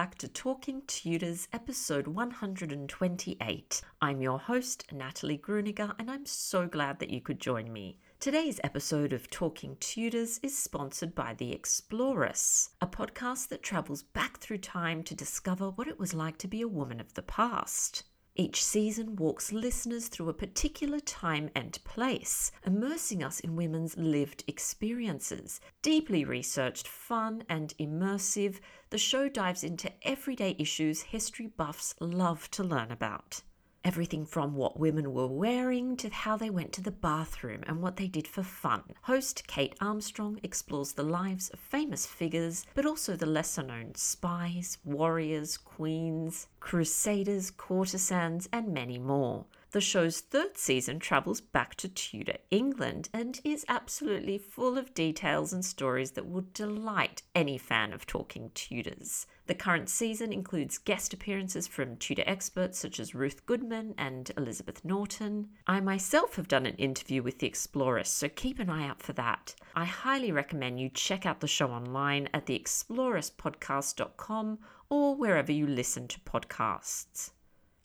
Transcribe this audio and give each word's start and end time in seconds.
Back 0.00 0.16
to 0.20 0.28
Talking 0.28 0.80
Tudors, 0.86 1.46
episode 1.52 2.06
128. 2.06 3.82
I'm 4.00 4.22
your 4.22 4.38
host, 4.38 4.86
Natalie 4.90 5.36
Grueninger, 5.36 5.94
and 5.98 6.10
I'm 6.10 6.24
so 6.24 6.66
glad 6.66 7.00
that 7.00 7.10
you 7.10 7.20
could 7.20 7.38
join 7.38 7.70
me. 7.70 7.98
Today's 8.18 8.58
episode 8.64 9.12
of 9.12 9.28
Talking 9.28 9.76
Tudors 9.78 10.40
is 10.42 10.56
sponsored 10.56 11.14
by 11.14 11.34
The 11.34 11.52
Explorers, 11.52 12.70
a 12.80 12.86
podcast 12.86 13.48
that 13.48 13.62
travels 13.62 14.02
back 14.02 14.38
through 14.38 14.58
time 14.58 15.02
to 15.02 15.14
discover 15.14 15.68
what 15.68 15.86
it 15.86 15.98
was 15.98 16.14
like 16.14 16.38
to 16.38 16.48
be 16.48 16.62
a 16.62 16.66
woman 16.66 16.98
of 16.98 17.12
the 17.12 17.20
past. 17.20 18.04
Each 18.40 18.64
season 18.64 19.16
walks 19.16 19.52
listeners 19.52 20.08
through 20.08 20.30
a 20.30 20.32
particular 20.32 20.98
time 20.98 21.50
and 21.54 21.78
place, 21.84 22.50
immersing 22.64 23.22
us 23.22 23.38
in 23.40 23.54
women's 23.54 23.98
lived 23.98 24.44
experiences. 24.46 25.60
Deeply 25.82 26.24
researched, 26.24 26.88
fun, 26.88 27.44
and 27.50 27.74
immersive, 27.78 28.60
the 28.88 28.96
show 28.96 29.28
dives 29.28 29.62
into 29.62 29.92
everyday 30.08 30.56
issues 30.58 31.02
history 31.02 31.48
buffs 31.48 31.94
love 32.00 32.50
to 32.52 32.64
learn 32.64 32.90
about. 32.90 33.42
Everything 33.82 34.26
from 34.26 34.56
what 34.56 34.78
women 34.78 35.14
were 35.14 35.26
wearing 35.26 35.96
to 35.96 36.10
how 36.10 36.36
they 36.36 36.50
went 36.50 36.70
to 36.74 36.82
the 36.82 36.90
bathroom 36.90 37.62
and 37.66 37.80
what 37.80 37.96
they 37.96 38.08
did 38.08 38.28
for 38.28 38.42
fun. 38.42 38.82
Host 39.02 39.46
Kate 39.46 39.74
Armstrong 39.80 40.38
explores 40.42 40.92
the 40.92 41.02
lives 41.02 41.48
of 41.48 41.58
famous 41.60 42.04
figures, 42.04 42.66
but 42.74 42.84
also 42.84 43.16
the 43.16 43.24
lesser 43.24 43.62
known 43.62 43.94
spies, 43.94 44.76
warriors, 44.84 45.56
queens, 45.56 46.46
crusaders, 46.60 47.50
courtesans, 47.50 48.50
and 48.52 48.68
many 48.74 48.98
more. 48.98 49.46
The 49.72 49.80
show's 49.80 50.20
third 50.20 50.58
season 50.58 50.98
travels 50.98 51.40
back 51.40 51.76
to 51.76 51.88
Tudor 51.88 52.38
England 52.50 53.08
and 53.12 53.40
is 53.44 53.64
absolutely 53.68 54.36
full 54.36 54.76
of 54.76 54.94
details 54.94 55.52
and 55.52 55.64
stories 55.64 56.10
that 56.12 56.26
would 56.26 56.52
delight 56.52 57.22
any 57.36 57.56
fan 57.56 57.92
of 57.92 58.04
talking 58.04 58.50
Tudors. 58.52 59.28
The 59.46 59.54
current 59.54 59.88
season 59.88 60.32
includes 60.32 60.78
guest 60.78 61.14
appearances 61.14 61.68
from 61.68 61.98
Tudor 61.98 62.24
experts 62.26 62.80
such 62.80 62.98
as 62.98 63.14
Ruth 63.14 63.46
Goodman 63.46 63.94
and 63.96 64.32
Elizabeth 64.36 64.84
Norton. 64.84 65.50
I 65.68 65.78
myself 65.78 66.34
have 66.34 66.48
done 66.48 66.66
an 66.66 66.74
interview 66.74 67.22
with 67.22 67.38
the 67.38 67.46
Explorers, 67.46 68.08
so 68.08 68.28
keep 68.28 68.58
an 68.58 68.70
eye 68.70 68.88
out 68.88 69.00
for 69.00 69.12
that. 69.12 69.54
I 69.76 69.84
highly 69.84 70.32
recommend 70.32 70.80
you 70.80 70.88
check 70.88 71.26
out 71.26 71.38
the 71.38 71.46
show 71.46 71.70
online 71.70 72.28
at 72.34 72.46
theexplorerspodcast.com 72.46 74.58
or 74.88 75.14
wherever 75.14 75.52
you 75.52 75.68
listen 75.68 76.08
to 76.08 76.18
podcasts. 76.20 77.30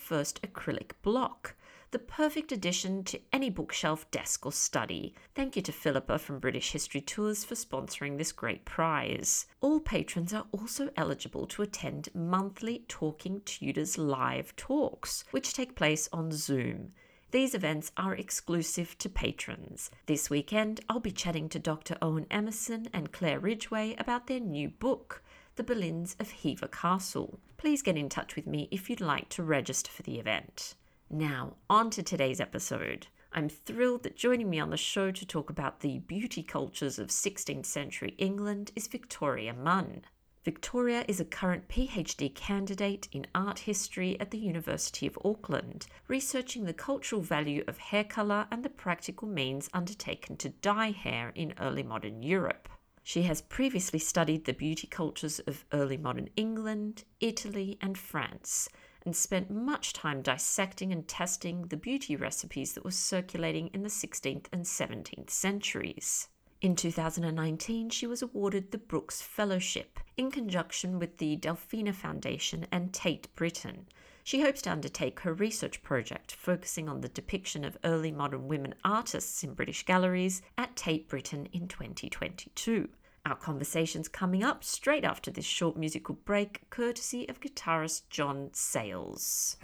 acrylic 0.46 0.92
block, 1.02 1.56
the 1.91 1.99
perfect 1.99 2.53
addition 2.53 3.03
to 3.04 3.21
any 3.32 3.49
bookshelf, 3.49 4.10
desk, 4.10 4.44
or 4.44 4.53
study. 4.53 5.15
Thank 5.34 5.56
you 5.56 5.62
to 5.62 5.72
Philippa 5.72 6.19
from 6.19 6.38
British 6.38 6.72
History 6.72 7.00
Tours 7.00 7.44
for 7.44 7.54
sponsoring 7.54 8.19
this 8.19 8.32
great 8.32 8.65
prize. 8.65 9.47
All 9.60 9.81
patrons 9.81 10.34
are 10.34 10.47
also 10.53 10.91
eligible 10.97 11.47
to 11.47 11.62
attend 11.62 12.10
monthly 12.15 12.84
Talking 12.88 13.41
Tudors 13.44 13.97
live 13.97 14.54
talks, 14.56 15.25
which 15.31 15.54
take 15.54 15.75
place 15.75 16.09
on 16.12 16.31
Zoom. 16.31 16.93
These 17.31 17.54
events 17.54 17.93
are 17.97 18.15
exclusive 18.15 18.97
to 18.99 19.09
patrons. 19.09 19.91
This 20.06 20.31
weekend, 20.31 20.81
I'll 20.88 21.00
be 21.00 21.10
chatting 21.10 21.50
to 21.50 21.59
Dr. 21.59 21.97
Owen 22.00 22.26
Emmerson 22.31 22.88
and 22.93 23.12
Claire 23.12 23.38
Ridgway 23.38 23.94
about 23.99 24.26
their 24.26 24.41
new 24.41 24.70
book, 24.70 25.22
The 25.56 25.65
Boleyns 25.65 26.19
of 26.19 26.31
Hever 26.31 26.69
Castle. 26.69 27.38
Please 27.59 27.82
get 27.82 27.99
in 27.99 28.09
touch 28.09 28.34
with 28.34 28.47
me 28.47 28.69
if 28.70 28.88
you'd 28.88 29.00
like 29.00 29.28
to 29.31 29.43
register 29.43 29.91
for 29.91 30.03
the 30.03 30.19
event. 30.19 30.75
Now, 31.10 31.56
on 31.70 31.88
to 31.91 32.02
today's 32.02 32.38
episode. 32.38 33.06
I'm 33.32 33.48
thrilled 33.48 34.02
that 34.02 34.14
joining 34.14 34.50
me 34.50 34.60
on 34.60 34.69
the 34.69 34.76
show 34.76 35.10
to 35.10 35.26
talk 35.26 35.48
about 35.48 35.80
the 35.80 36.00
beauty 36.00 36.42
cultures 36.42 36.98
of 36.98 37.08
16th 37.08 37.64
century 37.64 38.14
England 38.19 38.72
is 38.76 38.88
Victoria 38.88 39.54
Munn. 39.54 40.02
Victoria 40.44 41.06
is 41.08 41.19
a 41.19 41.24
current 41.24 41.66
PhD 41.69 42.34
candidate 42.34 43.08
in 43.10 43.26
art 43.34 43.60
history 43.60 44.20
at 44.20 44.30
the 44.30 44.38
University 44.38 45.06
of 45.06 45.19
Auckland, 45.24 45.86
researching 46.08 46.66
the 46.66 46.74
cultural 46.74 47.22
value 47.22 47.64
of 47.66 47.78
hair 47.78 48.04
colour 48.04 48.46
and 48.50 48.62
the 48.62 48.69
practical 48.69 49.28
means 49.28 49.70
undertaken 49.72 50.36
to 50.36 50.50
dye 50.50 50.90
hair 50.90 51.32
in 51.34 51.54
early 51.58 51.82
modern 51.82 52.22
Europe. 52.22 52.69
She 53.02 53.22
has 53.22 53.40
previously 53.40 53.98
studied 53.98 54.44
the 54.44 54.52
beauty 54.52 54.86
cultures 54.86 55.38
of 55.38 55.64
early 55.72 55.96
modern 55.96 56.28
England, 56.36 57.04
Italy, 57.20 57.78
and 57.80 57.96
France, 57.96 58.69
and 59.04 59.14
spent 59.14 59.50
much 59.50 59.92
time 59.92 60.22
dissecting 60.22 60.92
and 60.92 61.06
testing 61.06 61.62
the 61.69 61.76
beauty 61.76 62.16
recipes 62.16 62.72
that 62.72 62.84
were 62.84 62.91
circulating 62.91 63.69
in 63.69 63.82
the 63.82 63.88
16th 63.88 64.47
and 64.53 64.64
17th 64.64 65.31
centuries. 65.31 66.28
In 66.60 66.75
2019, 66.75 67.91
she 67.91 68.06
was 68.06 68.20
awarded 68.20 68.72
the 68.72 68.78
Brooks 68.78 69.22
Fellowship 69.22 70.00
in 70.16 70.31
conjunction 70.31 70.98
with 70.98 71.19
the 71.19 71.37
Delfina 71.37 71.94
Foundation 71.94 72.66
and 72.72 72.92
Tate 72.92 73.32
Britain. 73.37 73.87
She 74.25 74.41
hopes 74.41 74.61
to 74.62 74.72
undertake 74.72 75.20
her 75.20 75.32
research 75.32 75.82
project 75.82 76.32
focusing 76.32 76.88
on 76.88 77.00
the 77.00 77.08
depiction 77.08 77.64
of 77.64 77.78
early 77.84 78.11
modern 78.11 78.49
women 78.49 78.75
artists 78.84 79.44
in 79.44 79.55
British 79.55 79.84
galleries 79.84 80.43
at 80.58 80.75
Tate 80.75 81.08
Britain 81.08 81.49
in 81.52 81.69
2022. 81.69 82.88
Our 83.28 83.36
conversation's 83.36 84.08
coming 84.08 84.42
up 84.42 84.64
straight 84.64 85.04
after 85.04 85.30
this 85.30 85.44
short 85.44 85.76
musical 85.76 86.14
break, 86.14 86.70
courtesy 86.70 87.28
of 87.28 87.40
guitarist 87.40 88.08
John 88.08 88.48
Sayles. 88.54 89.58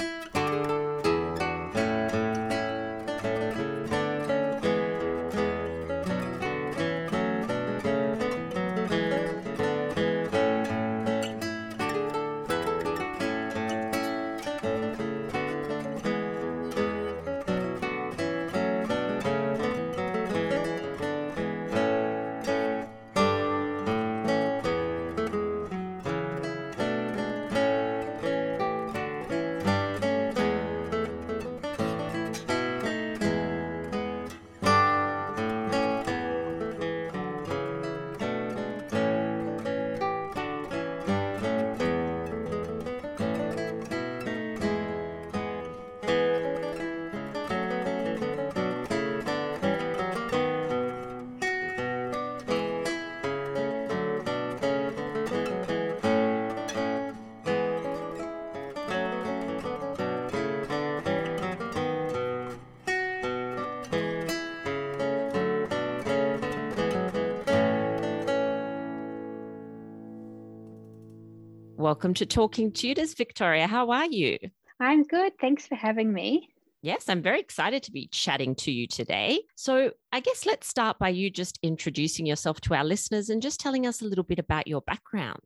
Welcome 71.84 72.14
to 72.14 72.24
Talking 72.24 72.72
Tudors, 72.72 73.12
Victoria. 73.12 73.66
How 73.66 73.90
are 73.90 74.06
you? 74.06 74.38
I'm 74.80 75.02
good. 75.02 75.34
Thanks 75.38 75.66
for 75.66 75.74
having 75.74 76.14
me. 76.14 76.48
Yes, 76.80 77.10
I'm 77.10 77.20
very 77.20 77.40
excited 77.40 77.82
to 77.82 77.92
be 77.92 78.06
chatting 78.06 78.54
to 78.54 78.72
you 78.72 78.86
today. 78.86 79.42
So, 79.54 79.90
I 80.10 80.20
guess 80.20 80.46
let's 80.46 80.66
start 80.66 80.98
by 80.98 81.10
you 81.10 81.28
just 81.28 81.58
introducing 81.62 82.24
yourself 82.24 82.62
to 82.62 82.74
our 82.74 82.84
listeners 82.84 83.28
and 83.28 83.42
just 83.42 83.60
telling 83.60 83.86
us 83.86 84.00
a 84.00 84.06
little 84.06 84.24
bit 84.24 84.38
about 84.38 84.66
your 84.66 84.80
background. 84.80 85.42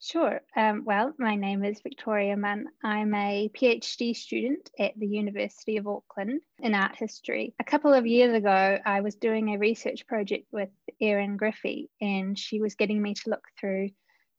Sure. 0.00 0.40
Um, 0.56 0.84
well, 0.86 1.12
my 1.18 1.34
name 1.34 1.64
is 1.64 1.80
Victoria 1.82 2.36
Munn. 2.36 2.66
I'm 2.84 3.12
a 3.12 3.50
PhD 3.52 4.14
student 4.14 4.70
at 4.78 4.92
the 4.96 5.08
University 5.08 5.76
of 5.76 5.88
Auckland 5.88 6.40
in 6.60 6.72
art 6.72 6.94
history. 6.94 7.52
A 7.58 7.64
couple 7.64 7.92
of 7.92 8.06
years 8.06 8.32
ago, 8.32 8.78
I 8.86 9.00
was 9.00 9.16
doing 9.16 9.48
a 9.48 9.58
research 9.58 10.06
project 10.06 10.46
with 10.52 10.68
Erin 11.00 11.36
Griffey, 11.36 11.90
and 12.00 12.38
she 12.38 12.60
was 12.60 12.76
getting 12.76 13.02
me 13.02 13.14
to 13.14 13.30
look 13.30 13.42
through 13.58 13.88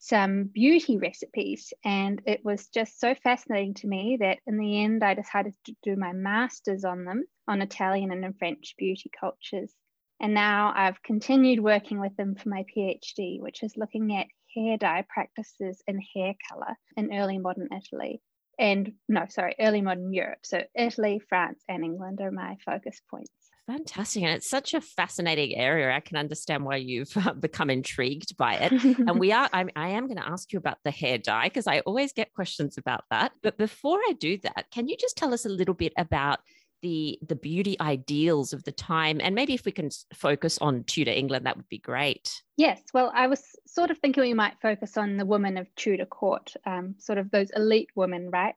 some 0.02 0.46
beauty 0.46 0.98
recipes. 0.98 1.74
And 1.86 2.22
it 2.26 2.44
was 2.44 2.68
just 2.68 3.00
so 3.00 3.14
fascinating 3.14 3.76
to 3.76 3.88
me 3.88 4.18
that 4.20 4.40
in 4.48 4.58
the 4.58 4.84
end, 4.84 5.04
I 5.04 5.14
decided 5.14 5.54
to 5.66 5.76
do 5.84 5.96
my 5.96 6.12
master's 6.12 6.84
on 6.84 7.06
them, 7.06 7.24
on 7.48 7.62
Italian 7.62 8.12
and 8.12 8.38
French 8.38 8.74
beauty 8.78 9.12
cultures. 9.18 9.72
And 10.20 10.34
now 10.34 10.74
I've 10.76 11.02
continued 11.04 11.60
working 11.60 12.00
with 12.00 12.16
them 12.18 12.36
for 12.36 12.50
my 12.50 12.66
PhD, 12.76 13.40
which 13.40 13.62
is 13.62 13.78
looking 13.78 14.16
at 14.16 14.28
hair 14.56 14.78
dye 14.78 15.06
practices 15.08 15.82
in 15.88 16.02
hair 16.16 16.34
color 16.50 16.76
in 16.98 17.14
early 17.14 17.38
modern 17.38 17.70
Italy. 17.72 18.22
And 18.58 18.94
no, 19.08 19.28
sorry, 19.30 19.56
early 19.60 19.82
modern 19.82 20.14
Europe. 20.14 20.40
So 20.44 20.64
Italy, 20.76 21.22
France, 21.30 21.64
and 21.70 21.84
England 21.84 22.22
are 22.22 22.32
my 22.32 22.58
focus 22.66 23.00
points. 23.10 23.32
Fantastic. 23.68 24.24
And 24.24 24.32
it's 24.34 24.50
such 24.50 24.74
a 24.74 24.82
fascinating 24.82 25.56
area. 25.56 25.96
I 25.96 26.00
can 26.00 26.18
understand 26.18 26.66
why 26.66 26.78
you've 26.78 27.16
become 27.40 27.70
intrigued 27.70 28.36
by 28.38 28.56
it. 28.56 28.72
and 28.72 29.20
we 29.20 29.32
are, 29.32 29.50
I'm, 29.54 29.70
I 29.76 29.90
am 29.90 30.08
going 30.08 30.18
to 30.18 30.28
ask 30.28 30.52
you 30.52 30.60
about 30.60 30.78
the 30.84 30.92
hair 30.92 31.18
dye 31.18 31.48
because 31.48 31.68
I 31.68 31.80
always 31.82 32.12
get 32.12 32.34
questions 32.34 32.78
about 32.78 33.04
that. 33.12 33.32
But 33.42 33.58
before 33.58 34.00
I 34.10 34.14
do 34.14 34.38
that, 34.44 34.66
can 34.72 34.88
you 34.88 34.98
just 34.98 35.16
tell 35.16 35.34
us 35.34 35.46
a 35.46 35.50
little 35.50 35.76
bit 35.76 35.94
about 35.98 36.40
the 36.82 37.20
the 37.28 37.36
beauty 37.36 37.80
ideals 37.80 38.54
of 38.54 38.64
the 38.64 38.72
time 38.72 39.20
and 39.22 39.36
maybe 39.36 39.54
if 39.54 39.66
we 39.66 39.72
can 39.72 39.90
focus 40.14 40.58
on 40.60 40.84
tudor 40.86 41.12
england 41.12 41.46
that 41.46 41.56
would 41.56 41.70
be 41.70 41.78
great 41.78 42.42
yes 42.58 42.82
well 42.94 43.12
i 43.14 43.28
was 43.28 43.44
sort 43.68 43.92
of 43.92 43.98
thinking 44.00 44.22
we 44.22 44.34
might 44.34 44.60
focus 44.62 44.98
on 44.98 45.18
the 45.18 45.26
women 45.26 45.58
of 45.58 45.68
tudor 45.76 46.06
court 46.06 46.54
um, 46.66 46.96
sort 46.98 47.18
of 47.18 47.30
those 47.32 47.52
elite 47.56 47.90
women 47.96 48.30
right 48.32 48.56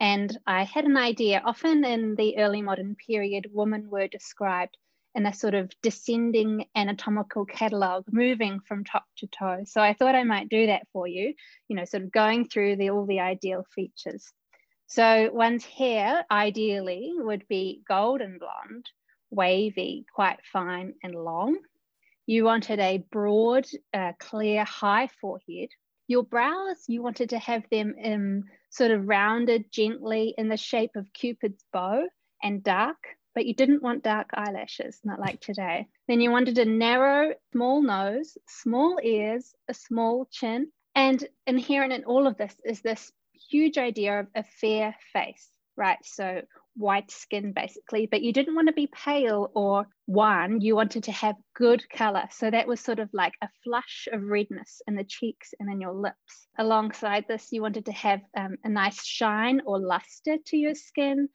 and 0.00 0.38
i 0.46 0.64
had 0.64 0.84
an 0.84 0.96
idea 0.96 1.42
often 1.44 1.84
in 1.84 2.14
the 2.16 2.38
early 2.38 2.62
modern 2.62 2.96
period 3.06 3.46
women 3.52 3.88
were 3.88 4.08
described 4.08 4.76
in 5.14 5.26
a 5.26 5.34
sort 5.34 5.54
of 5.54 5.70
descending 5.82 6.64
anatomical 6.76 7.44
catalogue 7.44 8.04
moving 8.10 8.60
from 8.60 8.84
top 8.84 9.04
to 9.16 9.26
toe 9.26 9.62
so 9.64 9.80
i 9.80 9.92
thought 9.92 10.14
i 10.14 10.24
might 10.24 10.48
do 10.48 10.66
that 10.66 10.86
for 10.92 11.06
you 11.06 11.34
you 11.68 11.76
know 11.76 11.84
sort 11.84 12.02
of 12.02 12.12
going 12.12 12.46
through 12.46 12.76
the 12.76 12.90
all 12.90 13.06
the 13.06 13.20
ideal 13.20 13.64
features 13.74 14.32
so 14.90 15.30
one's 15.32 15.64
hair 15.64 16.26
ideally 16.32 17.12
would 17.14 17.46
be 17.46 17.80
golden 17.86 18.38
blonde, 18.38 18.90
wavy, 19.30 20.04
quite 20.12 20.40
fine 20.52 20.94
and 21.04 21.14
long. 21.14 21.58
You 22.26 22.42
wanted 22.42 22.80
a 22.80 22.98
broad, 22.98 23.68
uh, 23.94 24.14
clear, 24.18 24.64
high 24.64 25.06
forehead. 25.20 25.68
Your 26.08 26.24
brows, 26.24 26.86
you 26.88 27.04
wanted 27.04 27.30
to 27.30 27.38
have 27.38 27.62
them 27.70 27.94
um, 28.04 28.44
sort 28.70 28.90
of 28.90 29.06
rounded 29.06 29.70
gently 29.70 30.34
in 30.38 30.48
the 30.48 30.56
shape 30.56 30.96
of 30.96 31.12
Cupid's 31.12 31.64
bow 31.72 32.06
and 32.42 32.62
dark, 32.62 32.96
but 33.34 33.46
you 33.46 33.54
didn't 33.54 33.82
want 33.82 34.02
dark 34.02 34.30
eyelashes, 34.34 35.00
not 35.04 35.20
like 35.20 35.40
today. 35.40 35.86
Then 36.08 36.20
you 36.20 36.30
wanted 36.30 36.58
a 36.58 36.64
narrow, 36.64 37.34
small 37.52 37.82
nose, 37.82 38.36
small 38.48 38.98
ears, 39.02 39.54
a 39.68 39.74
small 39.74 40.26
chin, 40.30 40.70
and 40.94 41.22
inherent 41.46 41.92
in 41.92 42.04
all 42.04 42.26
of 42.26 42.36
this 42.36 42.54
is 42.64 42.80
this 42.80 43.12
huge 43.50 43.78
idea 43.78 44.20
of 44.20 44.26
a 44.34 44.44
fair 44.60 44.94
face, 45.12 45.50
right? 45.76 45.98
So 46.02 46.42
white 46.76 47.10
skin 47.10 47.52
basically, 47.52 48.06
but 48.10 48.22
you 48.22 48.32
didn't 48.32 48.54
want 48.54 48.68
to 48.68 48.72
be 48.72 48.88
pale 48.88 49.50
or 49.54 49.86
wan. 50.06 50.60
You 50.60 50.74
wanted 50.74 51.04
to 51.04 51.12
have 51.12 51.36
good 51.54 51.88
color. 51.90 52.24
So 52.30 52.50
that 52.50 52.66
was 52.66 52.80
sort 52.80 52.98
of 52.98 53.08
like 53.12 53.34
a 53.42 53.48
flush 53.64 54.08
of 54.12 54.22
redness 54.22 54.82
in 54.86 54.94
the 54.94 55.04
cheeks 55.04 55.52
and 55.58 55.70
in 55.70 55.80
your 55.80 55.94
lips. 55.94 56.48
Alongside 56.58 57.24
this, 57.28 57.48
you 57.50 57.62
wanted 57.62 57.86
to 57.86 57.92
have 57.92 58.20
um, 58.36 58.56
a 58.64 58.68
nice 58.68 59.04
shine 59.04 59.60
or 59.66 59.78
luster 59.78 60.36
to 60.46 60.56
your 60.56 60.74
skin. 60.74 61.28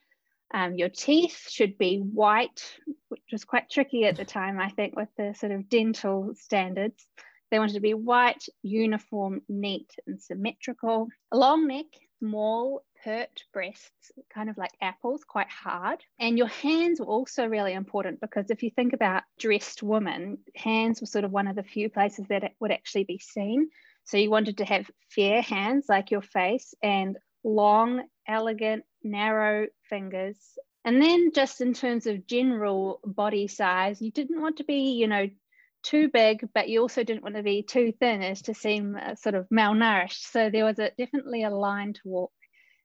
Um, 0.54 0.76
your 0.76 0.90
teeth 0.90 1.50
should 1.50 1.78
be 1.78 1.98
white, 1.98 2.62
which 3.10 3.22
was 3.32 3.46
quite 3.46 3.70
tricky 3.70 4.06
at 4.06 4.18
the 4.18 4.26
time, 4.40 4.60
I 4.60 4.70
think, 4.70 4.96
with 4.96 5.10
the 5.18 5.34
sort 5.34 5.52
of 5.52 5.70
dental 5.70 6.34
standards. 6.36 7.06
They 7.52 7.60
wanted 7.60 7.74
to 7.74 7.80
be 7.80 7.94
white, 7.94 8.44
uniform, 8.64 9.42
neat, 9.48 9.92
and 10.08 10.22
symmetrical. 10.22 11.08
A 11.32 11.38
long 11.38 11.68
neck, 11.68 11.86
small, 12.26 12.84
pert 13.04 13.44
breasts, 13.54 14.12
kind 14.34 14.50
of 14.50 14.58
like 14.58 14.72
apples, 14.82 15.24
quite 15.28 15.50
hard. 15.50 16.04
And 16.20 16.38
your 16.38 16.48
hands 16.48 17.00
were 17.00 17.06
also 17.06 17.46
really 17.46 17.74
important 17.74 18.20
because 18.20 18.50
if 18.50 18.64
you 18.64 18.72
think 18.72 18.94
about 18.94 19.24
dressed 19.40 19.84
women, 19.84 20.40
hands 20.56 21.02
were 21.02 21.08
sort 21.08 21.26
of 21.26 21.32
one 21.32 21.48
of 21.48 21.56
the 21.56 21.64
few 21.64 21.90
places 21.90 22.26
that 22.30 22.52
would 22.60 22.72
actually 22.72 23.04
be 23.04 23.20
seen. 23.20 23.70
So 24.06 24.18
you 24.18 24.30
wanted 24.30 24.58
to 24.58 24.66
have 24.66 24.90
fair 25.10 25.42
hands 25.42 25.86
like 25.88 26.12
your 26.12 26.22
face 26.22 26.74
and 26.82 27.18
long, 27.44 28.04
elegant, 28.28 28.84
narrow 29.04 29.68
fingers. 29.90 30.38
And 30.84 31.02
then 31.02 31.32
just 31.34 31.62
in 31.62 31.74
terms 31.74 32.06
of 32.06 32.28
general 32.28 33.00
body 33.04 33.48
size, 33.48 34.02
you 34.02 34.12
didn't 34.12 34.42
want 34.42 34.58
to 34.58 34.64
be, 34.64 34.94
you 34.94 35.08
know, 35.08 35.28
too 35.86 36.10
big, 36.10 36.48
but 36.54 36.68
you 36.68 36.82
also 36.82 37.04
didn't 37.04 37.24
want 37.24 37.36
to 37.36 37.44
be 37.44 37.64
too 37.64 37.94
thin 38.00 38.22
as 38.22 38.42
to 38.44 38.54
seem 38.54 38.96
uh, 38.96 39.16
sort 39.16 39.36
of 39.36 39.48
malnourished. 39.50 40.32
So 40.32 40.50
there 40.50 40.66
was 40.66 40.80
a, 40.80 40.92
definitely 40.98 41.44
a 41.44 41.50
line 41.50 41.94
to 41.94 42.02
walk. 42.04 42.32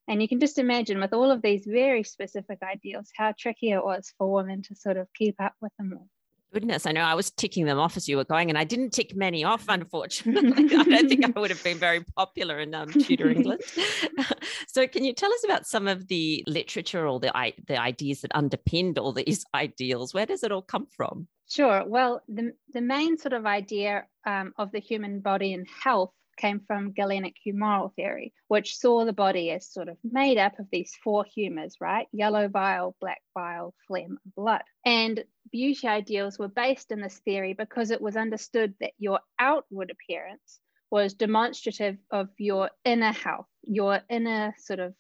And 0.06 0.20
you 0.20 0.28
can 0.28 0.40
just 0.40 0.58
imagine 0.58 1.00
with 1.00 1.12
all 1.12 1.30
of 1.30 1.40
these 1.40 1.64
very 1.66 2.02
specific 2.02 2.58
ideals, 2.62 3.10
how 3.16 3.32
tricky 3.38 3.70
it 3.70 3.84
was 3.84 4.12
for 4.18 4.32
women 4.32 4.62
to 4.62 4.74
sort 4.74 4.96
of 4.96 5.08
keep 5.14 5.40
up 5.40 5.54
with 5.60 5.72
them 5.78 5.94
all. 5.96 6.08
Goodness, 6.52 6.84
I 6.84 6.90
know 6.90 7.02
I 7.02 7.14
was 7.14 7.30
ticking 7.30 7.64
them 7.64 7.78
off 7.78 7.96
as 7.96 8.08
you 8.08 8.16
were 8.16 8.24
going, 8.24 8.48
and 8.48 8.58
I 8.58 8.64
didn't 8.64 8.90
tick 8.90 9.14
many 9.14 9.44
off, 9.44 9.66
unfortunately. 9.68 10.64
I 10.76 10.82
don't 10.82 11.08
think 11.08 11.24
I 11.24 11.38
would 11.38 11.50
have 11.50 11.62
been 11.62 11.78
very 11.78 12.00
popular 12.16 12.58
in 12.58 12.74
um, 12.74 12.90
Tudor 12.90 13.30
England. 13.30 13.62
so, 14.68 14.86
can 14.86 15.04
you 15.04 15.12
tell 15.12 15.32
us 15.32 15.44
about 15.44 15.66
some 15.66 15.88
of 15.88 16.08
the 16.08 16.44
literature 16.46 17.06
or 17.06 17.20
the, 17.20 17.32
the 17.66 17.80
ideas 17.80 18.20
that 18.22 18.34
underpinned 18.34 18.98
all 18.98 19.12
these 19.12 19.44
ideals? 19.54 20.14
Where 20.14 20.26
does 20.26 20.42
it 20.42 20.52
all 20.52 20.62
come 20.62 20.86
from? 20.86 21.28
Sure. 21.48 21.84
Well, 21.86 22.22
the, 22.28 22.52
the 22.72 22.80
main 22.80 23.18
sort 23.18 23.32
of 23.32 23.44
idea 23.44 24.06
um, 24.24 24.52
of 24.56 24.70
the 24.70 24.78
human 24.78 25.20
body 25.20 25.52
and 25.52 25.66
health 25.82 26.12
came 26.36 26.60
from 26.66 26.92
Galenic 26.92 27.34
humoral 27.46 27.94
theory, 27.94 28.32
which 28.48 28.76
saw 28.76 29.04
the 29.04 29.12
body 29.12 29.50
as 29.50 29.70
sort 29.70 29.88
of 29.88 29.96
made 30.02 30.38
up 30.38 30.58
of 30.58 30.66
these 30.72 30.96
four 31.04 31.24
humors, 31.24 31.76
right? 31.80 32.06
Yellow 32.12 32.48
bile, 32.48 32.96
black 33.00 33.20
bile, 33.34 33.74
phlegm, 33.86 34.18
blood. 34.36 34.62
And 34.84 35.22
beauty 35.52 35.86
ideals 35.86 36.38
were 36.38 36.48
based 36.48 36.92
in 36.92 37.00
this 37.00 37.18
theory 37.24 37.52
because 37.52 37.90
it 37.90 38.00
was 38.00 38.16
understood 38.16 38.74
that 38.80 38.92
your 38.98 39.20
outward 39.38 39.90
appearance 39.90 40.60
was 40.90 41.14
demonstrative 41.14 41.96
of 42.10 42.28
your 42.38 42.70
inner 42.84 43.12
health, 43.12 43.46
your 43.62 44.00
inner 44.08 44.54
sort 44.58 44.80
of 44.80 44.94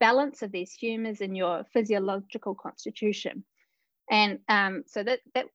balance 0.00 0.42
of 0.42 0.52
these 0.52 0.72
humors 0.72 1.20
in 1.20 1.34
your 1.34 1.64
physiological 1.72 2.54
constitution. 2.54 3.44
And 4.10 4.40
um, 4.48 4.84
so 4.86 5.02
that, 5.02 5.20
that 5.34 5.46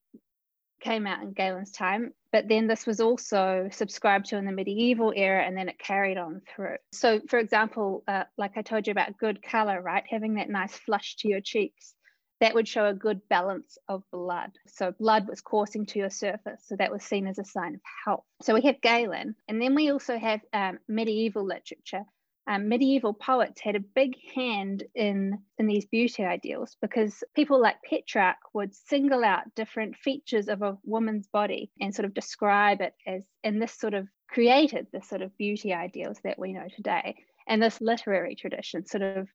came 0.80 1.06
out 1.06 1.22
in 1.22 1.32
Galen's 1.32 1.72
time, 1.72 2.12
but 2.32 2.48
then 2.48 2.66
this 2.66 2.86
was 2.86 3.00
also 3.00 3.68
subscribed 3.70 4.26
to 4.26 4.36
in 4.36 4.44
the 4.44 4.52
medieval 4.52 5.12
era 5.14 5.44
and 5.44 5.56
then 5.56 5.68
it 5.68 5.78
carried 5.78 6.18
on 6.18 6.42
through. 6.48 6.76
So, 6.92 7.20
for 7.28 7.38
example, 7.38 8.02
uh, 8.08 8.24
like 8.38 8.56
I 8.56 8.62
told 8.62 8.86
you 8.86 8.92
about 8.92 9.18
good 9.18 9.42
color, 9.42 9.80
right? 9.80 10.04
Having 10.08 10.34
that 10.34 10.48
nice 10.48 10.74
flush 10.74 11.16
to 11.16 11.28
your 11.28 11.40
cheeks, 11.40 11.94
that 12.40 12.54
would 12.54 12.68
show 12.68 12.86
a 12.86 12.94
good 12.94 13.20
balance 13.28 13.78
of 13.88 14.02
blood. 14.10 14.52
So, 14.66 14.92
blood 14.92 15.28
was 15.28 15.40
coursing 15.40 15.86
to 15.86 15.98
your 15.98 16.10
surface. 16.10 16.62
So, 16.66 16.76
that 16.76 16.92
was 16.92 17.02
seen 17.02 17.26
as 17.26 17.38
a 17.38 17.44
sign 17.44 17.74
of 17.74 17.80
health. 18.04 18.24
So, 18.42 18.54
we 18.54 18.62
have 18.62 18.80
Galen, 18.80 19.34
and 19.48 19.60
then 19.60 19.74
we 19.74 19.90
also 19.90 20.18
have 20.18 20.40
um, 20.52 20.78
medieval 20.88 21.44
literature 21.44 22.04
um, 22.50 22.68
medieval 22.68 23.14
poets 23.14 23.60
had 23.60 23.76
a 23.76 23.80
big 23.80 24.16
hand 24.34 24.82
in, 24.96 25.38
in 25.58 25.66
these 25.68 25.86
beauty 25.86 26.24
ideals 26.24 26.76
because 26.82 27.22
people 27.36 27.60
like 27.60 27.76
Petrarch 27.88 28.38
would 28.52 28.74
single 28.74 29.24
out 29.24 29.54
different 29.54 29.96
features 29.96 30.48
of 30.48 30.62
a 30.62 30.76
woman's 30.82 31.28
body 31.28 31.70
and 31.80 31.94
sort 31.94 32.06
of 32.06 32.14
describe 32.14 32.80
it 32.80 32.94
as, 33.06 33.22
and 33.44 33.62
this 33.62 33.78
sort 33.78 33.94
of 33.94 34.08
created 34.28 34.88
the 34.92 35.00
sort 35.00 35.22
of 35.22 35.36
beauty 35.36 35.72
ideals 35.72 36.18
that 36.24 36.40
we 36.40 36.52
know 36.52 36.66
today. 36.74 37.14
And 37.46 37.62
this 37.62 37.80
literary 37.80 38.34
tradition 38.34 38.84
sort 38.84 39.02
of 39.02 39.28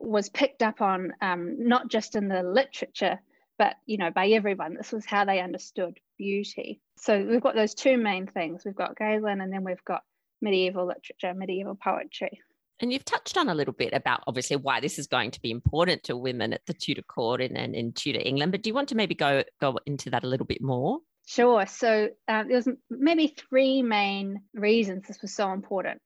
was 0.00 0.28
picked 0.28 0.62
up 0.62 0.80
on 0.80 1.12
um, 1.20 1.56
not 1.66 1.88
just 1.88 2.16
in 2.16 2.28
the 2.28 2.42
literature, 2.42 3.20
but 3.58 3.76
you 3.86 3.98
know 3.98 4.10
by 4.10 4.28
everyone. 4.28 4.74
This 4.74 4.92
was 4.92 5.06
how 5.06 5.24
they 5.24 5.40
understood 5.40 5.98
beauty. 6.18 6.80
So 6.96 7.24
we've 7.24 7.40
got 7.40 7.54
those 7.54 7.74
two 7.74 7.96
main 7.96 8.26
things. 8.26 8.64
We've 8.64 8.74
got 8.74 8.96
Galen, 8.96 9.40
and 9.40 9.52
then 9.52 9.64
we've 9.64 9.84
got 9.84 10.02
medieval 10.40 10.86
literature, 10.86 11.34
medieval 11.34 11.74
poetry. 11.74 12.40
And 12.80 12.92
you've 12.92 13.04
touched 13.04 13.38
on 13.38 13.48
a 13.48 13.54
little 13.54 13.72
bit 13.72 13.92
about 13.92 14.24
obviously 14.26 14.56
why 14.56 14.80
this 14.80 14.98
is 14.98 15.06
going 15.06 15.30
to 15.30 15.40
be 15.40 15.50
important 15.50 16.02
to 16.04 16.16
women 16.16 16.52
at 16.52 16.66
the 16.66 16.74
Tudor 16.74 17.02
court 17.02 17.40
and, 17.40 17.56
and 17.56 17.74
in 17.74 17.92
Tudor 17.92 18.20
England. 18.22 18.52
But 18.52 18.62
do 18.62 18.70
you 18.70 18.74
want 18.74 18.88
to 18.88 18.96
maybe 18.96 19.14
go 19.14 19.44
go 19.60 19.78
into 19.86 20.10
that 20.10 20.24
a 20.24 20.26
little 20.26 20.46
bit 20.46 20.60
more? 20.60 20.98
Sure. 21.26 21.64
So 21.66 22.08
uh, 22.28 22.44
there 22.44 22.56
was 22.56 22.68
maybe 22.90 23.28
three 23.28 23.82
main 23.82 24.42
reasons 24.52 25.06
this 25.06 25.22
was 25.22 25.34
so 25.34 25.52
important. 25.52 26.02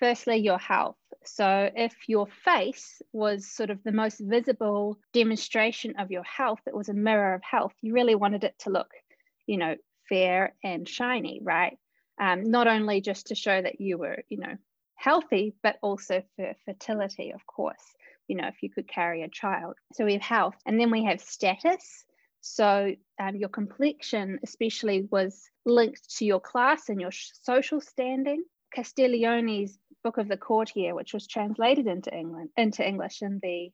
Firstly, 0.00 0.38
your 0.38 0.58
health. 0.58 0.96
So, 1.24 1.70
if 1.76 1.94
your 2.08 2.26
face 2.44 3.00
was 3.12 3.46
sort 3.46 3.70
of 3.70 3.82
the 3.84 3.92
most 3.92 4.18
visible 4.18 4.98
demonstration 5.12 5.94
of 5.98 6.10
your 6.10 6.24
health, 6.24 6.60
it 6.66 6.74
was 6.74 6.88
a 6.88 6.94
mirror 6.94 7.34
of 7.34 7.42
health, 7.42 7.74
you 7.82 7.92
really 7.92 8.16
wanted 8.16 8.42
it 8.42 8.58
to 8.60 8.70
look, 8.70 8.90
you 9.46 9.58
know, 9.58 9.76
fair 10.08 10.54
and 10.64 10.88
shiny, 10.88 11.40
right? 11.42 11.78
Um, 12.20 12.50
not 12.50 12.66
only 12.66 13.00
just 13.00 13.28
to 13.28 13.34
show 13.34 13.62
that 13.62 13.80
you 13.80 13.98
were, 13.98 14.22
you 14.28 14.38
know, 14.38 14.56
healthy, 14.94 15.54
but 15.62 15.76
also 15.82 16.22
for 16.36 16.54
fertility, 16.66 17.32
of 17.32 17.46
course, 17.46 17.82
you 18.28 18.36
know, 18.36 18.48
if 18.48 18.62
you 18.62 18.70
could 18.70 18.88
carry 18.88 19.22
a 19.22 19.28
child. 19.28 19.74
So 19.94 20.04
we 20.04 20.14
have 20.14 20.22
health. 20.22 20.54
And 20.66 20.78
then 20.78 20.90
we 20.90 21.04
have 21.04 21.20
status. 21.20 22.04
So 22.42 22.94
um, 23.18 23.36
your 23.36 23.48
complexion, 23.48 24.38
especially, 24.42 25.08
was 25.10 25.48
linked 25.64 26.16
to 26.18 26.24
your 26.24 26.40
class 26.40 26.88
and 26.88 27.00
your 27.00 27.12
social 27.12 27.80
standing. 27.80 28.44
Castiglione's 28.74 29.78
Book 30.02 30.18
of 30.18 30.28
the 30.28 30.36
Courtier, 30.36 30.94
which 30.94 31.12
was 31.12 31.26
translated 31.26 31.86
into 31.86 32.14
England 32.16 32.50
into 32.56 32.86
English 32.86 33.22
in 33.22 33.38
the 33.42 33.70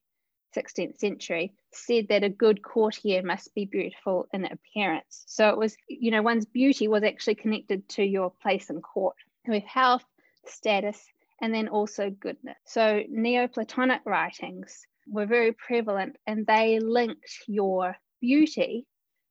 16th 0.57 0.99
century, 0.99 1.53
said 1.73 2.09
that 2.09 2.25
a 2.25 2.29
good 2.29 2.63
courtier 2.63 3.23
must 3.23 3.55
be 3.55 3.67
beautiful 3.67 4.27
in 4.33 4.45
appearance. 4.45 5.25
So 5.27 5.51
it 5.51 5.59
was, 5.59 5.77
you 5.89 6.11
know, 6.11 6.23
one's 6.23 6.47
beauty 6.47 6.89
was 6.89 7.03
actually 7.03 7.37
connected 7.37 7.89
to 7.91 8.03
your 8.03 8.33
place 8.43 8.71
in 8.71 8.81
court. 8.81 9.17
With 9.47 9.65
health, 9.65 10.05
status, 10.47 11.05
and 11.41 11.55
then 11.55 11.69
also 11.69 12.11
goodness. 12.11 12.57
So 12.65 13.03
Neoplatonic 13.09 14.01
writings 14.05 14.87
were 15.07 15.27
very 15.27 15.53
prevalent 15.53 16.17
and 16.27 16.47
they 16.47 16.81
linked 16.81 17.45
your 17.47 17.97
beauty 18.21 18.87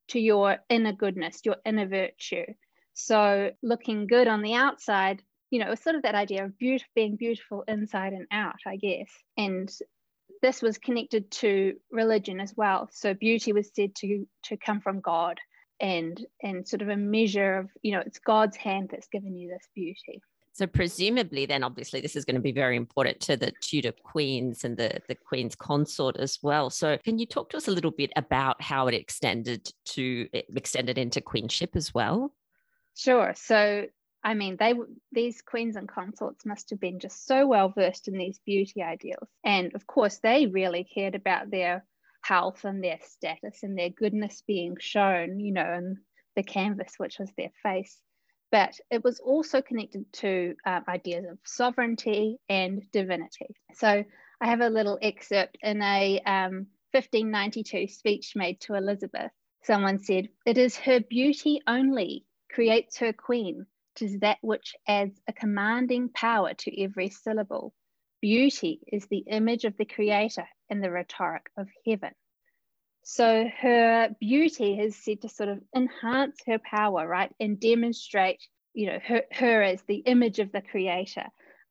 to 0.10 0.20
your 0.20 0.58
inner 0.70 0.94
goodness, 0.94 1.42
your 1.44 1.58
inner 1.66 1.88
virtue. 1.88 2.46
So 2.94 3.52
looking 3.62 4.08
good 4.08 4.28
on 4.28 4.42
the 4.42 4.54
outside, 4.54 5.22
you 5.52 5.60
know, 5.60 5.68
it 5.68 5.72
was 5.72 5.82
sort 5.82 5.96
of 5.96 6.04
that 6.04 6.16
idea 6.16 6.46
of 6.46 6.58
beauty, 6.58 6.86
being 6.96 7.16
beautiful 7.16 7.64
inside 7.68 8.14
and 8.14 8.28
out, 8.32 8.60
I 8.66 8.78
guess. 8.78 9.10
And 9.38 9.72
this 10.42 10.62
was 10.62 10.78
connected 10.78 11.32
to 11.32 11.76
religion 11.92 12.40
as 12.40 12.54
well. 12.56 12.90
So 12.92 13.14
beauty 13.14 13.54
was 13.54 13.70
said 13.74 13.96
to 13.96 14.28
to 14.44 14.58
come 14.58 14.82
from 14.82 15.00
God 15.00 15.40
and 15.80 16.24
and 16.42 16.68
sort 16.68 16.82
of 16.82 16.90
a 16.90 16.98
measure 16.98 17.58
of, 17.58 17.70
you 17.82 17.92
know, 17.92 18.02
it's 18.06 18.20
God's 18.20 18.58
hand 18.58 18.90
that's 18.92 19.08
given 19.08 19.36
you 19.36 19.50
this 19.50 19.68
beauty. 19.74 20.22
So 20.54 20.66
presumably, 20.66 21.46
then 21.46 21.64
obviously 21.64 22.00
this 22.00 22.16
is 22.16 22.24
going 22.24 22.36
to 22.36 22.42
be 22.42 22.54
very 22.54 22.78
important 22.78 23.20
to 23.22 23.36
the 23.36 23.52
Tudor 23.62 23.92
queens 23.92 24.64
and 24.64 24.78
the 24.78 25.02
the 25.08 25.16
queen's 25.16 25.56
consort 25.56 26.16
as 26.18 26.40
well. 26.42 26.70
So 26.70 26.98
can 27.04 27.20
you 27.20 27.26
talk 27.26 27.50
to 27.50 27.58
us 27.58 27.68
a 27.68 27.72
little 27.72 27.92
bit 27.92 28.12
about 28.16 28.62
how 28.62 28.88
it 28.88 28.94
extended 28.94 29.70
to 29.86 30.28
it 30.32 30.46
extended 30.56 30.98
into 30.98 31.22
queenship 31.22 31.76
as 31.76 31.94
well? 31.94 32.34
Sure. 32.96 33.34
So 33.36 33.88
I 34.26 34.34
mean, 34.34 34.58
they 34.60 34.74
these 35.12 35.42
queens 35.42 35.78
and 35.78 35.88
consorts 35.88 36.46
must 36.46 36.72
have 36.72 36.80
been 36.80 37.00
just 37.00 37.26
so 37.26 37.48
well 37.48 37.70
versed 37.70 38.08
in 38.10 38.18
these 38.18 38.40
beauty 38.46 38.82
ideals, 38.84 39.30
and 39.44 39.74
of 39.76 39.88
course, 39.88 40.18
they 40.18 40.48
really 40.48 40.84
cared 40.84 41.16
about 41.16 41.52
their 41.52 41.86
health 42.24 42.66
and 42.66 42.84
their 42.84 43.00
status 43.04 43.64
and 43.64 43.78
their 43.78 43.92
goodness 43.92 44.42
being 44.48 44.76
shown, 44.80 45.40
you 45.40 45.54
know, 45.54 45.74
in 45.74 45.98
the 46.36 46.44
canvas, 46.44 46.96
which 46.98 47.20
was 47.20 47.32
their 47.38 47.52
face 47.64 48.02
but 48.52 48.80
it 48.90 49.04
was 49.04 49.20
also 49.20 49.62
connected 49.62 50.06
to 50.14 50.56
uh, 50.66 50.80
ideas 50.88 51.26
of 51.30 51.38
sovereignty 51.44 52.38
and 52.48 52.90
divinity. 52.92 53.48
So 53.74 54.06
I 54.40 54.48
have 54.48 54.62
a 54.62 54.70
little 54.70 54.98
excerpt 55.02 55.58
in 55.62 55.82
a 55.82 56.22
um, 56.22 56.68
1592 56.92 57.88
speech 57.88 58.34
made 58.36 58.62
to 58.62 58.76
Elizabeth. 58.76 59.32
Someone 59.64 60.00
said, 60.00 60.30
It 60.46 60.58
is 60.58 60.78
her 60.78 61.02
beauty 61.02 61.62
only 61.68 62.26
creates 62.50 63.00
her 63.00 63.12
queen. 63.12 63.66
Tis 63.96 64.20
that 64.20 64.38
which 64.42 64.76
adds 64.88 65.20
a 65.28 65.34
commanding 65.34 66.10
power 66.10 66.54
to 66.54 66.84
every 66.84 67.10
syllable. 67.10 67.74
Beauty 68.22 68.82
is 68.88 69.06
the 69.08 69.24
image 69.28 69.66
of 69.66 69.78
the 69.78 69.86
Creator 69.86 70.48
and 70.70 70.84
the 70.84 70.92
rhetoric 70.92 71.50
of 71.58 71.68
heaven. 71.86 72.12
So 73.08 73.48
her 73.60 74.16
beauty 74.20 74.80
is 74.80 74.96
said 74.96 75.22
to 75.22 75.30
sort 75.30 75.50
of 75.50 75.62
enhance 75.76 76.40
her 76.48 76.58
power, 76.58 77.08
right, 77.08 77.32
and 77.40 77.60
demonstrate, 77.60 78.42
you 78.74 78.88
know, 78.88 79.00
her, 79.06 79.22
her 79.32 79.62
as 79.62 79.84
the 79.84 79.98
image 79.98 80.40
of 80.40 80.52
the 80.52 80.62
creator. 80.62 81.26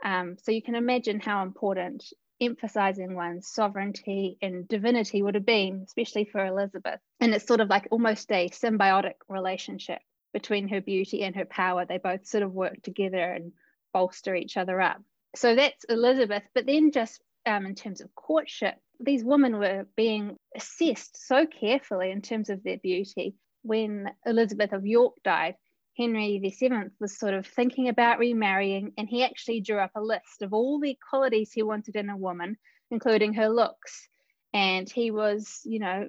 Um, 0.04 0.36
so 0.40 0.52
you 0.52 0.62
can 0.62 0.76
imagine 0.76 1.18
how 1.18 1.42
important 1.42 2.04
emphasizing 2.40 3.16
one's 3.16 3.48
sovereignty 3.48 4.38
and 4.42 4.68
divinity 4.68 5.22
would 5.22 5.34
have 5.34 5.44
been, 5.44 5.82
especially 5.84 6.24
for 6.24 6.46
Elizabeth. 6.46 7.00
And 7.20 7.34
it's 7.34 7.46
sort 7.46 7.60
of 7.60 7.68
like 7.68 7.88
almost 7.90 8.30
a 8.30 8.48
symbiotic 8.50 9.14
relationship 9.28 10.02
between 10.34 10.68
her 10.68 10.82
beauty 10.82 11.22
and 11.22 11.34
her 11.36 11.46
power. 11.46 11.86
They 11.86 11.96
both 11.96 12.26
sort 12.26 12.42
of 12.42 12.52
work 12.52 12.82
together 12.82 13.32
and 13.32 13.52
bolster 13.94 14.34
each 14.34 14.58
other 14.58 14.78
up. 14.80 15.00
So 15.36 15.54
that's 15.54 15.84
Elizabeth. 15.84 16.42
But 16.54 16.66
then, 16.66 16.92
just 16.92 17.22
um, 17.46 17.64
in 17.64 17.74
terms 17.74 18.02
of 18.02 18.14
courtship, 18.14 18.74
these 19.00 19.24
women 19.24 19.58
were 19.58 19.86
being 19.96 20.36
assessed 20.54 21.26
so 21.26 21.46
carefully 21.46 22.10
in 22.10 22.20
terms 22.20 22.50
of 22.50 22.62
their 22.62 22.78
beauty. 22.78 23.36
When 23.62 24.10
Elizabeth 24.26 24.74
of 24.74 24.84
York 24.84 25.14
died, 25.24 25.54
Henry 25.96 26.38
VII 26.38 26.90
was 27.00 27.18
sort 27.18 27.34
of 27.34 27.46
thinking 27.46 27.88
about 27.88 28.18
remarrying, 28.18 28.92
and 28.98 29.08
he 29.08 29.24
actually 29.24 29.60
drew 29.60 29.78
up 29.78 29.92
a 29.94 30.02
list 30.02 30.42
of 30.42 30.52
all 30.52 30.80
the 30.80 30.98
qualities 31.08 31.52
he 31.52 31.62
wanted 31.62 31.96
in 31.96 32.10
a 32.10 32.16
woman, 32.16 32.58
including 32.90 33.34
her 33.34 33.48
looks. 33.48 34.08
And 34.52 34.90
he 34.90 35.10
was, 35.10 35.60
you 35.64 35.78
know, 35.78 36.08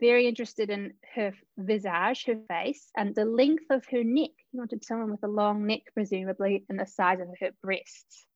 very 0.00 0.26
interested 0.26 0.70
in 0.70 0.94
her 1.14 1.32
visage, 1.56 2.24
her 2.26 2.40
face, 2.48 2.90
and 2.96 3.14
the 3.14 3.24
length 3.24 3.64
of 3.70 3.84
her 3.90 4.04
neck. 4.04 4.30
He 4.50 4.58
wanted 4.58 4.84
someone 4.84 5.10
with 5.10 5.22
a 5.24 5.28
long 5.28 5.66
neck, 5.66 5.82
presumably, 5.92 6.64
and 6.68 6.78
the 6.78 6.86
size 6.86 7.20
of 7.20 7.28
her 7.40 7.50
breasts. 7.62 8.26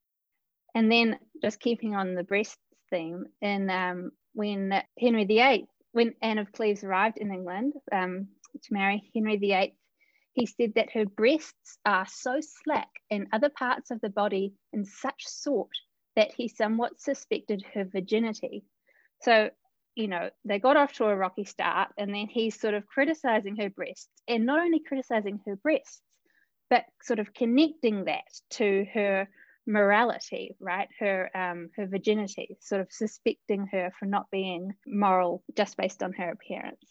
And 0.74 0.90
then, 0.90 1.18
just 1.42 1.60
keeping 1.60 1.94
on 1.94 2.14
the 2.14 2.24
breast 2.24 2.58
theme 2.90 3.26
in 3.40 3.70
um, 3.70 4.10
when 4.34 4.82
Henry 4.98 5.24
VIII, 5.24 5.66
when 5.92 6.14
Anne 6.22 6.38
of 6.38 6.52
Cleves 6.52 6.84
arrived 6.84 7.18
in 7.18 7.32
England 7.32 7.74
um, 7.90 8.28
to 8.62 8.72
marry 8.72 9.10
Henry 9.14 9.36
VIII, 9.36 9.74
he 10.32 10.46
said 10.46 10.74
that 10.76 10.92
her 10.92 11.04
breasts 11.04 11.78
are 11.84 12.06
so 12.06 12.40
slack 12.40 12.88
in 13.10 13.28
other 13.32 13.48
parts 13.48 13.90
of 13.90 14.00
the 14.00 14.10
body 14.10 14.54
in 14.72 14.84
such 14.84 15.26
sort 15.26 15.70
that 16.14 16.32
he 16.32 16.48
somewhat 16.48 17.00
suspected 17.00 17.64
her 17.74 17.84
virginity. 17.84 18.64
So, 19.22 19.50
you 19.98 20.06
know, 20.06 20.30
they 20.44 20.60
got 20.60 20.76
off 20.76 20.92
to 20.94 21.06
a 21.06 21.16
rocky 21.16 21.44
start, 21.44 21.88
and 21.98 22.14
then 22.14 22.28
he's 22.28 22.58
sort 22.58 22.74
of 22.74 22.86
criticizing 22.86 23.56
her 23.56 23.68
breasts, 23.68 24.08
and 24.28 24.46
not 24.46 24.60
only 24.60 24.78
criticizing 24.78 25.40
her 25.44 25.56
breasts, 25.56 26.00
but 26.70 26.84
sort 27.02 27.18
of 27.18 27.34
connecting 27.34 28.04
that 28.04 28.22
to 28.50 28.86
her 28.94 29.28
morality, 29.66 30.54
right? 30.60 30.86
Her 31.00 31.28
um, 31.34 31.70
her 31.74 31.88
virginity, 31.88 32.56
sort 32.60 32.80
of 32.80 32.86
suspecting 32.92 33.66
her 33.72 33.90
for 33.98 34.06
not 34.06 34.30
being 34.30 34.72
moral 34.86 35.42
just 35.56 35.76
based 35.76 36.04
on 36.04 36.12
her 36.12 36.30
appearance. 36.30 36.84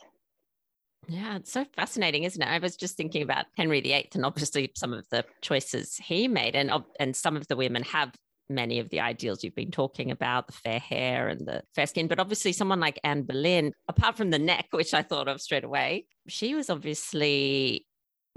Yeah, 1.07 1.37
it's 1.37 1.53
so 1.53 1.65
fascinating, 1.77 2.23
isn't 2.23 2.41
it? 2.41 2.49
I 2.49 2.59
was 2.59 2.75
just 2.75 2.97
thinking 2.97 3.21
about 3.21 3.45
Henry 3.55 3.79
VIII 3.79 4.09
and 4.15 4.25
obviously 4.25 4.69
some 4.75 4.91
of 4.91 5.07
the 5.11 5.23
choices 5.41 5.95
he 5.95 6.27
made, 6.27 6.57
and 6.57 6.69
and 6.99 7.15
some 7.15 7.37
of 7.37 7.47
the 7.47 7.55
women 7.55 7.83
have 7.83 8.11
many 8.49 8.79
of 8.79 8.89
the 8.89 8.99
ideals 8.99 9.43
you've 9.43 9.55
been 9.55 9.71
talking 9.71 10.11
about 10.11 10.47
the 10.47 10.53
fair 10.53 10.79
hair 10.79 11.27
and 11.27 11.45
the 11.47 11.63
fair 11.75 11.87
skin. 11.87 12.07
But 12.07 12.19
obviously, 12.19 12.51
someone 12.53 12.79
like 12.79 12.99
Anne 13.03 13.23
Boleyn, 13.23 13.73
apart 13.87 14.17
from 14.17 14.29
the 14.29 14.39
neck, 14.39 14.67
which 14.71 14.93
I 14.93 15.01
thought 15.01 15.27
of 15.27 15.41
straight 15.41 15.63
away, 15.63 16.05
she 16.27 16.55
was 16.55 16.69
obviously 16.69 17.85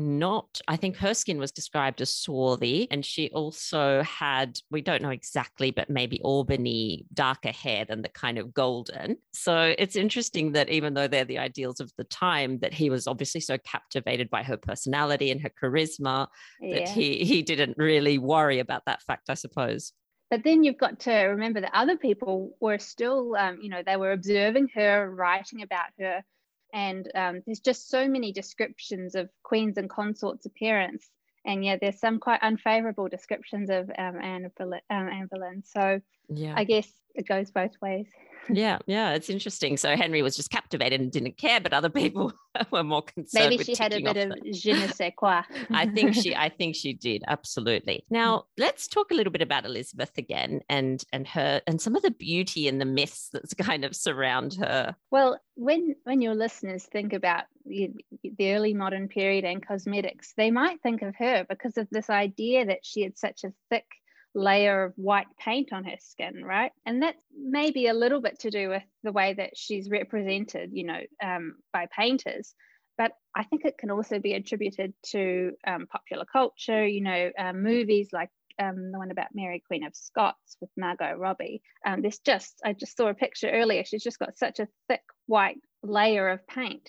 not, 0.00 0.60
I 0.66 0.76
think 0.76 0.96
her 0.96 1.14
skin 1.14 1.38
was 1.38 1.52
described 1.52 2.00
as 2.00 2.12
swarthy. 2.12 2.88
And 2.90 3.04
she 3.04 3.30
also 3.30 4.02
had, 4.02 4.58
we 4.70 4.80
don't 4.80 5.02
know 5.02 5.10
exactly, 5.10 5.70
but 5.70 5.90
maybe 5.90 6.20
Albany 6.22 7.04
darker 7.12 7.52
hair 7.52 7.84
than 7.84 8.02
the 8.02 8.08
kind 8.08 8.38
of 8.38 8.52
golden. 8.52 9.18
So 9.32 9.74
it's 9.78 9.96
interesting 9.96 10.52
that 10.52 10.70
even 10.70 10.94
though 10.94 11.06
they're 11.06 11.24
the 11.24 11.38
ideals 11.38 11.80
of 11.80 11.92
the 11.98 12.04
time, 12.04 12.58
that 12.60 12.74
he 12.74 12.90
was 12.90 13.06
obviously 13.06 13.40
so 13.40 13.58
captivated 13.58 14.30
by 14.30 14.42
her 14.42 14.56
personality 14.56 15.30
and 15.30 15.40
her 15.42 15.50
charisma 15.62 16.28
yeah. 16.60 16.78
that 16.78 16.88
he, 16.88 17.24
he 17.24 17.42
didn't 17.42 17.76
really 17.76 18.18
worry 18.18 18.58
about 18.58 18.86
that 18.86 19.02
fact, 19.02 19.28
I 19.28 19.34
suppose. 19.34 19.92
But 20.30 20.44
then 20.44 20.62
you've 20.62 20.78
got 20.78 21.00
to 21.00 21.12
remember 21.12 21.60
that 21.60 21.74
other 21.74 21.96
people 21.96 22.56
were 22.60 22.78
still, 22.78 23.34
um, 23.34 23.58
you 23.60 23.68
know, 23.68 23.82
they 23.84 23.96
were 23.96 24.12
observing 24.12 24.68
her, 24.74 25.10
writing 25.10 25.62
about 25.62 25.90
her 25.98 26.24
and 26.72 27.10
um, 27.14 27.42
there's 27.46 27.60
just 27.60 27.88
so 27.88 28.08
many 28.08 28.32
descriptions 28.32 29.14
of 29.14 29.28
queens 29.42 29.76
and 29.76 29.88
consorts 29.90 30.46
appearance 30.46 31.08
and 31.44 31.64
yeah 31.64 31.76
there's 31.80 31.98
some 31.98 32.18
quite 32.18 32.40
unfavorable 32.42 33.08
descriptions 33.08 33.70
of 33.70 33.90
um, 33.98 34.20
Anne, 34.20 34.50
Boleyn, 34.58 34.80
um, 34.90 35.08
Anne 35.08 35.28
Boleyn. 35.30 35.62
so 35.64 36.00
yeah 36.28 36.54
i 36.56 36.64
guess 36.64 36.88
it 37.14 37.26
goes 37.26 37.50
both 37.50 37.72
ways 37.80 38.06
yeah, 38.48 38.78
yeah, 38.86 39.12
it's 39.12 39.28
interesting. 39.28 39.76
So 39.76 39.96
Henry 39.96 40.22
was 40.22 40.36
just 40.36 40.50
captivated 40.50 41.00
and 41.00 41.10
didn't 41.10 41.36
care, 41.36 41.60
but 41.60 41.72
other 41.72 41.88
people 42.00 42.32
were 42.70 42.84
more 42.84 43.02
concerned. 43.02 43.50
Maybe 43.50 43.64
she 43.64 43.74
had 43.78 43.92
a 43.92 44.00
bit 44.00 44.16
of 44.16 44.30
the... 44.30 44.52
je 44.52 44.72
ne 44.72 44.86
sais 44.88 45.12
quoi. 45.16 45.42
I 45.70 45.86
think 45.86 46.14
she, 46.14 46.34
I 46.36 46.48
think 46.48 46.76
she 46.76 46.92
did 46.92 47.22
absolutely. 47.26 48.04
Now 48.10 48.38
mm. 48.38 48.42
let's 48.58 48.88
talk 48.88 49.10
a 49.10 49.14
little 49.14 49.32
bit 49.32 49.42
about 49.42 49.64
Elizabeth 49.64 50.16
again, 50.16 50.60
and 50.68 51.02
and 51.12 51.26
her 51.28 51.60
and 51.66 51.80
some 51.80 51.96
of 51.96 52.02
the 52.02 52.10
beauty 52.10 52.68
and 52.68 52.80
the 52.80 52.84
myths 52.84 53.28
that's 53.32 53.54
kind 53.54 53.84
of 53.84 53.94
surround 53.94 54.54
her. 54.54 54.94
Well, 55.10 55.38
when 55.54 55.94
when 56.04 56.20
your 56.20 56.34
listeners 56.34 56.84
think 56.84 57.12
about 57.12 57.44
the 57.66 57.92
early 58.40 58.74
modern 58.74 59.08
period 59.08 59.44
and 59.44 59.64
cosmetics, 59.64 60.32
they 60.36 60.50
might 60.50 60.80
think 60.82 61.02
of 61.02 61.14
her 61.16 61.44
because 61.48 61.76
of 61.76 61.88
this 61.90 62.10
idea 62.10 62.66
that 62.66 62.84
she 62.84 63.02
had 63.02 63.18
such 63.18 63.44
a 63.44 63.52
thick 63.68 63.84
layer 64.34 64.84
of 64.84 64.92
white 64.96 65.26
paint 65.38 65.72
on 65.72 65.84
her 65.84 65.96
skin, 65.98 66.44
right? 66.44 66.72
And 66.86 67.02
that's 67.02 67.18
maybe 67.36 67.88
a 67.88 67.94
little 67.94 68.20
bit 68.20 68.40
to 68.40 68.50
do 68.50 68.68
with 68.68 68.82
the 69.02 69.12
way 69.12 69.34
that 69.34 69.56
she's 69.56 69.90
represented, 69.90 70.70
you 70.72 70.84
know, 70.84 71.00
um, 71.22 71.56
by 71.72 71.86
painters. 71.86 72.54
But 72.96 73.12
I 73.34 73.44
think 73.44 73.64
it 73.64 73.78
can 73.78 73.90
also 73.90 74.18
be 74.18 74.34
attributed 74.34 74.92
to 75.10 75.52
um, 75.66 75.86
popular 75.86 76.26
culture, 76.30 76.86
you 76.86 77.00
know, 77.00 77.30
uh, 77.38 77.52
movies 77.52 78.10
like 78.12 78.30
um, 78.58 78.92
the 78.92 78.98
one 78.98 79.10
about 79.10 79.34
Mary 79.34 79.62
Queen 79.66 79.84
of 79.84 79.96
Scots 79.96 80.56
with 80.60 80.70
Margot 80.76 81.14
Robbie. 81.14 81.62
Um, 81.86 82.02
there's 82.02 82.18
just, 82.18 82.60
I 82.64 82.74
just 82.74 82.96
saw 82.96 83.08
a 83.08 83.14
picture 83.14 83.50
earlier. 83.50 83.84
She's 83.84 84.02
just 84.02 84.18
got 84.18 84.36
such 84.36 84.60
a 84.60 84.68
thick 84.88 85.02
white 85.26 85.56
layer 85.82 86.28
of 86.28 86.46
paint. 86.46 86.88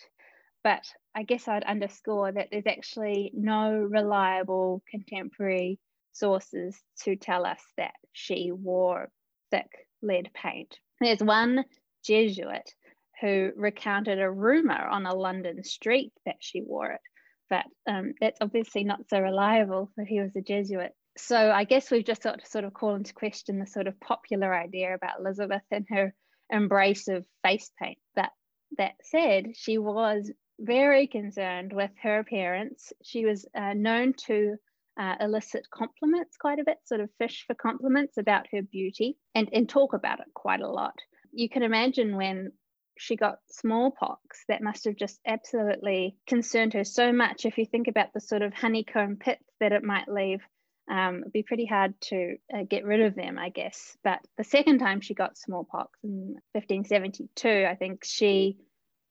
But 0.63 0.83
I 1.15 1.23
guess 1.23 1.47
I'd 1.47 1.63
underscore 1.63 2.31
that 2.31 2.49
there's 2.51 2.67
actually 2.67 3.31
no 3.33 3.71
reliable 3.71 4.83
contemporary 4.89 5.79
sources 6.13 6.79
to 7.03 7.15
tell 7.15 7.45
us 7.45 7.61
that 7.77 7.93
she 8.11 8.51
wore 8.51 9.09
thick 9.51 9.87
lead 10.01 10.31
paint. 10.33 10.77
There's 10.99 11.21
one 11.21 11.65
Jesuit 12.03 12.69
who 13.21 13.51
recounted 13.55 14.19
a 14.19 14.31
rumor 14.31 14.87
on 14.87 15.05
a 15.05 15.15
London 15.15 15.63
street 15.63 16.11
that 16.25 16.37
she 16.39 16.61
wore 16.61 16.91
it, 16.91 17.01
but 17.49 17.65
um, 17.87 18.13
that's 18.19 18.39
obviously 18.41 18.83
not 18.83 19.07
so 19.09 19.19
reliable 19.19 19.91
if 19.97 20.07
he 20.07 20.19
was 20.19 20.35
a 20.35 20.41
Jesuit. 20.41 20.93
So 21.17 21.51
I 21.51 21.65
guess 21.65 21.91
we've 21.91 22.05
just 22.05 22.23
got 22.23 22.39
to 22.39 22.49
sort 22.49 22.65
of 22.65 22.73
call 22.73 22.95
into 22.95 23.13
question 23.13 23.59
the 23.59 23.67
sort 23.67 23.87
of 23.87 23.99
popular 23.99 24.53
idea 24.53 24.95
about 24.95 25.19
Elizabeth 25.19 25.63
and 25.69 25.85
her 25.89 26.13
embrace 26.49 27.07
of 27.07 27.25
face 27.43 27.69
paint. 27.81 27.99
But 28.15 28.31
that 28.77 28.93
said, 29.03 29.51
she 29.55 29.77
was 29.77 30.31
very 30.59 31.07
concerned 31.07 31.73
with 31.73 31.91
her 32.01 32.19
appearance. 32.19 32.93
She 33.03 33.25
was 33.25 33.45
uh, 33.53 33.73
known 33.73 34.13
to 34.27 34.55
uh, 34.99 35.15
elicit 35.19 35.67
compliments 35.73 36.37
quite 36.37 36.59
a 36.59 36.63
bit, 36.63 36.77
sort 36.85 37.01
of 37.01 37.09
fish 37.17 37.43
for 37.47 37.55
compliments 37.55 38.17
about 38.17 38.47
her 38.51 38.61
beauty 38.61 39.17
and, 39.35 39.49
and 39.53 39.69
talk 39.69 39.93
about 39.93 40.19
it 40.19 40.27
quite 40.33 40.61
a 40.61 40.69
lot. 40.69 40.95
You 41.31 41.49
can 41.49 41.63
imagine 41.63 42.15
when 42.15 42.51
she 42.97 43.15
got 43.15 43.39
smallpox, 43.49 44.43
that 44.47 44.61
must 44.61 44.85
have 44.85 44.95
just 44.95 45.19
absolutely 45.25 46.15
concerned 46.27 46.73
her 46.73 46.83
so 46.83 47.11
much. 47.11 47.45
If 47.45 47.57
you 47.57 47.65
think 47.65 47.87
about 47.87 48.13
the 48.13 48.21
sort 48.21 48.41
of 48.41 48.53
honeycomb 48.53 49.17
pits 49.17 49.43
that 49.59 49.71
it 49.71 49.83
might 49.83 50.07
leave, 50.07 50.41
um, 50.89 51.21
it'd 51.21 51.33
be 51.33 51.43
pretty 51.43 51.65
hard 51.65 51.93
to 52.01 52.35
uh, 52.53 52.63
get 52.69 52.85
rid 52.85 53.01
of 53.01 53.15
them, 53.15 53.39
I 53.39 53.49
guess. 53.49 53.97
But 54.03 54.19
the 54.37 54.43
second 54.43 54.79
time 54.79 55.01
she 55.01 55.13
got 55.13 55.37
smallpox 55.37 55.97
in 56.03 56.35
1572, 56.53 57.65
I 57.69 57.75
think 57.75 58.03
she 58.03 58.57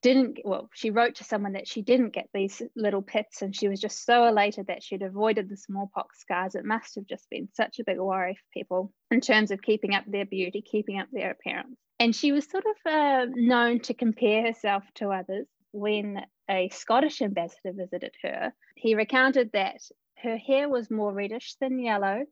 didn't 0.01 0.39
well 0.43 0.69
she 0.73 0.89
wrote 0.89 1.15
to 1.15 1.23
someone 1.23 1.53
that 1.53 1.67
she 1.67 1.81
didn't 1.81 2.13
get 2.13 2.27
these 2.33 2.61
little 2.75 3.01
pits 3.01 3.41
and 3.41 3.55
she 3.55 3.67
was 3.67 3.79
just 3.79 4.05
so 4.05 4.25
elated 4.27 4.67
that 4.67 4.83
she'd 4.83 5.01
avoided 5.01 5.49
the 5.49 5.57
smallpox 5.57 6.19
scars. 6.19 6.55
It 6.55 6.65
must 6.65 6.95
have 6.95 7.05
just 7.05 7.29
been 7.29 7.49
such 7.53 7.79
a 7.79 7.83
big 7.83 7.99
worry 7.99 8.35
for 8.35 8.59
people 8.59 8.93
in 9.11 9.21
terms 9.21 9.51
of 9.51 9.61
keeping 9.61 9.93
up 9.93 10.03
their 10.07 10.25
beauty 10.25 10.61
keeping 10.61 10.99
up 10.99 11.07
their 11.11 11.31
appearance. 11.31 11.77
And 11.99 12.15
she 12.15 12.31
was 12.31 12.49
sort 12.49 12.65
of 12.65 12.91
uh, 12.91 13.25
known 13.35 13.79
to 13.81 13.93
compare 13.93 14.43
herself 14.43 14.83
to 14.95 15.09
others 15.09 15.47
when 15.71 16.21
a 16.49 16.69
scottish 16.69 17.21
ambassador 17.21 17.73
visited 17.73 18.13
her. 18.23 18.53
He 18.75 18.95
recounted 18.95 19.51
that 19.53 19.81
her 20.17 20.37
hair 20.37 20.67
was 20.67 20.89
more 20.89 21.13
reddish 21.13 21.55
than 21.61 21.79
yellow 21.79 22.25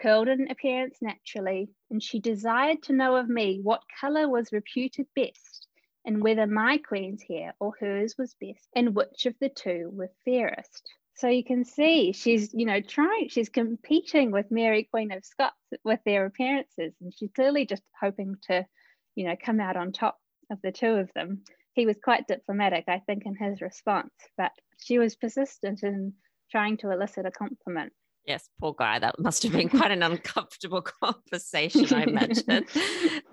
curled 0.00 0.28
in 0.28 0.50
appearance 0.50 0.98
naturally 1.00 1.68
and 1.90 2.02
she 2.02 2.18
desired 2.18 2.82
to 2.82 2.92
know 2.92 3.16
of 3.16 3.28
me 3.28 3.60
what 3.62 3.80
colour 4.00 4.28
was 4.28 4.52
reputed 4.52 5.06
best 5.14 5.63
and 6.04 6.22
whether 6.22 6.46
my 6.46 6.78
queen's 6.78 7.22
hair 7.22 7.54
or 7.60 7.72
hers 7.80 8.14
was 8.18 8.34
best, 8.40 8.68
and 8.74 8.94
which 8.94 9.26
of 9.26 9.34
the 9.40 9.48
two 9.48 9.90
were 9.92 10.10
fairest. 10.24 10.82
So 11.16 11.28
you 11.28 11.44
can 11.44 11.64
see 11.64 12.12
she's, 12.12 12.52
you 12.52 12.66
know, 12.66 12.80
trying, 12.80 13.28
she's 13.28 13.48
competing 13.48 14.32
with 14.32 14.50
Mary 14.50 14.88
Queen 14.90 15.12
of 15.12 15.24
Scots 15.24 15.54
with 15.84 16.00
their 16.04 16.26
appearances, 16.26 16.92
and 17.00 17.12
she's 17.16 17.30
clearly 17.34 17.66
just 17.66 17.82
hoping 18.00 18.36
to, 18.48 18.66
you 19.14 19.26
know, 19.26 19.36
come 19.40 19.60
out 19.60 19.76
on 19.76 19.92
top 19.92 20.18
of 20.50 20.58
the 20.62 20.72
two 20.72 20.94
of 20.94 21.10
them. 21.14 21.42
He 21.72 21.86
was 21.86 21.96
quite 22.02 22.26
diplomatic, 22.26 22.84
I 22.88 23.00
think, 23.00 23.26
in 23.26 23.36
his 23.36 23.60
response, 23.60 24.12
but 24.36 24.52
she 24.82 24.98
was 24.98 25.16
persistent 25.16 25.82
in 25.82 26.14
trying 26.50 26.76
to 26.78 26.90
elicit 26.90 27.26
a 27.26 27.30
compliment. 27.30 27.92
Yes, 28.26 28.48
poor 28.58 28.74
guy. 28.76 28.98
That 28.98 29.18
must 29.18 29.42
have 29.42 29.52
been 29.52 29.68
quite 29.68 29.90
an 29.90 30.02
uncomfortable 30.10 30.82
conversation, 31.02 31.92
I 31.92 32.04
imagine. 32.04 32.64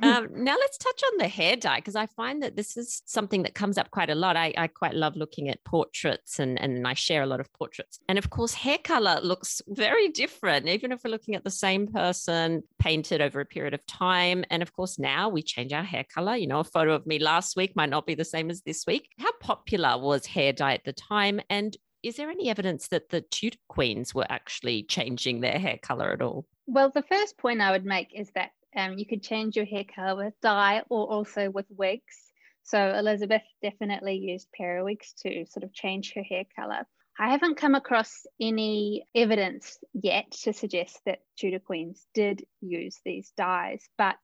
um, 0.01 0.27
now 0.34 0.56
let's 0.60 0.77
touch 0.77 1.01
on 1.12 1.17
the 1.17 1.27
hair 1.27 1.56
dye 1.56 1.77
because 1.77 1.95
I 1.95 2.08
find 2.08 2.43
that 2.43 2.56
this 2.56 2.75
is 2.75 3.01
something 3.06 3.43
that 3.43 3.56
comes 3.56 3.77
up 3.77 3.91
quite 3.91 4.10
a 4.10 4.15
lot. 4.15 4.36
I, 4.36 4.54
I 4.58 4.67
quite 4.67 4.93
love 4.93 5.15
looking 5.15 5.47
at 5.49 5.63
portraits 5.63 6.39
and, 6.39 6.60
and 6.60 6.86
I 6.86 6.93
share 6.93 7.23
a 7.23 7.25
lot 7.25 7.39
of 7.39 7.51
portraits. 7.54 7.99
And 8.10 8.17
of 8.17 8.30
course, 8.30 8.54
hair 8.54 8.80
color 8.84 9.19
looks 9.21 9.62
very 9.67 10.10
different, 10.10 10.67
even 10.67 10.91
if 10.91 11.01
we're 11.04 11.12
looking 11.12 11.36
at 11.36 11.43
the 11.43 11.51
same 11.51 11.88
person 11.88 12.63
painted 12.80 13.21
over 13.21 13.39
a 13.39 13.45
period 13.45 13.73
of 13.73 13.86
time. 13.86 14.43
And 14.49 14.62
of 14.62 14.73
course, 14.73 14.99
now 14.99 15.30
we 15.30 15.41
change 15.41 15.71
our 15.71 15.84
hair 15.84 16.06
color. 16.13 16.36
You 16.36 16.47
know, 16.47 16.60
a 16.60 16.65
photo 16.65 16.93
of 16.93 17.06
me 17.08 17.19
last 17.19 17.56
week 17.56 17.75
might 17.75 17.89
not 17.89 18.06
be 18.06 18.15
the 18.15 18.25
same 18.25 18.49
as 18.49 18.62
this 18.62 18.86
week. 18.86 19.08
How 19.19 19.32
popular 19.39 19.97
was 19.97 20.25
hair 20.25 20.51
dye 20.51 20.73
at 20.73 20.84
the 20.84 20.93
time? 20.93 21.39
And 21.49 21.77
is 22.04 22.16
there 22.16 22.30
any 22.30 22.50
evidence 22.50 22.88
that 22.88 23.10
the 23.10 23.22
Tudor 23.22 23.58
queens 23.68 24.16
were 24.16 24.26
actually 24.30 24.84
changing 24.84 25.42
their 25.42 25.60
hair 25.60 25.78
color 25.82 26.12
at 26.12 26.22
all? 26.22 26.46
Well, 26.66 26.90
the 26.90 27.04
first 27.04 27.38
point 27.38 27.62
I 27.62 27.72
would 27.72 27.86
make 27.86 28.12
is 28.14 28.32
that 28.36 28.52
um, 28.76 28.98
you 28.98 29.06
could 29.06 29.22
change 29.22 29.56
your 29.56 29.66
hair 29.66 29.84
color 29.84 30.26
with 30.26 30.34
dye 30.42 30.84
or 30.90 31.12
also 31.12 31.50
with 31.50 31.66
wigs. 31.70 32.32
So 32.64 32.94
Elizabeth 32.96 33.42
definitely 33.62 34.16
used 34.16 34.48
periwigs 34.52 35.14
to 35.24 35.46
sort 35.46 35.64
of 35.64 35.74
change 35.74 36.14
her 36.16 36.24
hair 36.24 36.46
color. 36.56 36.86
I 37.20 37.30
haven't 37.30 37.58
come 37.58 37.76
across 37.76 38.26
any 38.40 39.06
evidence 39.14 39.78
yet 39.94 40.32
to 40.44 40.54
suggest 40.54 41.00
that 41.06 41.20
Tudor 41.38 41.60
queens 41.60 42.08
did 42.14 42.46
use 42.62 43.00
these 43.04 43.32
dyes, 43.36 43.88
but 43.98 44.16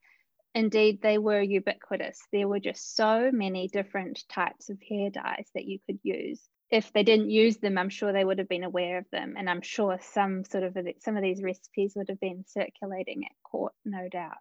indeed 0.56 1.02
they 1.02 1.18
were 1.18 1.42
ubiquitous. 1.42 2.20
There 2.32 2.48
were 2.48 2.60
just 2.60 2.96
so 2.96 3.30
many 3.32 3.68
different 3.68 4.24
types 4.30 4.70
of 4.70 4.82
hair 4.88 5.10
dyes 5.10 5.48
that 5.54 5.66
you 5.66 5.80
could 5.86 6.00
use 6.02 6.42
if 6.70 6.92
they 6.94 7.04
didn't 7.04 7.30
use 7.30 7.58
them, 7.58 7.78
I'm 7.78 7.90
sure 7.90 8.12
they 8.12 8.26
would 8.26 8.40
have 8.40 8.50
been 8.50 8.64
aware 8.64 8.98
of 8.98 9.06
them, 9.12 9.36
and 9.38 9.50
I'm 9.50 9.62
sure 9.62 10.00
some 10.02 10.44
sort 10.44 10.64
of 10.64 10.78
some 11.00 11.16
of 11.16 11.24
these 11.24 11.42
recipes 11.42 11.94
would 11.96 12.10
have 12.10 12.20
been 12.20 12.44
circulating 12.48 13.24
at 13.26 13.32
court, 13.44 13.74
no 13.86 14.10
doubt. 14.10 14.38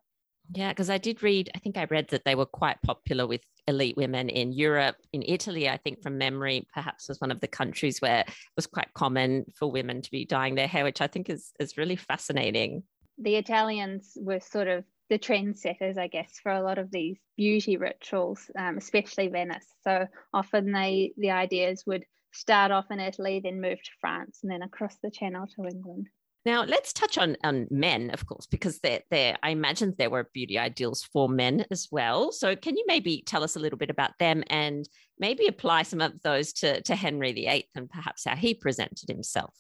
Yeah, 0.53 0.69
because 0.69 0.91
I 0.91 0.99
did 0.99 1.23
read, 1.23 1.51
I 1.55 1.59
think 1.59 1.77
I 1.77 1.87
read 1.91 2.09
that 2.09 2.25
they 2.25 2.37
were 2.37 2.47
quite 2.47 2.81
popular 2.83 3.27
with 3.27 3.43
elite 3.67 3.97
women 3.97 4.29
in 4.29 4.53
Europe, 4.53 4.97
in 5.13 5.25
Italy, 5.27 5.69
I 5.69 5.77
think 5.77 6.03
from 6.03 6.19
memory, 6.19 6.67
perhaps 6.73 7.09
was 7.09 7.21
one 7.21 7.33
of 7.33 7.41
the 7.41 7.49
countries 7.49 8.01
where 8.01 8.21
it 8.21 8.31
was 8.55 8.67
quite 8.67 8.93
common 8.95 9.45
for 9.57 9.71
women 9.71 10.03
to 10.03 10.11
be 10.11 10.25
dyeing 10.25 10.55
their 10.55 10.69
hair, 10.69 10.85
which 10.85 11.01
I 11.01 11.09
think 11.09 11.29
is, 11.29 11.53
is 11.59 11.77
really 11.77 11.97
fascinating. 11.97 12.85
The 13.19 13.37
Italians 13.37 14.17
were 14.21 14.41
sort 14.41 14.69
of 14.69 14.85
the 15.09 15.19
trendsetters, 15.19 15.99
I 15.99 16.09
guess, 16.09 16.41
for 16.43 16.53
a 16.53 16.63
lot 16.63 16.79
of 16.79 16.91
these 16.91 17.19
beauty 17.37 17.77
rituals, 17.77 18.51
um, 18.59 18.77
especially 18.77 19.29
Venice. 19.29 19.67
So 19.83 20.07
often 20.33 20.73
they 20.73 21.13
the 21.17 21.31
ideas 21.31 21.85
would 21.87 22.05
start 22.33 22.71
off 22.71 22.91
in 22.91 23.01
Italy, 23.01 23.41
then 23.43 23.61
move 23.61 23.83
to 23.83 23.91
France, 24.01 24.41
and 24.43 24.51
then 24.51 24.63
across 24.63 24.97
the 25.03 25.11
Channel 25.11 25.47
to 25.57 25.65
England. 25.67 26.09
Now 26.45 26.63
let's 26.63 26.93
touch 26.93 27.19
on, 27.19 27.37
on 27.43 27.67
men, 27.73 28.11
of 28.11 28.25
course, 28.25 28.47
because 28.47 28.79
there, 28.79 29.37
I 29.43 29.51
imagine 29.51 29.95
there 29.99 30.11
were 30.11 30.31
beauty 30.33 30.61
ideals 30.61 31.03
for 31.03 31.29
men 31.29 31.67
as 31.73 31.89
well. 31.91 32.31
So 32.31 32.55
can 32.55 32.77
you 32.77 32.85
maybe 32.87 33.25
tell 33.27 33.43
us 33.43 33.57
a 33.57 33.59
little 33.59 33.79
bit 33.79 33.91
about 33.91 34.13
them 34.21 34.45
and 34.49 34.89
maybe 35.19 35.49
apply 35.49 35.83
some 35.83 36.01
of 36.01 36.23
those 36.23 36.53
to, 36.55 36.81
to 36.83 36.95
Henry 36.95 37.33
VIII 37.33 37.69
and 37.75 37.91
perhaps 37.91 38.27
how 38.27 38.37
he 38.37 38.55
presented 38.55 39.09
himself? 39.09 39.55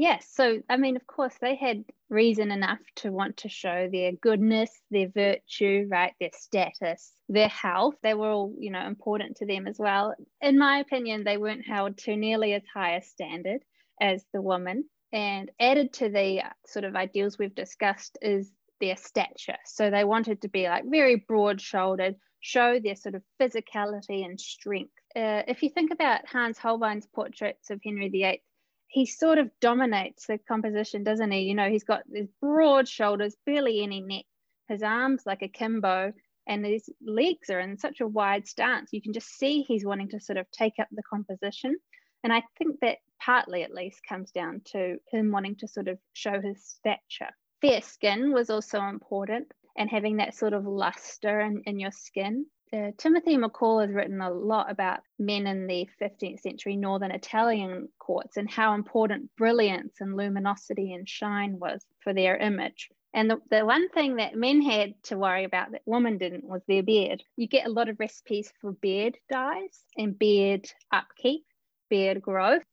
Yes. 0.00 0.28
So, 0.32 0.62
I 0.70 0.76
mean, 0.76 0.94
of 0.94 1.08
course, 1.08 1.34
they 1.40 1.56
had 1.56 1.82
reason 2.08 2.52
enough 2.52 2.78
to 2.98 3.10
want 3.10 3.38
to 3.38 3.48
show 3.48 3.88
their 3.90 4.12
goodness, 4.12 4.70
their 4.92 5.08
virtue, 5.08 5.88
right, 5.90 6.12
their 6.20 6.30
status, 6.34 7.12
their 7.28 7.48
health. 7.48 7.96
They 8.00 8.14
were 8.14 8.30
all, 8.30 8.54
you 8.60 8.70
know, 8.70 8.86
important 8.86 9.38
to 9.38 9.46
them 9.46 9.66
as 9.66 9.76
well. 9.76 10.14
In 10.40 10.56
my 10.56 10.78
opinion, 10.78 11.24
they 11.24 11.36
weren't 11.36 11.66
held 11.66 11.98
to 11.98 12.14
nearly 12.14 12.52
as 12.52 12.62
high 12.72 12.94
a 12.94 13.02
standard 13.02 13.62
as 14.00 14.24
the 14.32 14.40
woman. 14.40 14.84
And 15.12 15.50
added 15.58 15.92
to 15.94 16.08
the 16.08 16.42
sort 16.64 16.84
of 16.84 16.94
ideals 16.94 17.36
we've 17.36 17.56
discussed 17.56 18.18
is 18.22 18.52
their 18.80 18.96
stature. 18.96 19.58
So 19.64 19.90
they 19.90 20.04
wanted 20.04 20.42
to 20.42 20.48
be 20.48 20.68
like 20.68 20.84
very 20.86 21.16
broad 21.16 21.60
shouldered, 21.60 22.14
show 22.38 22.78
their 22.78 22.94
sort 22.94 23.16
of 23.16 23.24
physicality 23.42 24.24
and 24.24 24.40
strength. 24.40 24.92
Uh, 25.16 25.42
if 25.48 25.64
you 25.64 25.70
think 25.70 25.90
about 25.90 26.28
Hans 26.28 26.56
Holbein's 26.56 27.08
portraits 27.12 27.70
of 27.70 27.80
Henry 27.82 28.10
VIII, 28.10 28.42
he 28.88 29.06
sort 29.06 29.38
of 29.38 29.50
dominates 29.60 30.26
the 30.26 30.38
composition, 30.38 31.04
doesn't 31.04 31.30
he? 31.30 31.40
You 31.40 31.54
know, 31.54 31.68
he's 31.68 31.84
got 31.84 32.02
these 32.10 32.28
broad 32.40 32.88
shoulders, 32.88 33.36
barely 33.44 33.82
any 33.82 34.00
neck, 34.00 34.24
his 34.68 34.82
arms 34.82 35.22
like 35.26 35.42
a 35.42 35.48
kimbo, 35.48 36.12
and 36.46 36.64
his 36.64 36.88
legs 37.04 37.50
are 37.50 37.60
in 37.60 37.78
such 37.78 38.00
a 38.00 38.06
wide 38.06 38.48
stance. 38.48 38.92
You 38.92 39.02
can 39.02 39.12
just 39.12 39.28
see 39.28 39.62
he's 39.62 39.84
wanting 39.84 40.08
to 40.08 40.20
sort 40.20 40.38
of 40.38 40.50
take 40.50 40.74
up 40.80 40.88
the 40.90 41.02
composition. 41.02 41.76
And 42.24 42.32
I 42.32 42.42
think 42.56 42.80
that 42.80 42.98
partly 43.20 43.62
at 43.62 43.74
least 43.74 44.00
comes 44.08 44.30
down 44.30 44.62
to 44.72 44.96
him 45.10 45.30
wanting 45.30 45.56
to 45.56 45.68
sort 45.68 45.88
of 45.88 45.98
show 46.14 46.40
his 46.40 46.64
stature. 46.64 47.30
Fair 47.60 47.82
skin 47.82 48.32
was 48.32 48.48
also 48.48 48.80
important 48.82 49.52
and 49.76 49.90
having 49.90 50.16
that 50.16 50.34
sort 50.34 50.54
of 50.54 50.66
luster 50.66 51.40
in, 51.40 51.62
in 51.66 51.78
your 51.78 51.92
skin 51.92 52.46
uh, 52.72 52.90
Timothy 52.98 53.36
McCall 53.36 53.86
has 53.86 53.94
written 53.94 54.20
a 54.20 54.30
lot 54.30 54.70
about 54.70 55.00
men 55.18 55.46
in 55.46 55.66
the 55.66 55.88
15th 56.00 56.40
century 56.40 56.76
northern 56.76 57.10
Italian 57.10 57.88
courts 57.98 58.36
and 58.36 58.50
how 58.50 58.74
important 58.74 59.30
brilliance 59.36 59.94
and 60.00 60.16
luminosity 60.16 60.92
and 60.92 61.08
shine 61.08 61.58
was 61.58 61.84
for 62.00 62.12
their 62.12 62.36
image. 62.36 62.90
And 63.14 63.30
the, 63.30 63.38
the 63.50 63.64
one 63.64 63.88
thing 63.88 64.16
that 64.16 64.36
men 64.36 64.60
had 64.60 64.94
to 65.04 65.16
worry 65.16 65.44
about 65.44 65.72
that 65.72 65.82
women 65.86 66.18
didn't 66.18 66.44
was 66.44 66.62
their 66.68 66.82
beard. 66.82 67.22
You 67.36 67.48
get 67.48 67.66
a 67.66 67.72
lot 67.72 67.88
of 67.88 67.98
recipes 67.98 68.52
for 68.60 68.72
beard 68.72 69.16
dyes 69.30 69.82
and 69.96 70.18
beard 70.18 70.70
upkeep, 70.92 71.44
beard 71.88 72.20
growth, 72.20 72.64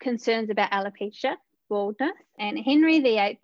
concerns 0.00 0.48
about 0.50 0.70
alopecia, 0.70 1.36
baldness. 1.68 2.12
And 2.38 2.58
Henry 2.58 3.00
VIII 3.00 3.38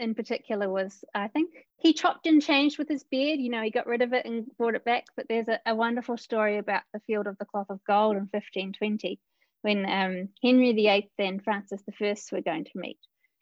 in 0.00 0.14
particular 0.14 0.68
was, 0.68 1.04
I 1.14 1.28
think, 1.28 1.50
he 1.76 1.92
chopped 1.92 2.26
and 2.26 2.42
changed 2.42 2.78
with 2.78 2.88
his 2.88 3.04
beard. 3.04 3.38
You 3.38 3.50
know, 3.50 3.62
he 3.62 3.70
got 3.70 3.86
rid 3.86 4.02
of 4.02 4.12
it 4.12 4.26
and 4.26 4.46
brought 4.56 4.74
it 4.74 4.84
back. 4.84 5.04
But 5.16 5.26
there's 5.28 5.48
a, 5.48 5.60
a 5.66 5.74
wonderful 5.74 6.16
story 6.16 6.58
about 6.58 6.82
the 6.92 7.00
Field 7.00 7.26
of 7.26 7.36
the 7.38 7.44
Cloth 7.44 7.70
of 7.70 7.84
Gold 7.84 8.16
in 8.16 8.22
1520 8.22 9.20
when 9.62 9.84
um, 9.84 10.28
Henry 10.42 10.72
VIII 10.72 11.10
and 11.18 11.44
Francis 11.44 11.82
I 11.86 12.32
were 12.32 12.40
going 12.40 12.64
to 12.64 12.70
meet. 12.78 12.98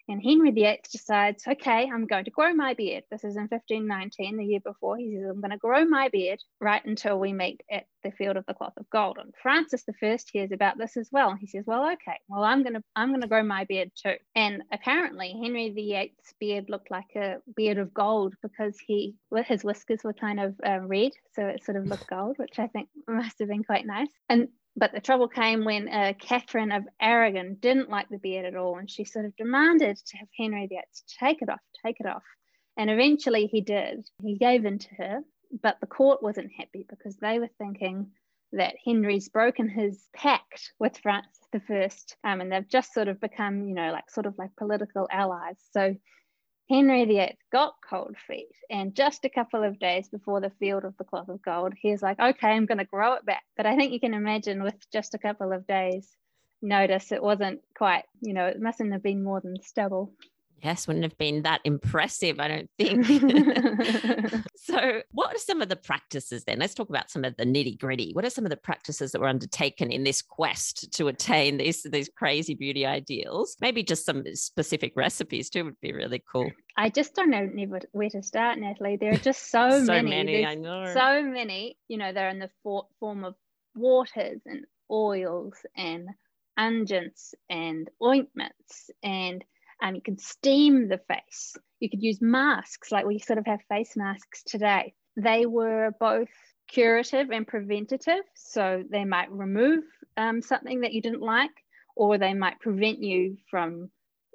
And 0.09 0.23
Henry 0.23 0.51
VIII 0.51 0.81
decides, 0.91 1.47
okay, 1.47 1.89
I'm 1.93 2.07
going 2.07 2.25
to 2.25 2.31
grow 2.31 2.55
my 2.55 2.73
beard. 2.73 3.05
This 3.11 3.25
is 3.25 3.37
in 3.37 3.43
1519, 3.43 4.39
the 4.39 4.45
year 4.45 4.61
before. 4.61 4.97
He 4.97 5.15
says, 5.15 5.27
I'm 5.29 5.41
going 5.41 5.51
to 5.51 5.59
grow 5.59 5.85
my 5.85 6.09
beard 6.09 6.41
right 6.61 6.83
until 6.85 7.21
we 7.21 7.35
meet 7.35 7.61
at 7.71 7.85
the 8.03 8.11
field 8.13 8.37
of 8.37 8.47
the 8.47 8.55
cloth 8.55 8.73
of 8.79 8.89
gold. 8.91 9.19
And 9.21 9.35
Francis 9.43 9.85
I 9.87 10.31
hears 10.33 10.51
about 10.53 10.79
this 10.79 10.97
as 10.97 11.11
well. 11.13 11.37
He 11.39 11.47
says, 11.47 11.65
well, 11.67 11.85
okay, 11.93 12.19
well, 12.29 12.43
I'm 12.43 12.63
going 12.63 12.75
to 12.75 12.83
I'm 12.97 13.11
going 13.11 13.21
to 13.21 13.29
grow 13.29 13.43
my 13.43 13.65
beard 13.65 13.91
too. 14.03 14.15
And 14.35 14.63
apparently, 14.73 15.39
Henry 15.43 15.71
VIII's 15.71 16.35
beard 16.41 16.71
looked 16.71 16.91
like 16.91 17.15
a 17.15 17.37
beard 17.55 17.79
of 17.79 17.93
gold 17.93 18.35
because 18.43 18.79
he, 18.87 19.15
his 19.47 19.65
whiskers 19.65 20.01
were 20.05 20.15
kind 20.15 20.41
of 20.41 20.55
uh, 20.67 20.81
red, 20.81 21.13
so 21.35 21.47
it 21.47 21.65
sort 21.65 21.77
of 21.77 21.87
looked 21.87 22.09
gold, 22.09 22.37
which 22.39 22.59
I 22.59 22.69
think 22.69 22.89
must 23.09 23.39
have 23.41 23.49
been 23.49 23.65
quite 23.65 23.87
nice. 23.87 24.09
And 24.29 24.49
but 24.77 24.93
the 24.93 25.01
trouble 25.01 25.29
came 25.29 25.65
when 25.65 25.89
uh, 25.89 26.13
Catherine 26.19 26.73
of 26.73 26.85
Aragon 27.01 27.57
didn't 27.61 27.91
like 27.91 28.09
the 28.09 28.19
beard 28.19 28.45
at 28.45 28.57
all, 28.57 28.79
and 28.79 28.91
she 28.91 29.05
sort 29.05 29.25
of 29.25 29.37
demanded 29.37 29.97
to 29.97 30.17
have 30.19 30.29
Henry 30.37 30.67
VIII 30.67 30.81
take 31.19 31.43
it 31.43 31.49
off, 31.49 31.61
take 31.85 31.97
it 32.01 32.07
off. 32.07 32.23
And 32.77 32.91
eventually 32.91 33.47
he 33.47 33.61
did. 33.61 34.07
He 34.23 34.37
gave 34.37 34.65
in 34.65 34.79
to 34.79 34.95
her, 34.99 35.21
but 35.63 35.79
the 35.81 35.87
court 35.87 36.23
wasn't 36.23 36.53
happy 36.57 36.87
because 36.89 37.17
they 37.17 37.41
were 37.41 37.51
thinking 37.59 38.13
that 38.53 38.77
Henry's 38.85 39.29
broken 39.29 39.69
his 39.69 40.07
pact 40.15 40.73
with 40.79 40.97
Francis 40.99 41.39
I, 41.55 42.33
um, 42.33 42.41
and 42.41 42.53
they've 42.53 42.69
just 42.69 42.93
sort 42.93 43.09
of 43.09 43.21
become, 43.21 43.65
you 43.65 43.75
know, 43.75 43.91
like 43.93 44.11
sort 44.11 44.27
of 44.27 44.35
like 44.39 44.55
political 44.57 45.09
allies. 45.11 45.57
So 45.73 45.97
Henry 46.69 47.07
VIII 47.07 47.39
got 47.51 47.75
cold 47.89 48.17
feet, 48.27 48.53
and 48.69 48.95
just 48.95 49.25
a 49.25 49.31
couple 49.31 49.65
of 49.65 49.79
days 49.79 50.09
before 50.09 50.41
the 50.41 50.53
field 50.59 50.85
of 50.85 50.97
the 50.99 51.05
cloth 51.05 51.29
of 51.31 51.41
gold, 51.41 51.73
he's 51.81 52.03
like, 52.03 52.21
okay, 52.21 52.49
I'm 52.49 52.67
going 52.67 52.79
to 52.79 52.85
grow 52.85 53.15
it 53.15 53.25
back. 53.25 53.45
But 53.57 53.65
I 53.65 53.75
think 53.77 53.93
you 53.93 54.01
can 54.01 54.13
imagine 54.13 54.63
with 54.63 54.75
just 54.93 55.15
a 55.15 55.19
couple 55.19 55.53
of 55.53 55.67
days 55.67 56.15
notice, 56.61 57.11
it 57.13 57.23
wasn't 57.23 57.61
quite, 57.77 58.05
you 58.21 58.35
know, 58.35 58.47
it 58.47 58.61
mustn't 58.61 58.93
have 58.93 59.03
been 59.03 59.25
more 59.25 59.41
than 59.41 59.63
stubble. 59.63 60.13
Yes, 60.63 60.87
wouldn't 60.87 61.05
have 61.05 61.17
been 61.19 61.43
that 61.43 61.61
impressive, 61.65 62.41
I 62.41 62.49
don't 62.49 62.71
think. 62.79 63.07
so, 64.57 65.03
what 65.13 65.35
are 65.35 65.39
some 65.39 65.63
of 65.63 65.69
the 65.69 65.77
practices 65.77 66.45
then? 66.45 66.59
Let's 66.59 66.75
talk 66.75 66.89
about 66.89 67.11
some 67.11 67.25
of 67.25 67.37
the 67.37 67.45
nitty 67.45 67.79
gritty. 67.79 68.13
What 68.13 68.25
are 68.25 68.31
some 68.31 68.45
of 68.45 68.51
the 68.51 68.57
practices 68.57 69.13
that 69.13 69.21
were 69.21 69.29
undertaken 69.29 69.93
in 69.93 70.05
this 70.05 70.23
quest 70.23 70.93
to 70.95 71.09
attain 71.09 71.59
these, 71.59 71.83
these 71.85 72.11
crazy 72.17 72.55
beauty 72.55 72.85
ideals? 72.85 73.57
Maybe 73.61 73.83
just 73.83 74.05
some 74.05 74.25
specific 74.35 74.93
recipes 74.97 75.49
too 75.51 75.65
would 75.65 75.81
be 75.81 75.93
really 75.93 76.23
cool. 76.31 76.51
I 76.77 76.91
just 76.91 77.15
don't 77.15 77.31
know 77.31 77.49
where 77.93 78.11
to 78.11 78.23
start, 78.23 78.59
Natalie. 78.59 78.97
There 78.97 79.13
are 79.13 79.17
just 79.17 79.51
so, 79.51 79.85
so 79.85 79.93
many. 80.03 80.09
many 80.09 80.47
I 80.47 80.55
know. 80.55 80.93
So 80.93 81.23
many. 81.23 81.77
You 81.89 81.99
know, 81.99 82.13
they're 82.13 82.31
in 82.31 82.39
the 82.39 82.51
for- 82.63 82.89
form 82.99 83.25
of 83.25 83.35
waters 83.75 84.41
and 84.47 84.65
oils 84.91 85.55
and 85.77 86.09
unguents 86.59 87.35
and 87.49 87.89
ointments 88.03 88.91
and 89.03 89.45
um, 89.83 89.95
you 89.95 90.03
can 90.03 90.19
steam 90.19 90.89
the 90.89 90.99
face. 91.09 91.57
You 91.81 91.91
could 91.91 92.03
use 92.03 92.21
masks, 92.21 92.91
like 92.91 93.07
we 93.07 93.19
sort 93.19 93.39
of 93.39 93.47
have 93.47 93.61
face 93.69 93.97
masks 93.97 94.43
today. 94.43 94.95
They 95.17 95.47
were 95.47 95.93
both 95.99 96.29
curative 96.69 97.31
and 97.31 97.47
preventative. 97.47 98.23
So 98.35 98.85
they 98.89 99.05
might 99.05 99.31
remove 99.33 99.85
um, 100.17 100.43
something 100.43 100.81
that 100.81 100.93
you 100.93 101.01
didn't 101.01 101.23
like, 101.23 101.51
or 101.97 102.19
they 102.19 102.35
might 102.35 102.61
prevent 102.61 103.03
you 103.03 103.39
from, 103.51 103.91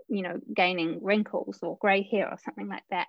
you 0.10 0.22
know, 0.22 0.40
gaining 0.56 1.04
wrinkles 1.04 1.60
or 1.62 1.78
gray 1.78 2.04
hair 2.10 2.30
or 2.30 2.38
something 2.44 2.68
like 2.68 2.84
that. 2.90 3.08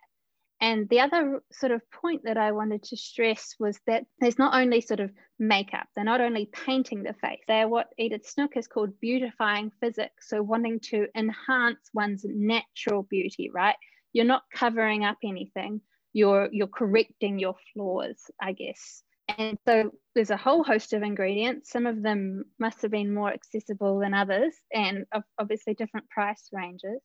And 0.60 0.88
the 0.88 1.00
other 1.00 1.42
sort 1.52 1.72
of 1.72 1.82
point 1.90 2.22
that 2.24 2.38
I 2.38 2.52
wanted 2.52 2.82
to 2.84 2.96
stress 2.96 3.54
was 3.58 3.78
that 3.86 4.04
there's 4.20 4.38
not 4.38 4.54
only 4.54 4.80
sort 4.80 5.00
of 5.00 5.10
makeup, 5.38 5.86
they're 5.94 6.04
not 6.04 6.20
only 6.20 6.46
painting 6.46 7.02
the 7.02 7.12
face, 7.14 7.40
they're 7.46 7.68
what 7.68 7.88
Edith 7.98 8.26
Snook 8.26 8.54
has 8.54 8.66
called 8.66 8.98
beautifying 9.00 9.72
physics. 9.80 10.28
So, 10.28 10.42
wanting 10.42 10.80
to 10.90 11.06
enhance 11.14 11.90
one's 11.92 12.24
natural 12.24 13.02
beauty, 13.02 13.50
right? 13.52 13.76
You're 14.12 14.24
not 14.24 14.44
covering 14.54 15.04
up 15.04 15.18
anything, 15.24 15.80
you're, 16.12 16.48
you're 16.52 16.68
correcting 16.68 17.38
your 17.38 17.56
flaws, 17.72 18.30
I 18.40 18.52
guess. 18.52 19.02
And 19.28 19.58
so 19.66 19.90
there's 20.14 20.30
a 20.30 20.36
whole 20.36 20.62
host 20.62 20.92
of 20.92 21.02
ingredients. 21.02 21.70
Some 21.70 21.86
of 21.86 22.02
them 22.02 22.44
must 22.58 22.82
have 22.82 22.90
been 22.90 23.12
more 23.12 23.32
accessible 23.32 23.98
than 23.98 24.14
others, 24.14 24.54
and 24.72 25.06
obviously 25.38 25.74
different 25.74 26.08
price 26.10 26.48
ranges. 26.52 27.00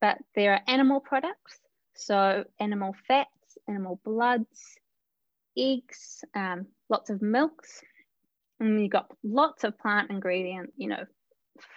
But 0.00 0.18
there 0.34 0.52
are 0.52 0.60
animal 0.68 1.00
products, 1.00 1.58
so 1.98 2.44
animal 2.60 2.94
fats, 3.06 3.58
animal 3.68 4.00
bloods, 4.04 4.78
eggs, 5.56 6.24
um, 6.34 6.66
lots 6.88 7.10
of 7.10 7.20
milks. 7.20 7.82
And 8.60 8.80
you've 8.80 8.92
got 8.92 9.10
lots 9.24 9.64
of 9.64 9.78
plant 9.78 10.10
ingredient, 10.10 10.72
you 10.76 10.88
know, 10.88 11.04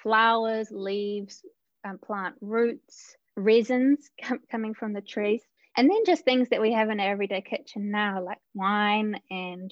flowers, 0.03 0.69
leaves, 0.71 1.43
um, 1.83 1.97
plant 1.97 2.35
roots, 2.39 3.15
resins 3.35 4.09
com- 4.23 4.41
coming 4.49 4.73
from 4.75 4.93
the 4.93 5.01
trees. 5.01 5.41
And 5.75 5.89
then 5.89 6.05
just 6.05 6.23
things 6.23 6.49
that 6.49 6.61
we 6.61 6.73
have 6.73 6.89
in 6.89 6.99
our 6.99 7.11
everyday 7.11 7.41
kitchen 7.41 7.91
now, 7.91 8.23
like 8.23 8.39
wine 8.53 9.19
and 9.31 9.71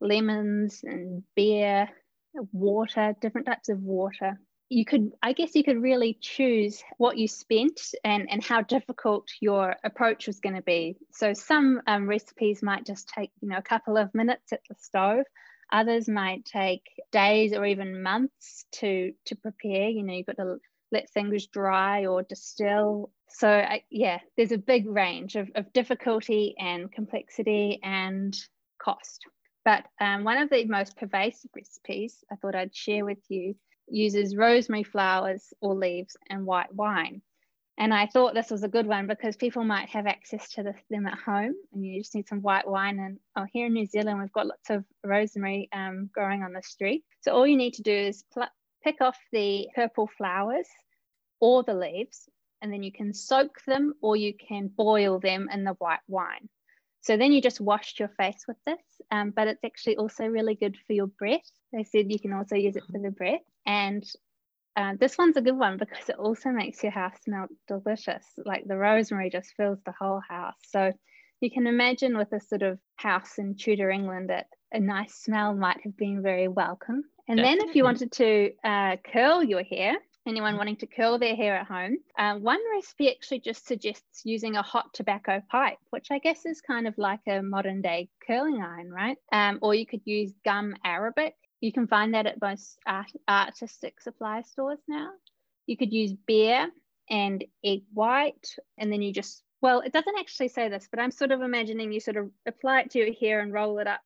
lemons 0.00 0.80
and 0.84 1.24
beer, 1.34 1.88
water, 2.52 3.16
different 3.20 3.46
types 3.46 3.68
of 3.68 3.80
water 3.80 4.38
you 4.70 4.84
could 4.84 5.12
i 5.22 5.32
guess 5.32 5.54
you 5.54 5.64
could 5.64 5.80
really 5.80 6.18
choose 6.20 6.82
what 6.98 7.16
you 7.16 7.26
spent 7.26 7.80
and 8.04 8.28
and 8.30 8.44
how 8.44 8.60
difficult 8.62 9.28
your 9.40 9.74
approach 9.84 10.26
was 10.26 10.40
going 10.40 10.54
to 10.54 10.62
be. 10.62 10.96
So 11.12 11.32
some 11.32 11.80
um, 11.86 12.08
recipes 12.08 12.62
might 12.62 12.86
just 12.86 13.08
take 13.08 13.30
you 13.40 13.48
know 13.48 13.58
a 13.58 13.62
couple 13.62 13.96
of 13.96 14.14
minutes 14.14 14.52
at 14.52 14.60
the 14.68 14.74
stove. 14.80 15.24
Others 15.70 16.08
might 16.08 16.44
take 16.44 16.82
days 17.12 17.52
or 17.52 17.64
even 17.64 18.02
months 18.02 18.64
to 18.72 19.12
to 19.26 19.36
prepare. 19.36 19.88
You 19.88 20.02
know 20.02 20.14
you've 20.14 20.26
got 20.26 20.36
to 20.36 20.56
let 20.90 21.10
things 21.10 21.46
dry 21.46 22.06
or 22.06 22.22
distill. 22.22 23.10
So 23.28 23.48
uh, 23.48 23.78
yeah 23.90 24.18
there's 24.36 24.52
a 24.52 24.58
big 24.58 24.86
range 24.86 25.36
of, 25.36 25.50
of 25.54 25.72
difficulty 25.72 26.54
and 26.58 26.90
complexity 26.90 27.80
and 27.82 28.36
cost. 28.82 29.24
But 29.64 29.84
um, 30.00 30.24
one 30.24 30.38
of 30.38 30.48
the 30.48 30.64
most 30.64 30.96
pervasive 30.96 31.50
recipes 31.54 32.24
i 32.32 32.36
thought 32.36 32.54
i'd 32.54 32.74
share 32.74 33.04
with 33.04 33.18
you 33.28 33.54
uses 33.90 34.36
rosemary 34.36 34.84
flowers 34.84 35.52
or 35.60 35.74
leaves 35.74 36.16
and 36.28 36.46
white 36.46 36.74
wine. 36.74 37.22
And 37.80 37.94
I 37.94 38.06
thought 38.06 38.34
this 38.34 38.50
was 38.50 38.64
a 38.64 38.68
good 38.68 38.86
one 38.86 39.06
because 39.06 39.36
people 39.36 39.62
might 39.62 39.88
have 39.90 40.08
access 40.08 40.50
to 40.54 40.64
this, 40.64 40.76
them 40.90 41.06
at 41.06 41.16
home 41.16 41.54
and 41.72 41.86
you 41.86 42.00
just 42.00 42.14
need 42.14 42.26
some 42.26 42.42
white 42.42 42.66
wine. 42.66 42.98
And 42.98 43.18
oh, 43.36 43.46
here 43.52 43.66
in 43.66 43.72
New 43.72 43.86
Zealand, 43.86 44.18
we've 44.18 44.32
got 44.32 44.48
lots 44.48 44.68
of 44.68 44.84
rosemary 45.04 45.68
um, 45.72 46.10
growing 46.12 46.42
on 46.42 46.52
the 46.52 46.62
street. 46.62 47.04
So 47.20 47.32
all 47.32 47.46
you 47.46 47.56
need 47.56 47.74
to 47.74 47.82
do 47.82 47.92
is 47.92 48.24
pl- 48.32 48.48
pick 48.82 49.00
off 49.00 49.16
the 49.30 49.68
purple 49.76 50.08
flowers 50.18 50.66
or 51.40 51.62
the 51.62 51.74
leaves, 51.74 52.28
and 52.60 52.72
then 52.72 52.82
you 52.82 52.90
can 52.90 53.14
soak 53.14 53.62
them 53.64 53.94
or 54.02 54.16
you 54.16 54.34
can 54.34 54.66
boil 54.66 55.20
them 55.20 55.48
in 55.52 55.62
the 55.62 55.74
white 55.74 56.00
wine. 56.08 56.48
So 57.08 57.16
then 57.16 57.32
you 57.32 57.40
just 57.40 57.58
washed 57.58 57.98
your 57.98 58.10
face 58.18 58.44
with 58.46 58.58
this, 58.66 58.82
um, 59.10 59.30
but 59.30 59.48
it's 59.48 59.64
actually 59.64 59.96
also 59.96 60.26
really 60.26 60.54
good 60.54 60.76
for 60.86 60.92
your 60.92 61.06
breath. 61.06 61.50
They 61.72 61.84
said 61.84 62.12
you 62.12 62.20
can 62.20 62.34
also 62.34 62.54
use 62.54 62.76
it 62.76 62.82
for 62.92 62.98
the 62.98 63.10
breath. 63.10 63.40
And 63.64 64.04
uh, 64.76 64.92
this 65.00 65.16
one's 65.16 65.38
a 65.38 65.40
good 65.40 65.56
one 65.56 65.78
because 65.78 66.06
it 66.10 66.16
also 66.16 66.50
makes 66.50 66.82
your 66.82 66.92
house 66.92 67.16
smell 67.24 67.46
delicious. 67.66 68.26
Like 68.44 68.64
the 68.66 68.76
rosemary 68.76 69.30
just 69.30 69.54
fills 69.56 69.78
the 69.86 69.94
whole 69.98 70.20
house. 70.28 70.58
So 70.68 70.92
you 71.40 71.50
can 71.50 71.66
imagine 71.66 72.18
with 72.18 72.30
a 72.34 72.40
sort 72.40 72.60
of 72.60 72.78
house 72.96 73.38
in 73.38 73.54
Tudor 73.54 73.88
England 73.88 74.28
that 74.28 74.48
a 74.70 74.78
nice 74.78 75.14
smell 75.14 75.54
might 75.54 75.80
have 75.84 75.96
been 75.96 76.20
very 76.20 76.48
welcome. 76.48 77.04
And 77.26 77.38
Definitely. 77.38 77.58
then 77.58 77.68
if 77.70 77.74
you 77.74 77.84
wanted 77.84 78.12
to 78.12 78.50
uh, 78.62 78.96
curl 79.10 79.42
your 79.42 79.62
hair, 79.62 79.96
anyone 80.28 80.56
wanting 80.56 80.76
to 80.76 80.86
curl 80.86 81.18
their 81.18 81.34
hair 81.34 81.56
at 81.56 81.66
home, 81.66 81.98
uh, 82.18 82.36
one 82.36 82.60
recipe 82.72 83.10
actually 83.10 83.40
just 83.40 83.66
suggests 83.66 84.22
using 84.24 84.56
a 84.56 84.62
hot 84.62 84.92
tobacco 84.92 85.42
pipe, 85.50 85.78
which 85.90 86.08
I 86.10 86.18
guess 86.18 86.46
is 86.46 86.60
kind 86.60 86.86
of 86.86 86.96
like 86.98 87.20
a 87.26 87.42
modern 87.42 87.82
day 87.82 88.08
curling 88.26 88.62
iron, 88.62 88.90
right? 88.90 89.16
Um, 89.32 89.58
or 89.62 89.74
you 89.74 89.86
could 89.86 90.02
use 90.04 90.32
gum 90.44 90.76
arabic. 90.84 91.34
You 91.60 91.72
can 91.72 91.86
find 91.86 92.14
that 92.14 92.26
at 92.26 92.40
most 92.40 92.78
art- 92.86 93.12
artistic 93.28 94.00
supply 94.00 94.42
stores 94.42 94.78
now. 94.86 95.10
You 95.66 95.76
could 95.76 95.92
use 95.92 96.12
beer 96.12 96.68
and 97.10 97.44
egg 97.64 97.82
white, 97.92 98.54
and 98.76 98.92
then 98.92 99.02
you 99.02 99.12
just, 99.12 99.42
well, 99.60 99.80
it 99.80 99.92
doesn't 99.92 100.18
actually 100.18 100.48
say 100.48 100.68
this, 100.68 100.88
but 100.90 101.00
I'm 101.00 101.10
sort 101.10 101.32
of 101.32 101.42
imagining 101.42 101.92
you 101.92 102.00
sort 102.00 102.18
of 102.18 102.30
apply 102.46 102.82
it 102.82 102.90
to 102.92 102.98
your 102.98 103.14
hair 103.14 103.40
and 103.40 103.52
roll 103.52 103.78
it 103.78 103.86
up 103.86 104.00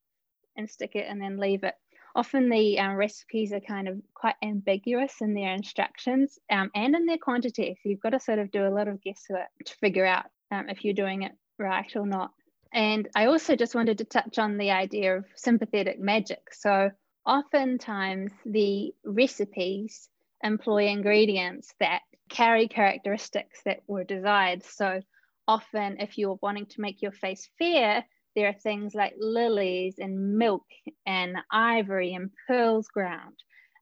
and 0.56 0.70
stick 0.70 0.94
it 0.94 1.06
and 1.08 1.20
then 1.20 1.38
leave 1.38 1.64
it 1.64 1.74
often 2.14 2.48
the 2.48 2.78
um, 2.78 2.94
recipes 2.94 3.52
are 3.52 3.60
kind 3.60 3.88
of 3.88 4.00
quite 4.14 4.34
ambiguous 4.42 5.20
in 5.20 5.34
their 5.34 5.54
instructions 5.54 6.38
um, 6.50 6.70
and 6.74 6.94
in 6.94 7.06
their 7.06 7.18
quantity. 7.18 7.76
So 7.82 7.88
you've 7.88 8.00
got 8.00 8.10
to 8.10 8.20
sort 8.20 8.38
of 8.38 8.50
do 8.50 8.66
a 8.66 8.74
lot 8.74 8.88
of 8.88 9.02
guesswork 9.02 9.48
to 9.64 9.74
figure 9.76 10.06
out 10.06 10.26
um, 10.50 10.68
if 10.68 10.84
you're 10.84 10.94
doing 10.94 11.22
it 11.22 11.32
right 11.58 11.90
or 11.96 12.06
not. 12.06 12.32
And 12.72 13.08
I 13.14 13.26
also 13.26 13.56
just 13.56 13.74
wanted 13.74 13.98
to 13.98 14.04
touch 14.04 14.38
on 14.38 14.56
the 14.56 14.70
idea 14.70 15.18
of 15.18 15.26
sympathetic 15.36 16.00
magic. 16.00 16.52
So, 16.52 16.90
oftentimes 17.26 18.32
the 18.44 18.94
recipes 19.04 20.08
employ 20.42 20.88
ingredients 20.88 21.72
that 21.80 22.00
carry 22.28 22.68
characteristics 22.68 23.60
that 23.64 23.80
were 23.86 24.04
desired. 24.04 24.64
So, 24.64 25.02
often 25.46 26.00
if 26.00 26.16
you're 26.16 26.38
wanting 26.40 26.66
to 26.66 26.80
make 26.80 27.02
your 27.02 27.12
face 27.12 27.48
fair, 27.58 28.04
there 28.34 28.48
are 28.48 28.54
things 28.54 28.94
like 28.94 29.14
lilies 29.18 29.96
and 29.98 30.38
milk 30.38 30.64
and 31.06 31.36
ivory 31.50 32.14
and 32.14 32.30
pearls 32.46 32.88
ground. 32.88 33.34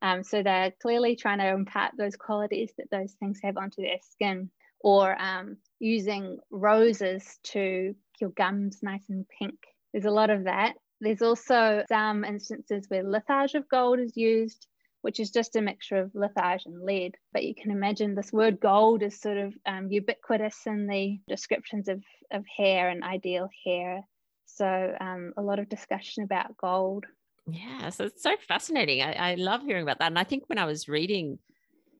Um, 0.02 0.22
so 0.22 0.42
they're 0.42 0.72
clearly 0.80 1.16
trying 1.16 1.38
to 1.38 1.48
impart 1.48 1.92
those 1.96 2.16
qualities 2.16 2.72
that 2.78 2.90
those 2.90 3.12
things 3.20 3.38
have 3.42 3.56
onto 3.56 3.82
their 3.82 3.98
skin, 4.10 4.50
or 4.80 5.20
um, 5.20 5.58
using 5.78 6.38
roses 6.50 7.38
to 7.44 7.94
your 8.20 8.30
gums 8.30 8.78
nice 8.82 9.04
and 9.08 9.26
pink. 9.38 9.58
There's 9.92 10.06
a 10.06 10.10
lot 10.10 10.30
of 10.30 10.44
that. 10.44 10.74
There's 11.00 11.22
also 11.22 11.84
some 11.88 12.24
instances 12.24 12.86
where 12.88 13.04
litharge 13.04 13.54
of 13.54 13.68
gold 13.68 13.98
is 13.98 14.16
used, 14.16 14.66
which 15.02 15.20
is 15.20 15.30
just 15.30 15.56
a 15.56 15.62
mixture 15.62 15.96
of 15.96 16.12
litharge 16.12 16.66
and 16.66 16.82
lead. 16.82 17.14
But 17.32 17.44
you 17.44 17.54
can 17.54 17.70
imagine 17.70 18.14
this 18.14 18.32
word 18.32 18.60
gold 18.60 19.02
is 19.02 19.20
sort 19.20 19.38
of 19.38 19.54
um, 19.66 19.90
ubiquitous 19.90 20.66
in 20.66 20.86
the 20.86 21.18
descriptions 21.28 21.88
of, 21.88 22.02
of 22.30 22.44
hair 22.56 22.88
and 22.88 23.02
ideal 23.02 23.48
hair. 23.64 24.02
So 24.56 24.96
um, 25.00 25.32
a 25.36 25.42
lot 25.42 25.58
of 25.58 25.68
discussion 25.68 26.24
about 26.24 26.56
gold. 26.56 27.06
Yeah, 27.50 27.90
so 27.90 28.04
it's 28.04 28.22
so 28.22 28.36
fascinating. 28.46 29.02
I, 29.02 29.32
I 29.32 29.34
love 29.34 29.62
hearing 29.62 29.82
about 29.82 29.98
that. 29.98 30.06
And 30.06 30.18
I 30.18 30.24
think 30.24 30.44
when 30.46 30.58
I 30.58 30.66
was 30.66 30.88
reading, 30.88 31.38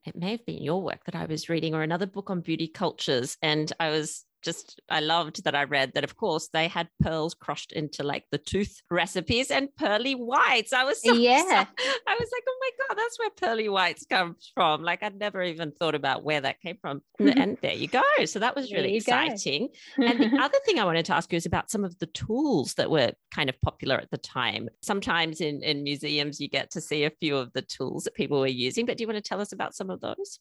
it 0.05 0.17
may 0.17 0.33
have 0.33 0.47
been 0.47 0.63
your 0.63 0.83
work 0.83 1.05
that 1.05 1.15
I 1.15 1.27
was 1.27 1.49
reading 1.49 1.75
or 1.75 1.83
another 1.83 2.07
book 2.07 2.31
on 2.31 2.41
beauty 2.41 2.69
cultures, 2.69 3.37
and 3.43 3.73
I 3.81 3.91
was 3.91 4.25
just 4.43 4.81
I 4.89 5.01
loved 5.01 5.45
that 5.45 5.55
I 5.55 5.65
read 5.65 5.93
that 5.95 6.05
of 6.05 6.17
course 6.17 6.49
they 6.53 6.69
had 6.69 6.89
pearls 7.03 7.35
crushed 7.35 7.73
into 7.73 8.03
like 8.03 8.25
the 8.31 8.39
tooth 8.39 8.81
recipes 8.91 9.51
and 9.51 9.75
pearly 9.77 10.15
whites. 10.15 10.73
I 10.73 10.85
was 10.85 11.03
so 11.03 11.13
yeah. 11.15 11.67
I 12.07 12.17
was 12.19 12.31
like, 12.33 12.43
oh 12.49 12.59
my 12.61 12.71
god, 12.89 12.99
that's 12.99 13.19
where 13.19 13.31
pearly 13.31 13.69
whites 13.69 14.07
comes 14.07 14.51
from. 14.55 14.83
Like 14.83 15.03
I'd 15.03 15.19
never 15.19 15.43
even 15.43 15.73
thought 15.73 15.95
about 15.95 16.25
where 16.25 16.41
that 16.41 16.61
came 16.61 16.77
from. 16.81 17.03
and 17.19 17.57
there 17.63 17.75
you 17.75 17.89
go. 17.89 18.03
So 18.25 18.39
that 18.39 18.57
was 18.57 18.73
really 18.73 18.97
exciting. 18.97 19.69
and 19.97 20.19
the 20.19 20.39
other 20.41 20.59
thing 20.65 20.79
I 20.79 20.85
wanted 20.85 21.07
to 21.07 21.15
ask 21.15 21.33
you 21.33 21.37
is 21.37 21.47
about 21.47 21.71
some 21.71 21.85
of 21.85 21.99
the 21.99 22.07
tools 22.07 22.75
that 22.75 22.91
were 22.91 23.13
kind 23.33 23.49
of 23.49 23.61
popular 23.61 23.97
at 23.97 24.11
the 24.11 24.19
time. 24.19 24.69
Sometimes 24.83 25.41
in 25.41 25.63
in 25.63 25.83
museums 25.83 26.41
you 26.41 26.49
get 26.49 26.71
to 26.73 26.81
see 26.81 27.05
a 27.05 27.11
few 27.11 27.37
of 27.37 27.53
the 27.53 27.63
tools 27.63 28.05
that 28.05 28.15
people 28.15 28.41
were 28.41 28.47
using, 28.47 28.87
but 28.87 28.97
do 28.97 29.03
you 29.03 29.09
want 29.09 29.23
to 29.23 29.29
tell 29.29 29.41
us 29.41 29.53
about 29.53 29.75
some 29.75 29.91
of 29.91 30.01
those? 30.01 30.39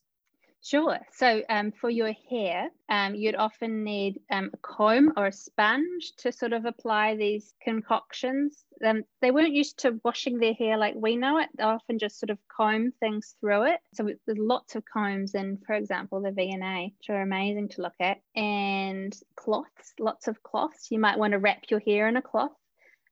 Sure. 0.61 0.99
So 1.13 1.41
um, 1.49 1.71
for 1.71 1.89
your 1.89 2.11
hair, 2.29 2.69
um, 2.89 3.15
you'd 3.15 3.35
often 3.35 3.83
need 3.85 4.19
um, 4.29 4.51
a 4.53 4.57
comb 4.57 5.13
or 5.15 5.27
a 5.27 5.31
sponge 5.31 6.11
to 6.17 6.33
sort 6.33 6.51
of 6.51 6.65
apply 6.65 7.15
these 7.15 7.53
concoctions. 7.63 8.65
Um, 8.85 9.03
they 9.21 9.31
weren't 9.31 9.53
used 9.53 9.79
to 9.79 9.99
washing 10.03 10.37
their 10.37 10.53
hair 10.53 10.77
like 10.77 10.95
we 10.97 11.15
know 11.15 11.37
it. 11.39 11.47
They 11.57 11.63
often 11.63 11.97
just 11.97 12.19
sort 12.19 12.29
of 12.29 12.39
comb 12.49 12.91
things 12.99 13.35
through 13.39 13.67
it. 13.67 13.79
So 13.93 14.09
there's 14.25 14.37
lots 14.37 14.75
of 14.75 14.83
combs 14.83 15.33
in, 15.33 15.59
for 15.65 15.75
example, 15.75 16.21
the 16.21 16.31
V&A, 16.31 16.93
which 16.97 17.09
are 17.09 17.21
amazing 17.21 17.69
to 17.69 17.81
look 17.81 17.95
at. 18.01 18.17
And 18.35 19.17
cloths, 19.37 19.93
lots 19.97 20.27
of 20.27 20.43
cloths. 20.43 20.91
You 20.91 20.99
might 20.99 21.17
want 21.17 21.31
to 21.31 21.39
wrap 21.39 21.63
your 21.69 21.79
hair 21.79 22.09
in 22.09 22.17
a 22.17 22.21
cloth. 22.21 22.51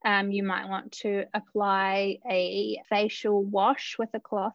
Um, 0.06 0.32
you 0.32 0.44
might 0.44 0.68
want 0.68 0.92
to 1.04 1.24
apply 1.34 2.18
a 2.30 2.82
facial 2.90 3.44
wash 3.44 3.96
with 3.98 4.10
a 4.14 4.20
cloth 4.20 4.54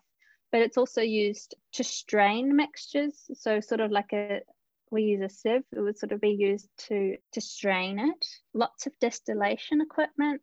but 0.53 0.61
it's 0.61 0.77
also 0.77 1.01
used 1.01 1.57
to 1.73 1.83
strain 1.83 2.55
mixtures. 2.55 3.15
So 3.35 3.61
sort 3.61 3.81
of 3.81 3.91
like 3.91 4.13
a 4.13 4.43
we 4.91 5.05
use 5.05 5.23
a 5.23 5.29
sieve, 5.31 5.65
it 5.73 5.81
would 5.81 5.99
sort 5.99 6.13
of 6.13 6.21
be 6.21 6.37
used 6.39 6.69
to 6.89 7.17
to 7.33 7.41
strain 7.41 7.99
it. 7.99 8.27
Lots 8.53 8.87
of 8.87 8.93
distillation 9.01 9.81
equipment, 9.81 10.43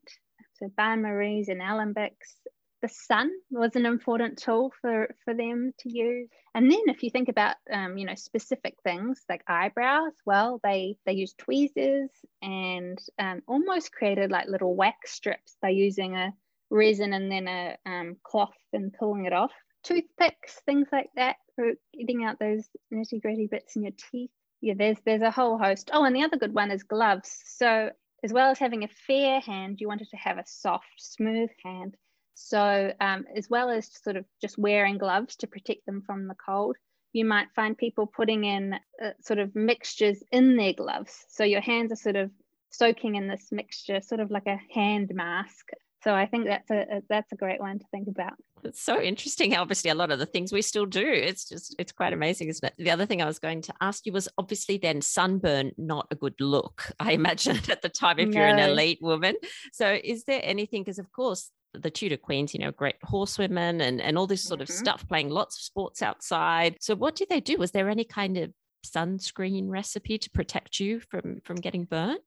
so 0.55 0.69
bain 0.75 1.03
maries 1.03 1.47
and 1.47 1.61
alembics. 1.61 2.39
The 2.81 2.89
sun 2.89 3.29
was 3.51 3.75
an 3.75 3.85
important 3.85 4.39
tool 4.39 4.73
for 4.81 5.15
for 5.23 5.35
them 5.35 5.73
to 5.79 5.89
use. 5.89 6.29
And 6.55 6.71
then 6.71 6.81
if 6.87 7.03
you 7.03 7.11
think 7.11 7.29
about 7.29 7.57
um, 7.71 7.95
you 7.99 8.07
know 8.07 8.15
specific 8.15 8.75
things 8.83 9.21
like 9.29 9.43
eyebrows, 9.47 10.13
well 10.25 10.59
they 10.63 10.95
they 11.05 11.13
use 11.13 11.35
tweezers 11.37 12.09
and 12.41 12.97
um, 13.19 13.43
almost 13.47 13.91
created 13.91 14.31
like 14.31 14.47
little 14.47 14.75
wax 14.75 15.11
strips 15.11 15.55
by 15.61 15.69
using 15.69 16.15
a 16.15 16.33
resin 16.71 17.13
and 17.13 17.31
then 17.31 17.47
a 17.47 17.77
um, 17.85 18.15
cloth 18.23 18.57
and 18.73 18.93
pulling 18.93 19.25
it 19.25 19.33
off 19.33 19.51
toothpicks, 19.83 20.61
things 20.65 20.87
like 20.91 21.09
that 21.15 21.37
for 21.55 21.73
getting 21.97 22.23
out 22.23 22.39
those 22.39 22.65
nitty 22.93 23.21
gritty 23.21 23.47
bits 23.47 23.75
in 23.75 23.83
your 23.83 23.93
teeth. 24.11 24.31
Yeah, 24.61 24.73
there's 24.77 24.97
there's 25.05 25.21
a 25.21 25.31
whole 25.31 25.57
host. 25.57 25.89
Oh, 25.93 26.03
and 26.03 26.15
the 26.15 26.23
other 26.23 26.37
good 26.37 26.53
one 26.53 26.71
is 26.71 26.83
gloves. 26.83 27.41
So 27.45 27.91
as 28.23 28.33
well 28.33 28.51
as 28.51 28.59
having 28.59 28.83
a 28.83 28.89
fair 29.07 29.39
hand, 29.39 29.79
you 29.79 29.87
wanted 29.87 30.09
to 30.09 30.17
have 30.17 30.37
a 30.37 30.43
soft, 30.45 30.85
smooth 30.97 31.49
hand. 31.63 31.95
So 32.33 32.93
um, 32.99 33.25
as 33.35 33.49
well 33.49 33.69
as 33.69 33.89
sort 34.01 34.15
of 34.15 34.25
just 34.41 34.57
wearing 34.57 34.97
gloves 34.97 35.35
to 35.37 35.47
protect 35.47 35.85
them 35.85 36.03
from 36.05 36.27
the 36.27 36.35
cold, 36.35 36.77
you 37.13 37.25
might 37.25 37.47
find 37.55 37.77
people 37.77 38.07
putting 38.07 38.43
in 38.43 38.73
uh, 38.73 39.09
sort 39.21 39.39
of 39.39 39.55
mixtures 39.55 40.23
in 40.31 40.55
their 40.55 40.73
gloves. 40.73 41.25
So 41.29 41.43
your 41.43 41.61
hands 41.61 41.91
are 41.91 41.97
sort 41.97 42.15
of 42.15 42.31
soaking 42.69 43.15
in 43.15 43.27
this 43.27 43.47
mixture, 43.51 44.01
sort 44.01 44.21
of 44.21 44.31
like 44.31 44.47
a 44.47 44.59
hand 44.73 45.11
mask. 45.13 45.69
So 46.03 46.13
I 46.13 46.25
think 46.25 46.45
that's 46.45 46.69
a, 46.71 47.01
that's 47.09 47.31
a 47.31 47.35
great 47.35 47.59
one 47.59 47.79
to 47.79 47.85
think 47.91 48.07
about. 48.07 48.33
It's 48.63 48.81
so 48.81 49.01
interesting. 49.01 49.55
Obviously, 49.55 49.89
a 49.89 49.95
lot 49.95 50.11
of 50.11 50.19
the 50.19 50.25
things 50.25 50.53
we 50.53 50.61
still 50.61 50.85
do. 50.85 51.05
It's 51.05 51.47
just, 51.47 51.75
it's 51.77 51.91
quite 51.91 52.13
amazing, 52.13 52.47
isn't 52.47 52.65
it? 52.65 52.73
The 52.77 52.91
other 52.91 53.05
thing 53.05 53.21
I 53.21 53.25
was 53.25 53.39
going 53.39 53.61
to 53.63 53.73
ask 53.81 54.05
you 54.05 54.13
was 54.13 54.29
obviously 54.37 54.77
then 54.77 55.01
sunburn, 55.01 55.71
not 55.77 56.07
a 56.11 56.15
good 56.15 56.35
look, 56.39 56.91
I 56.99 57.13
imagine 57.13 57.59
at 57.69 57.81
the 57.81 57.89
time 57.89 58.19
if 58.19 58.29
no. 58.29 58.39
you're 58.39 58.47
an 58.47 58.59
elite 58.59 58.99
woman. 59.01 59.35
So, 59.73 59.97
is 60.01 60.23
there 60.23 60.41
anything? 60.43 60.83
Because, 60.83 60.99
of 60.99 61.11
course, 61.11 61.51
the 61.73 61.91
Tudor 61.91 62.17
queens, 62.17 62.53
you 62.53 62.59
know, 62.59 62.71
great 62.71 62.95
horsewomen 63.03 63.81
and, 63.81 64.01
and 64.01 64.17
all 64.17 64.27
this 64.27 64.43
sort 64.43 64.61
mm-hmm. 64.61 64.71
of 64.71 64.77
stuff, 64.77 65.07
playing 65.07 65.29
lots 65.29 65.57
of 65.57 65.61
sports 65.61 66.01
outside. 66.01 66.77
So, 66.79 66.95
what 66.95 67.15
did 67.15 67.29
they 67.29 67.41
do? 67.41 67.57
Was 67.57 67.71
there 67.71 67.89
any 67.89 68.05
kind 68.05 68.37
of 68.37 68.53
sunscreen 68.85 69.69
recipe 69.69 70.17
to 70.17 70.29
protect 70.29 70.79
you 70.79 71.01
from 71.01 71.41
from 71.43 71.57
getting 71.57 71.83
burnt? 71.83 72.21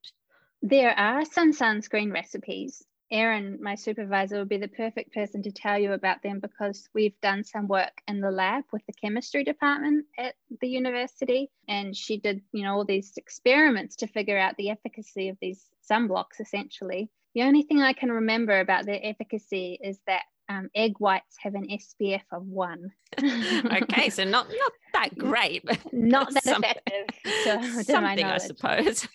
There 0.60 0.96
are 0.96 1.24
some 1.24 1.52
sunscreen 1.52 2.12
recipes. 2.12 2.84
Erin, 3.12 3.58
my 3.60 3.74
supervisor, 3.74 4.38
would 4.38 4.48
be 4.48 4.56
the 4.56 4.68
perfect 4.68 5.12
person 5.12 5.42
to 5.42 5.52
tell 5.52 5.78
you 5.78 5.92
about 5.92 6.22
them 6.22 6.40
because 6.40 6.88
we've 6.94 7.20
done 7.20 7.44
some 7.44 7.68
work 7.68 8.00
in 8.08 8.20
the 8.20 8.30
lab 8.30 8.64
with 8.72 8.84
the 8.86 8.92
chemistry 8.94 9.44
department 9.44 10.06
at 10.18 10.34
the 10.62 10.68
university. 10.68 11.50
And 11.68 11.94
she 11.94 12.16
did, 12.16 12.40
you 12.52 12.64
know, 12.64 12.74
all 12.74 12.84
these 12.86 13.12
experiments 13.18 13.96
to 13.96 14.06
figure 14.06 14.38
out 14.38 14.56
the 14.56 14.70
efficacy 14.70 15.28
of 15.28 15.36
these 15.42 15.68
sunblocks 15.88 16.40
essentially. 16.40 17.10
The 17.34 17.42
only 17.42 17.62
thing 17.62 17.80
I 17.80 17.92
can 17.92 18.10
remember 18.10 18.60
about 18.60 18.86
their 18.86 19.00
efficacy 19.02 19.78
is 19.82 20.00
that 20.06 20.22
um, 20.52 20.68
egg 20.74 20.94
whites 20.98 21.36
have 21.40 21.54
an 21.54 21.66
SPF 21.68 22.22
of 22.30 22.44
one. 22.44 22.92
okay, 23.18 24.10
so 24.10 24.24
not 24.24 24.48
not 24.48 24.72
that 24.94 25.10
great, 25.18 25.64
but 25.64 25.78
not 25.92 26.32
that 26.44 26.46
effective. 26.46 27.84
something, 27.86 28.24
I 28.24 28.38
suppose. 28.38 29.06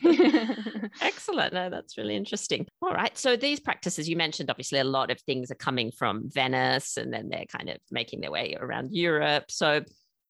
Excellent. 1.01 1.53
No, 1.53 1.69
that's 1.69 1.97
really 1.97 2.15
interesting. 2.15 2.67
All 2.81 2.93
right. 2.93 3.15
So 3.17 3.35
these 3.35 3.59
practices 3.59 4.07
you 4.07 4.15
mentioned, 4.15 4.49
obviously, 4.49 4.79
a 4.79 4.83
lot 4.83 5.11
of 5.11 5.19
things 5.21 5.51
are 5.51 5.55
coming 5.55 5.91
from 5.91 6.29
Venice, 6.29 6.97
and 6.97 7.13
then 7.13 7.29
they're 7.29 7.45
kind 7.45 7.69
of 7.69 7.77
making 7.91 8.21
their 8.21 8.31
way 8.31 8.55
around 8.59 8.93
Europe. 8.93 9.45
So 9.49 9.81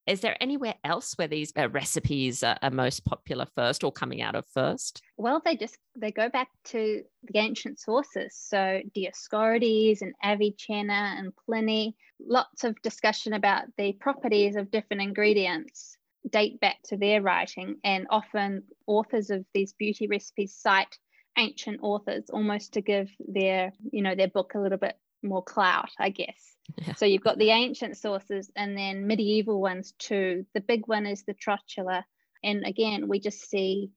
is 0.08 0.22
there 0.22 0.38
anywhere 0.42 0.76
else 0.84 1.14
where 1.18 1.28
these 1.28 1.52
uh, 1.58 1.70
recipes 1.70 2.42
are, 2.44 2.58
are, 2.62 2.72
most 2.72 3.06
popular 3.06 3.46
first 3.56 3.84
or 3.84 3.92
coming 3.92 4.22
out 4.22 4.36
of 4.36 4.46
first? 4.48 5.02
Well, 5.18 5.42
they 5.44 5.56
just 5.56 5.78
they 5.96 6.12
go 6.12 6.30
back 6.30 6.48
to 6.66 7.04
the 7.24 7.40
ancient 7.40 7.80
sources. 7.80 8.36
So 8.36 8.82
Dioscorides 8.96 10.02
and 10.02 10.14
Avicenna 10.24 11.16
and 11.18 11.34
Pliny. 11.46 11.96
Lots 12.20 12.64
of 12.64 12.82
discussion 12.82 13.34
about 13.34 13.66
the 13.78 13.94
properties 13.94 14.56
of 14.56 14.72
different 14.72 15.02
ingredients 15.02 15.98
date 16.30 16.60
back 16.60 16.78
to 16.86 16.98
their 16.98 17.22
writing, 17.22 17.78
and 17.84 18.08
often 18.10 18.64
authors 18.86 19.30
of 19.30 19.46
these 19.54 19.74
beauty 19.74 20.08
recipes 20.08 20.56
cite 20.56 20.98
ancient 21.38 21.80
authors 21.84 22.30
almost 22.32 22.74
to 22.74 22.82
give 22.82 23.10
their 23.20 23.72
you 23.92 24.02
know 24.02 24.16
their 24.16 24.28
book 24.28 24.54
a 24.56 24.60
little 24.60 24.78
bit 24.78 24.98
more 25.24 25.44
clout, 25.44 25.90
I 26.00 26.10
guess. 26.10 26.57
Yeah. 26.76 26.96
So 26.96 27.06
you've 27.06 27.24
got 27.24 27.38
the 27.38 27.50
ancient 27.50 27.98
sources 27.98 28.52
and 28.56 28.78
then 28.78 29.08
medieval 29.08 29.62
ones 29.62 29.94
too. 29.98 30.46
The 30.54 30.62
big 30.62 30.88
one 30.88 31.06
is 31.06 31.24
the 31.24 31.34
Trotula. 31.34 32.04
And 32.44 32.66
again, 32.66 33.08
we 33.08 33.20
just 33.20 33.50
see 33.50 33.92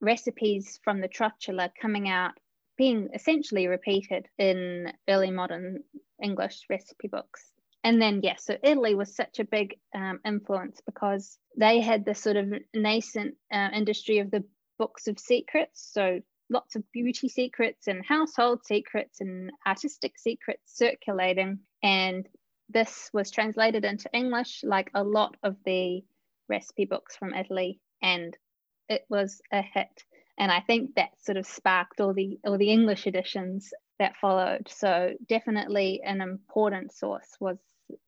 recipes 0.00 0.78
from 0.84 1.00
the 1.00 1.08
Trotula 1.08 1.70
coming 1.80 2.08
out, 2.08 2.32
being 2.76 3.08
essentially 3.14 3.66
repeated 3.66 4.26
in 4.38 4.92
early 5.08 5.30
modern 5.30 5.82
English 6.22 6.66
recipe 6.68 7.08
books. 7.08 7.50
And 7.84 8.02
then, 8.02 8.20
yes, 8.22 8.46
yeah, 8.48 8.54
so 8.54 8.60
Italy 8.62 8.94
was 8.94 9.14
such 9.14 9.38
a 9.38 9.44
big 9.44 9.78
um, 9.94 10.20
influence 10.26 10.80
because 10.84 11.38
they 11.56 11.80
had 11.80 12.04
this 12.04 12.20
sort 12.20 12.36
of 12.36 12.52
nascent 12.74 13.36
uh, 13.52 13.68
industry 13.72 14.18
of 14.18 14.30
the 14.30 14.44
books 14.78 15.06
of 15.06 15.18
secrets. 15.18 15.88
So 15.92 16.20
lots 16.50 16.76
of 16.76 16.82
beauty 16.92 17.28
secrets 17.28 17.86
and 17.86 18.04
household 18.04 18.64
secrets 18.64 19.20
and 19.20 19.50
artistic 19.66 20.18
secrets 20.18 20.62
circulating. 20.66 21.60
And 21.82 22.28
this 22.68 23.10
was 23.12 23.30
translated 23.30 23.84
into 23.84 24.10
English, 24.12 24.62
like 24.64 24.90
a 24.94 25.02
lot 25.02 25.36
of 25.42 25.56
the 25.64 26.02
recipe 26.48 26.84
books 26.84 27.16
from 27.16 27.34
Italy. 27.34 27.80
And 28.02 28.36
it 28.88 29.04
was 29.08 29.40
a 29.52 29.62
hit. 29.62 30.04
And 30.38 30.52
I 30.52 30.60
think 30.60 30.94
that 30.94 31.10
sort 31.20 31.36
of 31.36 31.46
sparked 31.46 32.00
all 32.00 32.14
the 32.14 32.38
all 32.44 32.58
the 32.58 32.70
English 32.70 33.06
editions 33.06 33.72
that 33.98 34.16
followed. 34.16 34.68
So 34.68 35.14
definitely 35.28 36.00
an 36.04 36.20
important 36.20 36.92
source 36.92 37.36
was 37.40 37.58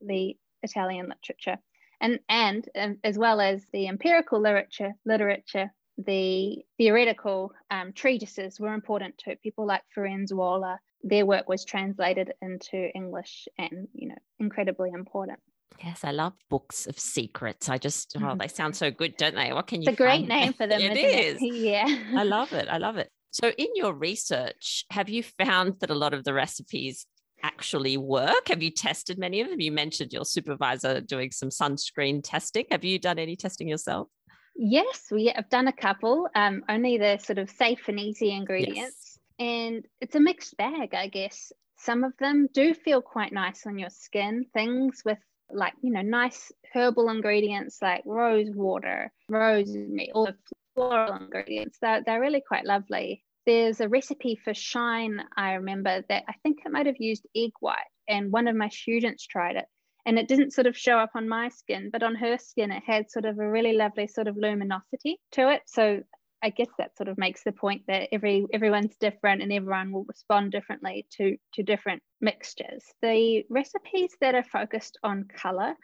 the 0.01 0.37
Italian 0.63 1.09
literature. 1.09 1.59
And, 2.01 2.21
and, 2.29 2.67
and 2.75 2.97
as 3.05 3.19
well 3.19 3.41
as 3.41 3.65
the 3.73 3.89
empirical 3.89 4.41
literature, 4.41 4.93
literature 5.05 5.71
the 6.07 6.59
theoretical 6.79 7.53
um, 7.71 7.93
treatises 7.93 8.59
were 8.61 8.75
important 8.75 9.19
too. 9.19 9.37
People 9.43 9.67
like 9.67 9.83
Ferenc 9.97 10.33
Waller, 10.33 10.81
their 11.03 11.27
work 11.27 11.49
was 11.49 11.65
translated 11.65 12.33
into 12.43 12.91
English 12.95 13.49
and, 13.59 13.89
you 13.95 14.09
know, 14.09 14.19
incredibly 14.39 14.91
important. 14.91 15.39
Yes, 15.83 16.05
I 16.05 16.11
love 16.11 16.35
books 16.51 16.87
of 16.87 16.99
secrets. 16.99 17.69
I 17.69 17.79
just, 17.79 18.15
oh, 18.17 18.21
mm-hmm. 18.21 18.39
they 18.39 18.49
sound 18.49 18.77
so 18.77 18.91
good, 18.91 19.17
don't 19.17 19.35
they? 19.35 19.53
What 19.53 19.67
can 19.67 19.83
you? 19.83 19.89
It's 19.89 19.99
a 19.99 20.03
great 20.03 20.29
name 20.29 20.53
for 20.53 20.67
them. 20.67 20.81
it 20.83 20.97
is. 20.97 21.39
It? 21.41 21.55
Yeah, 21.55 21.87
I 22.17 22.25
love 22.25 22.53
it. 22.53 22.69
I 22.69 22.79
love 22.79 22.97
it. 22.97 23.09
So, 23.31 23.51
in 23.51 23.69
your 23.75 23.95
research, 23.95 24.85
have 24.91 25.09
you 25.09 25.23
found 25.23 25.77
that 25.81 25.91
a 25.91 25.95
lot 25.95 26.13
of 26.13 26.25
the 26.25 26.35
recipes 26.35 27.07
actually 27.43 27.97
work? 27.97 28.49
Have 28.49 28.63
you 28.63 28.71
tested 28.71 29.19
many 29.19 29.41
of 29.41 29.49
them? 29.49 29.61
You 29.61 29.73
mentioned 29.73 30.13
your 30.13 30.25
supervisor 30.25 31.01
doing 31.01 31.31
some 31.31 31.49
sunscreen 31.49 32.21
testing. 32.23 32.67
Have 32.71 32.85
you 32.85 32.99
done 32.99 33.19
any 33.19 33.37
testing 33.37 33.69
yourself? 33.69 34.09
Yes, 34.55 35.09
we 35.11 35.33
have 35.35 35.49
done 35.49 35.69
a 35.69 35.73
couple, 35.73 36.29
um, 36.35 36.65
only 36.69 36.99
the 36.99 37.19
sort 37.19 37.39
of 37.39 37.51
safe 37.51 37.89
and 37.89 37.99
easy 37.99 38.31
ingredients. 38.31 38.77
Yes. 38.79 39.19
And 39.39 39.87
it's 40.01 40.17
a 40.17 40.21
mixed 40.21 40.57
bag, 40.57 40.95
I 40.95 41.09
guess. 41.09 41.53
Some 41.79 42.05
of 42.05 42.13
them 42.19 42.49
do 42.53 42.75
feel 42.75 43.01
quite 43.01 43.33
nice 43.33 43.67
on 43.67 43.79
your 43.79 43.89
skin, 43.89 44.45
things 44.53 45.03
with 45.05 45.19
like, 45.51 45.73
you 45.83 45.91
know, 45.91 46.03
nice 46.03 46.53
herbal 46.75 47.09
ingredients 47.09 47.79
like 47.81 48.03
rose 48.05 48.51
water, 48.55 49.11
rosemary, 49.29 50.11
all 50.15 50.27
the 50.27 50.37
floral 50.75 51.15
ingredients. 51.15 51.79
They're, 51.81 52.03
they're 52.05 52.21
really 52.21 52.43
quite 52.47 52.67
lovely. 52.67 53.25
There's 53.47 53.81
a 53.81 53.89
recipe 53.89 54.39
for 54.45 54.53
shine, 54.53 55.23
I 55.37 55.55
remember 55.55 56.05
that 56.09 56.25
I 56.29 56.35
think 56.43 56.59
it 56.65 56.71
might 56.71 56.87
have 56.87 57.01
used 57.01 57.27
egg 57.35 57.53
white, 57.61 57.79
and 58.07 58.31
one 58.31 58.47
of 58.47 58.55
my 58.55 58.69
students 58.69 59.27
tried 59.27 59.57
it 59.57 59.65
and 60.07 60.19
it 60.19 60.29
didn't 60.29 60.53
sort 60.53 60.67
of 60.67 60.77
show 60.77 60.99
up 60.99 61.11
on 61.15 61.29
my 61.29 61.49
skin 61.49 61.91
but 61.93 62.03
on 62.03 62.15
her 62.15 62.39
skin 62.39 62.71
it 62.71 62.83
had 62.87 63.11
sort 63.11 63.25
of 63.25 63.39
a 63.39 63.51
really 63.51 63.73
lovely 63.73 64.07
sort 64.07 64.29
of 64.29 64.37
luminosity 64.37 65.19
to 65.33 65.51
it. 65.51 65.63
So 65.67 66.03
i 66.43 66.49
guess 66.49 66.69
that 66.79 66.97
sort 66.97 67.09
of 67.09 67.19
makes 67.19 67.45
the 67.45 67.53
point 67.53 67.83
that 67.87 68.09
every 68.13 68.47
everyone's 68.53 68.97
different 68.97 69.43
and 69.43 69.53
everyone 69.53 69.93
will 69.93 70.05
respond 70.05 70.51
differently 70.53 71.07
to 71.11 71.37
to 71.55 71.63
different 71.63 72.03
mixtures. 72.21 72.85
The 73.03 73.45
recipes 73.51 74.17
that 74.21 74.35
are 74.35 74.45
focused 74.45 74.99
on 75.03 75.29
color 75.43 75.75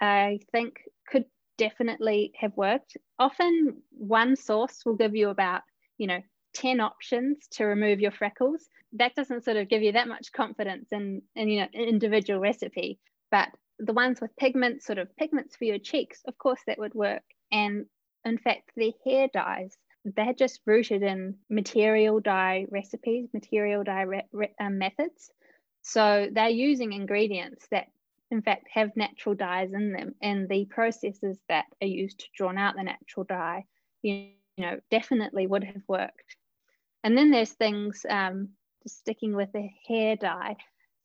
i 0.00 0.38
think 0.52 0.80
could 1.10 1.24
definitely 1.58 2.32
have 2.36 2.56
worked. 2.56 2.96
Often 3.18 3.82
one 3.90 4.36
source 4.36 4.82
will 4.86 4.94
give 4.94 5.14
you 5.14 5.28
about 5.28 5.62
you 5.98 6.06
know 6.06 6.20
10 6.54 6.80
options 6.80 7.46
to 7.52 7.64
remove 7.64 8.00
your 8.00 8.12
freckles. 8.12 8.66
That 8.94 9.14
doesn't 9.14 9.44
sort 9.44 9.58
of 9.58 9.68
give 9.68 9.82
you 9.82 9.92
that 9.92 10.08
much 10.08 10.32
confidence 10.32 10.88
in, 10.92 11.20
in 11.36 11.48
you 11.48 11.60
know 11.60 11.68
individual 11.74 12.40
recipe 12.40 12.98
but 13.30 13.48
the 13.78 13.92
ones 13.92 14.20
with 14.20 14.36
pigments, 14.36 14.86
sort 14.86 14.98
of 14.98 15.14
pigments 15.16 15.56
for 15.56 15.64
your 15.64 15.78
cheeks, 15.78 16.22
of 16.26 16.36
course 16.38 16.60
that 16.66 16.78
would 16.78 16.94
work. 16.94 17.22
And 17.52 17.86
in 18.24 18.38
fact, 18.38 18.70
the 18.76 18.92
hair 19.04 19.28
dyes, 19.32 19.76
they're 20.04 20.32
just 20.32 20.60
rooted 20.66 21.02
in 21.02 21.36
material 21.48 22.20
dye 22.20 22.66
recipes, 22.70 23.28
material 23.32 23.84
dye 23.84 24.02
re- 24.02 24.28
re- 24.32 24.54
um, 24.60 24.78
methods. 24.78 25.30
So 25.82 26.28
they're 26.32 26.48
using 26.48 26.92
ingredients 26.92 27.66
that, 27.70 27.86
in 28.30 28.42
fact, 28.42 28.66
have 28.72 28.96
natural 28.96 29.34
dyes 29.34 29.72
in 29.72 29.92
them, 29.92 30.14
and 30.20 30.48
the 30.48 30.64
processes 30.66 31.38
that 31.48 31.66
are 31.80 31.88
used 31.88 32.18
to 32.20 32.26
draw 32.36 32.52
out 32.56 32.76
the 32.76 32.82
natural 32.82 33.24
dye, 33.24 33.64
you, 34.02 34.30
you 34.56 34.66
know, 34.66 34.80
definitely 34.90 35.46
would 35.46 35.64
have 35.64 35.82
worked. 35.86 36.36
And 37.04 37.16
then 37.16 37.30
there's 37.30 37.52
things, 37.52 38.04
um, 38.08 38.50
just 38.82 38.98
sticking 38.98 39.34
with 39.34 39.52
the 39.52 39.68
hair 39.86 40.16
dye, 40.16 40.56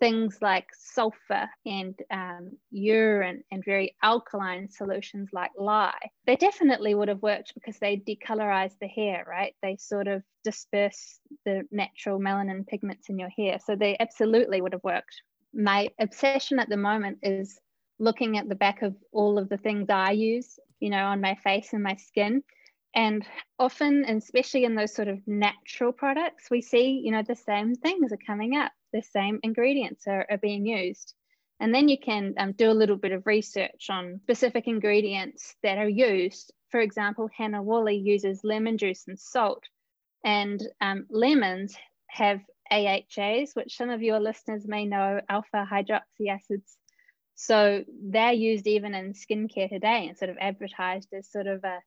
things 0.04 0.40
like 0.42 0.68
sulfur 0.78 1.50
and 1.66 1.98
um, 2.12 2.52
urine 2.72 3.42
and 3.54 3.64
very 3.64 3.96
alkaline 4.04 4.68
solutions 4.70 5.30
like 5.32 5.52
lye, 5.58 5.94
they 6.28 6.36
definitely 6.36 6.94
would 6.94 7.08
have 7.08 7.22
worked 7.22 7.54
because 7.54 7.80
they 7.80 7.96
decolorize 7.96 8.74
the 8.82 8.88
hair, 8.88 9.24
right? 9.26 9.56
They 9.62 9.78
sort 9.78 10.10
of 10.10 10.22
disperse 10.44 11.22
the 11.46 11.64
natural 11.72 12.20
melanin 12.20 12.68
pigments 12.68 13.08
in 13.08 13.18
your 13.18 13.30
hair. 13.30 13.60
So 13.66 13.78
they 13.78 13.96
absolutely 13.98 14.60
would 14.60 14.74
have 14.74 14.84
worked. 14.84 15.22
My 15.54 15.88
obsession 15.98 16.60
at 16.60 16.68
the 16.68 16.76
moment 16.76 17.20
is 17.24 17.58
looking 17.98 18.38
at 18.38 18.50
the 18.50 18.56
back 18.56 18.82
of 18.82 18.98
all 19.14 19.38
of 19.38 19.48
the 19.48 19.56
things 19.56 19.90
I 19.90 20.12
use, 20.12 20.60
you 20.82 20.90
know, 20.90 21.06
on 21.06 21.22
my 21.22 21.36
face 21.36 21.72
and 21.72 21.82
my 21.82 21.96
skin. 21.96 22.44
And 22.94 23.26
often, 23.58 24.04
especially 24.04 24.66
in 24.66 24.76
those 24.76 24.94
sort 24.94 25.08
of 25.08 25.26
natural 25.26 25.94
products, 25.94 26.50
we 26.52 26.62
see, 26.62 27.02
you 27.06 27.12
know, 27.14 27.24
the 27.26 27.38
same 27.38 27.74
things 27.74 28.12
are 28.12 28.28
coming 28.28 28.58
up 28.58 28.74
the 28.94 29.02
same 29.02 29.40
ingredients 29.44 30.08
are, 30.08 30.26
are 30.30 30.38
being 30.38 30.66
used. 30.66 31.14
And 31.60 31.74
then 31.74 31.88
you 31.90 31.98
can 31.98 32.34
um, 32.38 32.52
do 32.54 32.72
a 32.72 32.74
little 32.74 32.96
bit 32.96 33.12
of 33.12 33.26
research 33.26 33.88
on 33.90 34.20
specific 34.24 34.68
ingredients 34.68 35.56
that 35.64 35.78
are 35.78 35.90
used. 35.90 36.54
For 36.70 36.80
example, 36.80 37.30
Hannah 37.36 37.64
Woolley 37.64 37.98
uses 37.98 38.44
lemon 38.44 38.78
juice 38.78 39.06
and 39.08 39.20
salt, 39.20 39.64
and 40.24 40.62
um, 40.82 41.06
lemons 41.10 41.76
have 42.08 42.42
AHAs, 42.72 43.54
which 43.54 43.78
some 43.78 43.90
of 43.90 44.02
your 44.02 44.20
listeners 44.20 44.68
may 44.68 44.86
know, 44.86 45.22
alpha 45.30 45.68
hydroxy 45.70 46.30
acids. 46.30 46.78
So 47.36 47.84
they're 48.02 48.34
used 48.34 48.68
even 48.68 48.94
in 48.94 49.14
skincare 49.14 49.70
today 49.70 50.08
and 50.08 50.18
sort 50.18 50.30
of 50.30 50.38
advertised 50.40 51.14
as 51.14 51.32
sort 51.32 51.48
of 51.48 51.64
a 51.64 51.80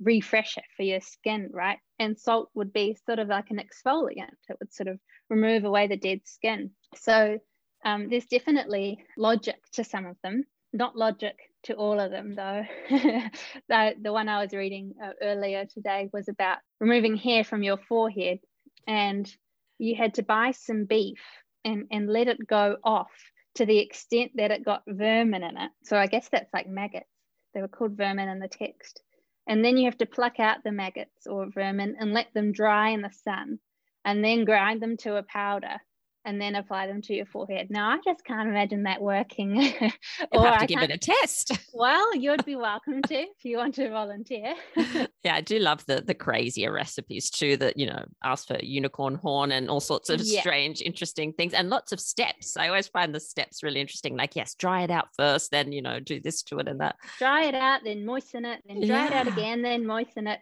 refresher 0.00 0.62
for 0.76 0.82
your 0.82 1.00
skin, 1.00 1.50
right? 1.52 1.78
And 1.98 2.18
salt 2.18 2.50
would 2.54 2.72
be 2.72 2.96
sort 3.06 3.18
of 3.18 3.28
like 3.28 3.50
an 3.50 3.60
exfoliant. 3.60 4.34
It 4.48 4.56
would 4.60 4.72
sort 4.72 4.88
of 4.88 4.98
remove 5.30 5.64
away 5.64 5.86
the 5.86 5.96
dead 5.96 6.20
skin. 6.24 6.70
So 6.96 7.38
um, 7.84 8.08
there's 8.08 8.26
definitely 8.26 9.04
logic 9.16 9.56
to 9.72 9.84
some 9.84 10.06
of 10.06 10.16
them, 10.22 10.44
not 10.72 10.96
logic 10.96 11.36
to 11.64 11.74
all 11.74 12.00
of 12.00 12.10
them 12.10 12.34
though. 12.34 12.64
the, 12.90 13.94
the 14.00 14.12
one 14.12 14.28
I 14.28 14.42
was 14.42 14.52
reading 14.52 14.94
uh, 15.02 15.10
earlier 15.22 15.66
today 15.66 16.08
was 16.12 16.28
about 16.28 16.58
removing 16.80 17.16
hair 17.16 17.44
from 17.44 17.62
your 17.62 17.78
forehead 17.88 18.38
and 18.86 19.30
you 19.78 19.96
had 19.96 20.14
to 20.14 20.22
buy 20.22 20.52
some 20.52 20.84
beef 20.84 21.20
and, 21.64 21.86
and 21.90 22.08
let 22.08 22.28
it 22.28 22.46
go 22.46 22.76
off 22.84 23.10
to 23.56 23.66
the 23.66 23.78
extent 23.78 24.32
that 24.34 24.50
it 24.50 24.64
got 24.64 24.82
vermin 24.86 25.42
in 25.42 25.56
it. 25.56 25.70
So 25.84 25.96
I 25.96 26.06
guess 26.06 26.28
that's 26.28 26.52
like 26.52 26.68
maggots. 26.68 27.06
They 27.54 27.60
were 27.60 27.68
called 27.68 27.96
vermin 27.96 28.28
in 28.28 28.40
the 28.40 28.48
text. 28.48 29.00
And 29.46 29.64
then 29.64 29.76
you 29.76 29.84
have 29.86 29.98
to 29.98 30.06
pluck 30.06 30.40
out 30.40 30.64
the 30.64 30.72
maggots 30.72 31.26
or 31.26 31.46
vermin 31.50 31.96
and 31.98 32.12
let 32.12 32.32
them 32.34 32.52
dry 32.52 32.90
in 32.90 33.02
the 33.02 33.10
sun 33.10 33.58
and 34.04 34.24
then 34.24 34.44
grind 34.44 34.82
them 34.82 34.96
to 34.98 35.16
a 35.16 35.22
powder 35.22 35.80
and 36.24 36.40
then 36.40 36.54
apply 36.54 36.86
them 36.86 37.02
to 37.02 37.14
your 37.14 37.26
forehead. 37.26 37.68
Now, 37.70 37.90
I 37.90 37.98
just 38.04 38.24
can't 38.24 38.48
imagine 38.48 38.84
that 38.84 39.00
working. 39.00 39.56
or 40.32 40.46
have 40.46 40.58
to 40.58 40.62
I 40.62 40.66
give 40.66 40.82
it 40.82 40.90
a 40.90 40.98
test. 40.98 41.52
well, 41.74 42.14
you'd 42.16 42.44
be 42.44 42.56
welcome 42.56 43.02
to 43.02 43.14
if 43.14 43.44
you 43.44 43.58
want 43.58 43.74
to 43.76 43.90
volunteer. 43.90 44.54
yeah, 45.24 45.34
I 45.34 45.40
do 45.40 45.58
love 45.58 45.84
the 45.86 46.00
the 46.00 46.14
crazier 46.14 46.72
recipes 46.72 47.30
too. 47.30 47.56
That 47.58 47.76
you 47.76 47.86
know, 47.86 48.04
ask 48.22 48.48
for 48.48 48.58
unicorn 48.60 49.16
horn 49.16 49.52
and 49.52 49.68
all 49.68 49.80
sorts 49.80 50.08
of 50.08 50.20
yeah. 50.22 50.40
strange, 50.40 50.80
interesting 50.80 51.32
things, 51.32 51.52
and 51.52 51.68
lots 51.68 51.92
of 51.92 52.00
steps. 52.00 52.56
I 52.56 52.68
always 52.68 52.88
find 52.88 53.14
the 53.14 53.20
steps 53.20 53.62
really 53.62 53.80
interesting. 53.80 54.16
Like, 54.16 54.34
yes, 54.34 54.54
dry 54.54 54.82
it 54.82 54.90
out 54.90 55.08
first, 55.16 55.50
then 55.50 55.72
you 55.72 55.82
know, 55.82 56.00
do 56.00 56.20
this 56.20 56.42
to 56.44 56.58
it 56.58 56.68
and 56.68 56.80
that. 56.80 56.96
Dry 57.18 57.44
it 57.44 57.54
out, 57.54 57.82
then 57.84 58.06
moisten 58.06 58.44
it, 58.44 58.62
then 58.66 58.86
dry 58.86 58.96
yeah. 58.96 59.06
it 59.06 59.12
out 59.12 59.28
again, 59.28 59.62
then 59.62 59.86
moisten 59.86 60.26
it. 60.26 60.40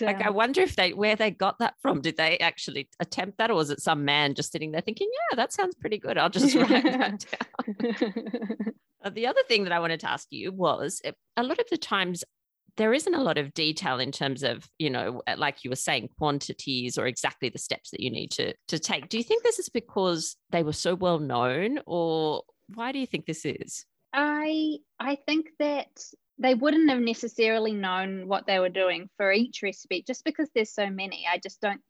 like, 0.00 0.20
I 0.20 0.28
um 0.28 0.34
wonder 0.34 0.60
if 0.60 0.76
they 0.76 0.92
where 0.92 1.16
they 1.16 1.30
got 1.30 1.58
that 1.60 1.74
from. 1.80 2.02
Did 2.02 2.18
they 2.18 2.38
actually 2.38 2.88
attempt 3.00 3.38
that, 3.38 3.50
or 3.50 3.54
was 3.54 3.70
it 3.70 3.80
some 3.80 4.04
man 4.04 4.34
just 4.34 4.52
sitting 4.52 4.72
there 4.72 4.82
thinking, 4.82 5.08
yeah 5.10 5.21
yeah, 5.30 5.36
that 5.36 5.52
sounds 5.52 5.74
pretty 5.74 5.98
good. 5.98 6.18
I'll 6.18 6.30
just 6.30 6.54
write 6.54 6.82
that 6.84 7.26
down. 7.64 8.74
uh, 9.04 9.10
the 9.10 9.26
other 9.26 9.42
thing 9.48 9.64
that 9.64 9.72
I 9.72 9.80
wanted 9.80 10.00
to 10.00 10.10
ask 10.10 10.28
you 10.30 10.52
was 10.52 11.00
eh, 11.04 11.12
a 11.36 11.42
lot 11.42 11.58
of 11.58 11.66
the 11.70 11.78
times 11.78 12.24
there 12.76 12.94
isn't 12.94 13.14
a 13.14 13.22
lot 13.22 13.38
of 13.38 13.52
detail 13.54 13.98
in 13.98 14.12
terms 14.12 14.42
of 14.42 14.68
you 14.78 14.90
know 14.90 15.22
eh, 15.26 15.34
like 15.36 15.64
you 15.64 15.70
were 15.70 15.76
saying 15.76 16.08
quantities 16.18 16.98
or 16.98 17.06
exactly 17.06 17.48
the 17.48 17.58
steps 17.58 17.90
that 17.90 18.00
you 18.00 18.10
need 18.10 18.30
to 18.30 18.54
to 18.68 18.78
take 18.78 19.08
do 19.08 19.18
you 19.18 19.24
think 19.24 19.42
this 19.42 19.58
is 19.58 19.68
because 19.68 20.36
they 20.50 20.62
were 20.62 20.72
so 20.72 20.94
well 20.94 21.18
known 21.18 21.78
or 21.86 22.42
why 22.74 22.92
do 22.92 22.98
you 22.98 23.06
think 23.06 23.26
this 23.26 23.44
is 23.44 23.84
i 24.12 24.76
i 24.98 25.16
think 25.26 25.48
that 25.58 25.88
they 26.38 26.54
wouldn't 26.54 26.90
have 26.90 27.00
necessarily 27.00 27.72
known 27.72 28.26
what 28.26 28.46
they 28.46 28.58
were 28.58 28.68
doing 28.68 29.08
for 29.16 29.32
each 29.32 29.62
recipe 29.62 30.02
just 30.06 30.24
because 30.24 30.48
there's 30.54 30.72
so 30.72 30.88
many 30.88 31.26
i 31.30 31.38
just 31.38 31.60
don't 31.60 31.80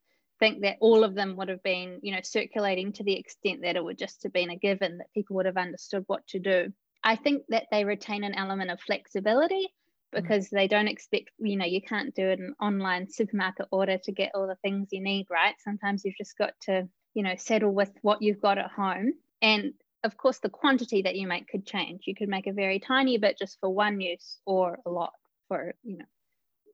think 0.42 0.62
that 0.62 0.76
all 0.80 1.04
of 1.04 1.14
them 1.14 1.36
would 1.36 1.48
have 1.48 1.62
been, 1.62 2.00
you 2.02 2.10
know, 2.12 2.18
circulating 2.24 2.92
to 2.92 3.04
the 3.04 3.16
extent 3.16 3.62
that 3.62 3.76
it 3.76 3.84
would 3.84 3.96
just 3.96 4.24
have 4.24 4.32
been 4.32 4.50
a 4.50 4.56
given 4.56 4.98
that 4.98 5.12
people 5.14 5.36
would 5.36 5.46
have 5.46 5.56
understood 5.56 6.02
what 6.08 6.26
to 6.26 6.40
do. 6.40 6.72
I 7.04 7.14
think 7.14 7.44
that 7.50 7.66
they 7.70 7.84
retain 7.84 8.24
an 8.24 8.34
element 8.34 8.72
of 8.72 8.80
flexibility 8.80 9.68
mm. 10.12 10.20
because 10.20 10.50
they 10.50 10.66
don't 10.66 10.88
expect, 10.88 11.30
you 11.38 11.54
know, 11.56 11.64
you 11.64 11.80
can't 11.80 12.12
do 12.12 12.28
an 12.28 12.56
online 12.60 13.08
supermarket 13.08 13.66
order 13.70 13.98
to 13.98 14.10
get 14.10 14.32
all 14.34 14.48
the 14.48 14.56
things 14.62 14.88
you 14.90 15.00
need, 15.00 15.28
right? 15.30 15.54
Sometimes 15.62 16.04
you've 16.04 16.18
just 16.18 16.36
got 16.36 16.54
to, 16.62 16.88
you 17.14 17.22
know, 17.22 17.36
settle 17.36 17.72
with 17.72 17.92
what 18.02 18.20
you've 18.20 18.42
got 18.42 18.58
at 18.58 18.72
home. 18.72 19.12
And 19.42 19.74
of 20.02 20.16
course, 20.16 20.40
the 20.40 20.48
quantity 20.48 21.02
that 21.02 21.14
you 21.14 21.28
make 21.28 21.46
could 21.46 21.64
change. 21.64 22.02
You 22.06 22.16
could 22.16 22.28
make 22.28 22.48
a 22.48 22.52
very 22.52 22.80
tiny 22.80 23.16
bit 23.16 23.38
just 23.38 23.60
for 23.60 23.72
one 23.72 24.00
use 24.00 24.40
or 24.44 24.80
a 24.84 24.90
lot 24.90 25.12
for, 25.46 25.72
you 25.84 25.98
know, 25.98 26.04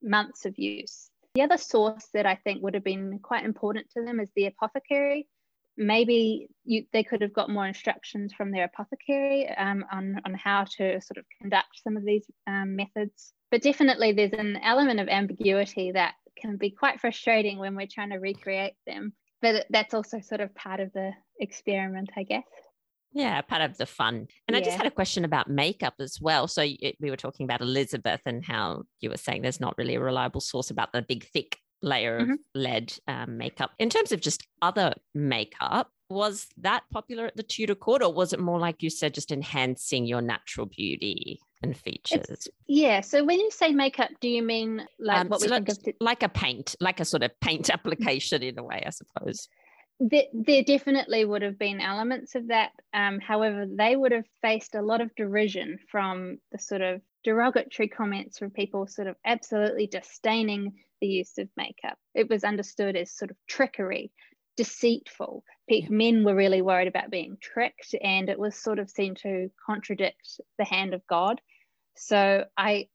months 0.02 0.46
of 0.46 0.58
use. 0.58 1.10
The 1.34 1.42
other 1.42 1.58
source 1.58 2.06
that 2.14 2.26
I 2.26 2.36
think 2.36 2.62
would 2.62 2.74
have 2.74 2.84
been 2.84 3.18
quite 3.20 3.44
important 3.44 3.90
to 3.90 4.04
them 4.04 4.20
is 4.20 4.30
the 4.34 4.46
apothecary. 4.46 5.28
Maybe 5.76 6.48
you, 6.64 6.84
they 6.92 7.04
could 7.04 7.22
have 7.22 7.32
got 7.32 7.50
more 7.50 7.66
instructions 7.66 8.32
from 8.32 8.50
their 8.50 8.64
apothecary 8.64 9.48
um, 9.48 9.84
on, 9.92 10.20
on 10.24 10.34
how 10.34 10.64
to 10.78 11.00
sort 11.00 11.18
of 11.18 11.24
conduct 11.40 11.80
some 11.84 11.96
of 11.96 12.04
these 12.04 12.24
um, 12.46 12.74
methods. 12.74 13.32
But 13.50 13.62
definitely, 13.62 14.12
there's 14.12 14.32
an 14.32 14.58
element 14.62 15.00
of 15.00 15.08
ambiguity 15.08 15.92
that 15.92 16.14
can 16.36 16.56
be 16.56 16.70
quite 16.70 17.00
frustrating 17.00 17.58
when 17.58 17.76
we're 17.76 17.86
trying 17.86 18.10
to 18.10 18.16
recreate 18.18 18.74
them. 18.86 19.12
But 19.40 19.66
that's 19.70 19.94
also 19.94 20.20
sort 20.20 20.40
of 20.40 20.54
part 20.54 20.80
of 20.80 20.92
the 20.92 21.12
experiment, 21.38 22.10
I 22.16 22.24
guess. 22.24 22.42
Yeah, 23.12 23.40
part 23.42 23.62
of 23.62 23.78
the 23.78 23.86
fun. 23.86 24.26
And 24.46 24.54
yeah. 24.54 24.58
I 24.58 24.60
just 24.60 24.76
had 24.76 24.86
a 24.86 24.90
question 24.90 25.24
about 25.24 25.48
makeup 25.48 25.94
as 25.98 26.20
well. 26.20 26.46
So 26.46 26.62
it, 26.64 26.96
we 27.00 27.10
were 27.10 27.16
talking 27.16 27.44
about 27.44 27.60
Elizabeth 27.60 28.20
and 28.26 28.44
how 28.44 28.82
you 29.00 29.10
were 29.10 29.16
saying 29.16 29.42
there's 29.42 29.60
not 29.60 29.76
really 29.78 29.94
a 29.94 30.00
reliable 30.00 30.40
source 30.40 30.70
about 30.70 30.92
the 30.92 31.02
big, 31.02 31.24
thick 31.24 31.58
layer 31.82 32.20
mm-hmm. 32.20 32.32
of 32.32 32.38
lead 32.54 32.92
um, 33.06 33.38
makeup. 33.38 33.70
In 33.78 33.88
terms 33.88 34.12
of 34.12 34.20
just 34.20 34.46
other 34.62 34.94
makeup, 35.14 35.90
was 36.10 36.46
that 36.58 36.84
popular 36.90 37.26
at 37.26 37.36
the 37.36 37.42
Tudor 37.42 37.74
court, 37.74 38.02
or 38.02 38.12
was 38.12 38.32
it 38.32 38.40
more 38.40 38.58
like 38.58 38.82
you 38.82 38.88
said, 38.88 39.12
just 39.12 39.30
enhancing 39.30 40.06
your 40.06 40.22
natural 40.22 40.66
beauty 40.66 41.38
and 41.62 41.76
features? 41.76 42.24
It's, 42.30 42.48
yeah. 42.66 43.02
So 43.02 43.24
when 43.24 43.38
you 43.38 43.50
say 43.50 43.72
makeup, 43.72 44.10
do 44.20 44.28
you 44.28 44.42
mean 44.42 44.86
like 44.98 45.18
um, 45.18 45.28
what 45.28 45.40
so 45.40 45.46
we 45.46 45.52
think 45.52 45.68
of? 45.68 45.78
Like 46.00 46.22
a 46.22 46.28
paint, 46.28 46.76
like 46.80 47.00
a 47.00 47.04
sort 47.04 47.22
of 47.22 47.30
paint 47.40 47.68
application 47.72 48.42
in 48.42 48.58
a 48.58 48.64
way, 48.64 48.82
I 48.86 48.90
suppose 48.90 49.48
there, 50.00 50.24
there 50.32 50.62
definitely 50.62 51.24
would 51.24 51.42
have 51.42 51.58
been 51.58 51.80
elements 51.80 52.34
of 52.34 52.48
that. 52.48 52.70
Um, 52.94 53.18
however, 53.20 53.66
they 53.68 53.96
would 53.96 54.12
have 54.12 54.26
faced 54.42 54.74
a 54.74 54.82
lot 54.82 55.00
of 55.00 55.14
derision 55.16 55.78
from 55.90 56.38
the 56.52 56.58
sort 56.58 56.82
of 56.82 57.00
derogatory 57.24 57.88
comments 57.88 58.38
from 58.38 58.50
people 58.50 58.86
sort 58.86 59.08
of 59.08 59.16
absolutely 59.24 59.86
disdaining 59.86 60.74
the 61.00 61.08
use 61.08 61.38
of 61.38 61.48
makeup. 61.56 61.98
It 62.14 62.28
was 62.28 62.44
understood 62.44 62.96
as 62.96 63.12
sort 63.12 63.30
of 63.30 63.36
trickery, 63.48 64.12
deceitful. 64.56 65.44
Men 65.88 66.24
were 66.24 66.34
really 66.34 66.62
worried 66.62 66.88
about 66.88 67.10
being 67.10 67.36
tricked, 67.40 67.94
and 68.02 68.28
it 68.28 68.38
was 68.38 68.54
sort 68.54 68.78
of 68.78 68.90
seen 68.90 69.14
to 69.16 69.50
contradict 69.66 70.40
the 70.58 70.64
hand 70.64 70.94
of 70.94 71.06
God. 71.08 71.40
So 71.96 72.44
I 72.56 72.88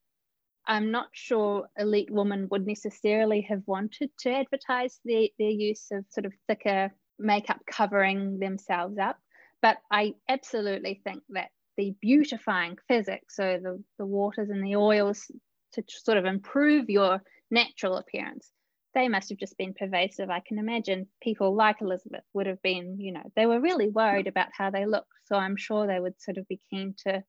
I'm 0.66 0.92
not 0.92 1.08
sure 1.12 1.68
elite 1.78 2.10
women 2.10 2.48
would 2.50 2.66
necessarily 2.66 3.42
have 3.42 3.64
wanted 3.66 4.12
to 4.20 4.32
advertise 4.32 5.00
their, 5.04 5.28
their 5.38 5.50
use 5.50 5.88
of 5.92 6.06
sort 6.10 6.26
of 6.26 6.34
thicker 6.48 6.92
makeup 7.20 7.60
covering 7.70 8.40
themselves 8.40 8.98
up. 8.98 9.18
But 9.62 9.78
I 9.92 10.16
absolutely 10.28 11.02
think 11.04 11.24
that 11.30 11.50
the 11.78 11.96
beautifying 12.02 12.78
physics, 12.88 13.36
so 13.36 13.60
the, 13.62 13.84
the 13.98 14.06
waters 14.06 14.50
and 14.50 14.64
the 14.64 14.76
oils 14.76 15.32
to 15.74 15.84
sort 15.88 16.18
of 16.18 16.26
improve 16.26 16.90
your 16.90 17.22
natural 17.50 17.98
appearance, 17.98 18.52
they 18.94 19.08
must 19.08 19.30
have 19.30 19.40
just 19.40 19.58
been 19.58 19.74
pervasive. 19.74 20.30
I 20.30 20.42
can 20.46 20.60
imagine 20.60 21.08
people 21.22 21.56
like 21.56 21.82
Elizabeth 21.82 22.24
would 22.34 22.46
have 22.46 22.62
been, 22.62 23.00
you 23.00 23.12
know, 23.12 23.24
they 23.36 23.46
were 23.46 23.60
really 23.60 23.90
worried 23.90 24.28
about 24.28 24.50
how 24.56 24.70
they 24.70 24.86
looked. 24.86 25.08
So 25.26 25.36
I'm 25.36 25.58
sure 25.58 25.88
they 25.88 26.00
would 26.00 26.22
sort 26.22 26.38
of 26.38 26.48
be 26.48 26.60
keen 26.70 26.94
to 27.06 27.24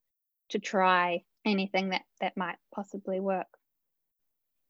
to 0.50 0.58
try 0.58 1.22
anything 1.44 1.90
that 1.90 2.02
that 2.20 2.36
might 2.36 2.56
possibly 2.74 3.20
work. 3.20 3.46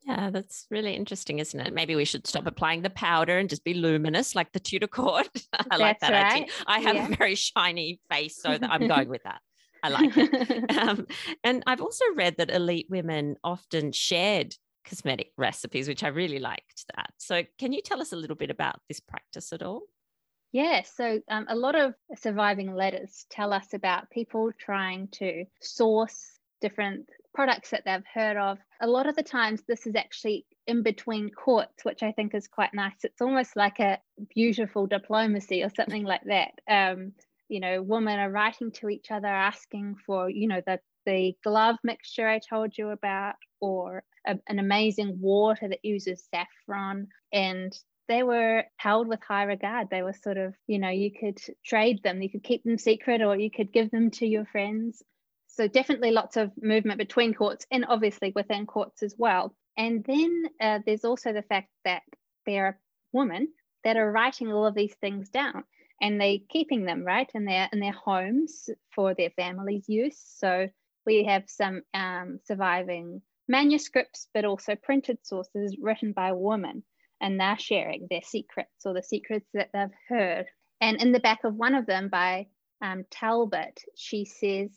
Yeah, 0.07 0.31
that's 0.31 0.67
really 0.71 0.95
interesting, 0.95 1.39
isn't 1.39 1.59
it? 1.59 1.73
Maybe 1.73 1.97
we 1.97 2.05
should 2.05 2.27
stop 2.27 2.47
applying 2.47 2.83
the 2.83 2.91
powder 2.91 3.39
and 3.39 3.49
just 3.49 3.65
be 3.65 3.73
luminous 3.73 4.35
like 4.35 4.53
the 4.53 4.61
Tudor 4.61 4.87
court. 4.87 5.29
I 5.71 5.77
like 5.77 6.01
that 6.01 6.13
right. 6.13 6.33
idea. 6.43 6.47
I 6.67 6.81
have 6.81 6.97
yeah. 6.97 7.09
a 7.09 7.17
very 7.17 7.35
shiny 7.35 8.01
face, 8.11 8.37
so 8.37 8.59
I'm 8.63 8.87
going 8.87 9.09
with 9.09 9.23
that. 9.23 9.41
I 9.83 9.89
like 9.89 10.13
it. 10.17 10.71
Um, 10.79 11.07
and 11.43 11.63
I've 11.67 11.81
also 11.81 12.05
read 12.15 12.37
that 12.37 12.51
elite 12.51 12.89
women 12.91 13.37
often 13.43 13.93
shared 13.93 14.55
cosmetic 14.85 15.33
recipes, 15.39 15.89
which 15.89 16.03
I 16.03 16.09
really 16.09 16.39
liked 16.39 16.85
that. 16.95 17.11
So, 17.17 17.43
can 17.59 17.73
you 17.73 17.81
tell 17.81 18.01
us 18.01 18.13
a 18.13 18.17
little 18.17 18.37
bit 18.37 18.51
about 18.51 18.77
this 18.89 19.01
practice 19.01 19.53
at 19.53 19.63
all? 19.63 19.83
Yeah, 20.53 20.83
so 20.83 21.21
um, 21.29 21.47
a 21.49 21.57
lot 21.57 21.75
of 21.75 21.95
surviving 22.17 22.75
letters 22.75 23.27
tell 23.31 23.53
us 23.53 23.75
about 23.75 24.11
people 24.11 24.53
trying 24.59 25.09
to 25.13 25.47
source 25.61 26.34
different 26.65 27.07
products 27.35 27.71
that 27.71 27.83
they've 27.85 28.11
heard 28.15 28.39
of. 28.39 28.59
A 28.81 28.87
lot 28.87 29.07
of 29.07 29.17
the 29.17 29.23
times, 29.23 29.61
this 29.69 29.87
is 29.87 29.95
actually 29.97 30.47
in 30.67 30.83
between 30.83 31.29
courts, 31.29 31.85
which 31.85 32.03
I 32.03 32.13
think 32.13 32.35
is 32.35 32.49
quite 32.49 32.73
nice. 32.73 32.95
It's 33.03 33.21
almost 33.21 33.55
like 33.55 33.81
a 33.81 33.99
beautiful 34.35 34.87
diplomacy 34.87 35.63
or 35.63 35.71
something 35.77 36.05
like 36.05 36.25
that. 36.25 36.53
Um, 36.79 37.13
you 37.49 37.61
know, 37.61 37.83
women 37.83 38.19
are 38.19 38.31
writing 38.31 38.71
to 38.79 38.89
each 38.89 39.11
other 39.11 39.29
asking 39.51 39.97
for, 40.07 40.31
you 40.31 40.49
know, 40.49 40.63
the 40.67 40.79
the 41.05 41.35
glove 41.45 41.77
mixture 41.85 42.27
I 42.27 42.39
told 42.39 42.79
you 42.79 42.89
about, 42.89 43.35
or 43.61 44.03
a, 44.27 44.39
an 44.49 44.59
amazing 44.59 45.19
water 45.21 45.69
that 45.69 45.85
uses 45.85 46.27
saffron. 46.33 47.09
And 47.31 47.79
they 48.09 48.23
were 48.23 48.65
held 48.77 49.07
with 49.09 49.21
high 49.23 49.45
regard. 49.45 49.89
They 49.91 50.03
were 50.03 50.15
sort 50.15 50.39
of, 50.39 50.55
you 50.67 50.79
know, 50.79 50.89
you 50.89 51.11
could 51.21 51.39
trade 51.63 52.03
them, 52.03 52.23
you 52.23 52.31
could 52.31 52.43
keep 52.43 52.65
them 52.65 52.79
secret, 52.79 53.21
or 53.21 53.37
you 53.37 53.51
could 53.51 53.71
give 53.71 53.91
them 53.91 54.11
to 54.13 54.27
your 54.27 54.47
friends. 54.47 55.03
So 55.57 55.69
definitely 55.69 56.11
lots 56.11 56.37
of 56.37 56.51
movement 56.61 56.99
between 56.99 57.33
courts 57.33 57.65
and 57.71 57.85
obviously 57.89 58.33
within 58.35 58.67
courts 58.67 59.03
as 59.03 59.15
well. 59.17 59.55
And 59.77 60.05
then 60.05 60.45
uh, 60.61 60.81
there's 60.85 61.05
also 61.05 61.33
the 61.33 61.43
fact 61.43 61.69
that 61.85 62.03
there 62.45 62.67
are 62.67 62.79
women 63.13 63.49
that 63.85 63.97
are 63.97 64.11
writing 64.11 64.51
all 64.51 64.67
of 64.67 64.75
these 64.75 64.95
things 64.95 65.29
down 65.31 65.63
and 66.01 66.21
they 66.21 66.39
keeping 66.49 66.85
them 66.85 67.05
right 67.05 67.31
in 67.35 67.45
their 67.45 67.69
in 67.73 67.81
their 67.81 67.93
homes 67.93 68.69
for 68.95 69.15
their 69.15 69.31
families' 69.31 69.89
use. 69.89 70.21
So 70.39 70.69
we 71.07 71.25
have 71.25 71.45
some 71.47 71.83
um, 71.93 72.41
surviving 72.45 73.23
manuscripts, 73.47 74.29
but 74.35 74.45
also 74.45 74.75
printed 74.75 75.19
sources 75.23 75.77
written 75.81 76.13
by 76.13 76.33
women, 76.33 76.83
and 77.21 77.39
they're 77.39 77.59
sharing 77.59 78.07
their 78.11 78.23
secrets 78.23 78.85
or 78.85 78.95
the 78.95 79.03
secrets 79.03 79.47
that 79.55 79.71
they've 79.73 79.89
heard. 80.09 80.47
And 80.81 81.01
in 81.01 81.13
the 81.13 81.21
back 81.21 81.45
of 81.45 81.55
one 81.55 81.75
of 81.75 81.87
them 81.87 82.09
by 82.09 82.49
um, 82.81 83.05
Talbot, 83.11 83.81
she 83.95 84.25
says 84.25 84.71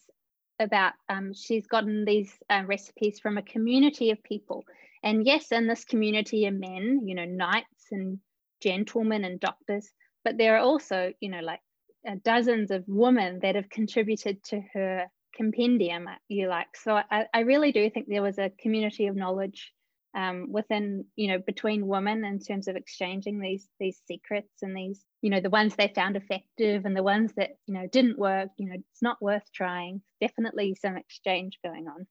about 0.60 0.94
um, 1.10 1.34
she's 1.34 1.68
gotten 1.68 2.06
these 2.06 2.34
uh, 2.50 2.64
recipes 2.66 3.20
from 3.20 3.38
a 3.38 3.44
community 3.44 4.12
of 4.12 4.24
people. 4.24 4.66
And 5.04 5.26
yes, 5.26 5.52
in 5.52 5.68
this 5.68 5.86
community 5.86 6.48
are 6.48 6.52
men, 6.52 7.02
you 7.06 7.16
know, 7.16 7.26
knights 7.26 7.86
and 7.92 8.20
gentlemen 8.62 9.24
and 9.24 9.40
doctors, 9.40 9.90
but 10.24 10.38
there 10.38 10.56
are 10.56 10.62
also, 10.62 11.14
you 11.20 11.30
know, 11.30 11.42
like 11.42 11.62
uh, 12.08 12.16
dozens 12.24 12.72
of 12.72 12.84
women 12.88 13.40
that 13.42 13.56
have 13.56 13.70
contributed 13.70 14.44
to 14.46 14.62
her 14.74 15.06
compendium, 15.36 16.10
you 16.28 16.48
like. 16.48 16.76
So 16.76 17.00
I, 17.10 17.26
I 17.34 17.42
really 17.42 17.72
do 17.72 17.90
think 17.90 18.08
there 18.08 18.24
was 18.24 18.40
a 18.40 18.52
community 18.60 19.08
of 19.08 19.16
knowledge 19.16 19.72
um, 20.16 20.52
within 20.52 21.06
you 21.16 21.28
know 21.28 21.38
between 21.38 21.88
women 21.88 22.26
in 22.26 22.40
terms 22.40 22.68
of 22.68 22.76
exchanging 22.76 23.40
these 23.40 23.68
these 23.80 24.02
secrets 24.08 24.64
and 24.64 24.76
these 24.76 25.04
you 25.22 25.30
know 25.30 25.40
the 25.40 25.50
ones 25.50 25.76
they 25.76 25.92
found 25.94 26.16
effective 26.16 26.86
and 26.86 26.96
the 26.96 27.04
ones 27.04 27.32
that 27.38 27.52
you 27.66 27.74
know 27.74 27.88
didn't 27.88 28.18
work 28.18 28.50
you 28.58 28.68
know 28.68 28.76
it's 28.76 29.02
not 29.02 29.22
worth 29.22 29.44
trying 29.54 30.02
definitely 30.22 30.76
some 30.76 30.98
exchange 30.98 31.60
going 31.64 31.88
on 31.88 32.08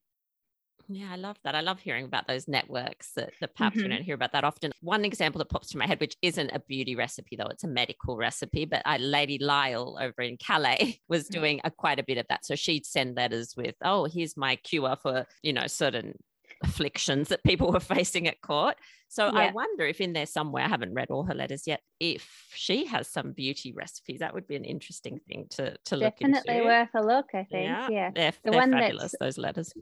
yeah, 0.88 1.08
I 1.10 1.16
love 1.16 1.36
that. 1.42 1.54
I 1.54 1.60
love 1.62 1.80
hearing 1.80 2.04
about 2.04 2.28
those 2.28 2.46
networks 2.46 3.12
that, 3.16 3.32
that 3.40 3.54
perhaps 3.56 3.76
mm-hmm. 3.76 3.88
we 3.88 3.96
don't 3.96 4.04
hear 4.04 4.14
about 4.14 4.32
that 4.32 4.44
often. 4.44 4.70
One 4.80 5.04
example 5.04 5.38
that 5.40 5.48
pops 5.48 5.70
to 5.70 5.78
my 5.78 5.86
head, 5.86 6.00
which 6.00 6.16
isn't 6.22 6.50
a 6.50 6.60
beauty 6.60 6.94
recipe 6.94 7.36
though, 7.36 7.46
it's 7.46 7.64
a 7.64 7.68
medical 7.68 8.16
recipe, 8.16 8.64
but 8.64 8.82
I, 8.84 8.98
Lady 8.98 9.38
Lisle 9.38 9.98
over 10.00 10.22
in 10.22 10.36
Calais 10.36 11.00
was 11.08 11.26
doing 11.28 11.60
a, 11.64 11.70
quite 11.70 11.98
a 11.98 12.04
bit 12.04 12.18
of 12.18 12.26
that. 12.28 12.44
So 12.44 12.54
she'd 12.54 12.86
send 12.86 13.16
letters 13.16 13.54
with, 13.56 13.74
oh, 13.84 14.04
here's 14.04 14.36
my 14.36 14.56
cure 14.56 14.96
for, 15.02 15.26
you 15.42 15.52
know, 15.52 15.66
certain 15.66 16.14
afflictions 16.62 17.28
that 17.28 17.42
people 17.44 17.72
were 17.72 17.80
facing 17.96 18.28
at 18.28 18.40
court. 18.40 18.76
So 19.08 19.26
yeah. 19.26 19.38
I 19.38 19.52
wonder 19.52 19.84
if 19.84 20.00
in 20.00 20.12
there 20.12 20.26
somewhere, 20.26 20.64
I 20.64 20.68
haven't 20.68 20.94
read 20.94 21.10
all 21.10 21.24
her 21.24 21.34
letters 21.34 21.66
yet, 21.66 21.80
if 22.00 22.28
she 22.54 22.86
has 22.86 23.08
some 23.08 23.32
beauty 23.32 23.72
recipes, 23.72 24.20
that 24.20 24.34
would 24.34 24.46
be 24.46 24.56
an 24.56 24.64
interesting 24.64 25.20
thing 25.28 25.46
to, 25.50 25.76
to 25.86 25.96
look 25.96 26.20
into. 26.20 26.34
Definitely 26.34 26.66
worth 26.66 26.88
a 26.94 27.02
look, 27.02 27.26
I 27.34 27.44
think. 27.44 27.66
Yeah. 27.66 27.88
yeah. 27.90 28.10
They're, 28.14 28.32
the 28.44 28.50
they're 28.50 28.60
one 28.60 28.72
fabulous, 28.72 29.14
those 29.20 29.38
letters. 29.38 29.72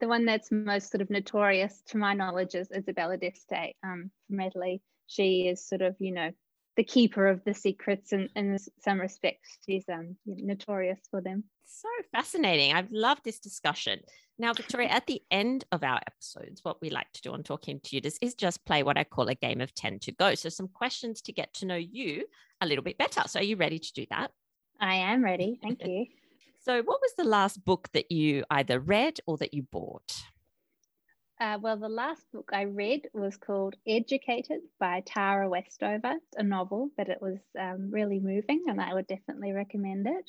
The 0.00 0.08
one 0.08 0.24
that's 0.24 0.52
most 0.52 0.92
sort 0.92 1.02
of 1.02 1.10
notorious 1.10 1.82
to 1.88 1.98
my 1.98 2.14
knowledge 2.14 2.54
is 2.54 2.70
Isabella 2.70 3.16
d'Este 3.16 3.74
um, 3.84 4.10
from 4.28 4.40
Italy. 4.40 4.80
She 5.08 5.48
is 5.48 5.66
sort 5.66 5.82
of, 5.82 5.96
you 5.98 6.12
know, 6.12 6.30
the 6.78 6.84
keeper 6.84 7.26
of 7.26 7.42
the 7.44 7.52
secrets 7.52 8.12
and 8.12 8.30
in 8.36 8.56
some 8.78 9.00
respects 9.00 9.58
she's 9.66 9.84
um, 9.92 10.14
notorious 10.24 11.00
for 11.10 11.20
them 11.20 11.42
so 11.66 11.88
fascinating 12.12 12.72
i've 12.72 12.90
loved 12.92 13.20
this 13.24 13.40
discussion 13.40 13.98
now 14.38 14.52
victoria 14.52 14.88
at 14.88 15.06
the 15.06 15.20
end 15.30 15.64
of 15.72 15.82
our 15.82 16.00
episodes 16.06 16.64
what 16.64 16.80
we 16.80 16.90
like 16.90 17.10
to 17.12 17.22
do 17.22 17.32
on 17.32 17.42
talking 17.42 17.80
to 17.80 17.88
Tudors 17.88 18.18
is 18.20 18.34
just 18.34 18.64
play 18.64 18.82
what 18.82 18.98
i 18.98 19.04
call 19.04 19.28
a 19.28 19.34
game 19.34 19.60
of 19.60 19.74
10 19.74 19.98
to 20.00 20.12
go. 20.12 20.34
So 20.34 20.48
some 20.48 20.68
questions 20.68 21.20
to 21.22 21.32
get 21.32 21.54
to 21.54 21.66
know 21.66 21.76
you 21.76 22.24
a 22.60 22.66
little 22.66 22.84
bit 22.84 22.98
better. 22.98 23.22
So 23.26 23.40
are 23.40 23.44
you 23.44 23.56
ready 23.56 23.78
to 23.78 23.92
do 23.92 24.06
that? 24.10 24.30
I 24.80 24.96
am 24.96 25.24
ready. 25.24 25.58
Thank 25.62 25.84
you. 25.84 26.06
So 26.60 26.82
what 26.82 27.00
was 27.00 27.12
the 27.16 27.24
last 27.24 27.64
book 27.64 27.88
that 27.94 28.10
you 28.10 28.44
either 28.50 28.78
read 28.78 29.20
or 29.26 29.38
that 29.38 29.54
you 29.54 29.62
bought? 29.62 30.12
Uh, 31.40 31.56
well, 31.62 31.78
the 31.78 31.88
last 31.88 32.26
book 32.32 32.50
I 32.52 32.62
read 32.62 33.08
was 33.14 33.38
called 33.38 33.76
Educated 33.86 34.60
by 34.78 35.02
Tara 35.06 35.48
Westover, 35.48 36.16
a 36.36 36.42
novel, 36.42 36.90
but 36.96 37.08
it 37.08 37.22
was 37.22 37.38
um, 37.58 37.90
really 37.90 38.18
moving 38.18 38.64
and 38.66 38.82
I 38.82 38.92
would 38.92 39.06
definitely 39.06 39.52
recommend 39.52 40.08
it. 40.08 40.24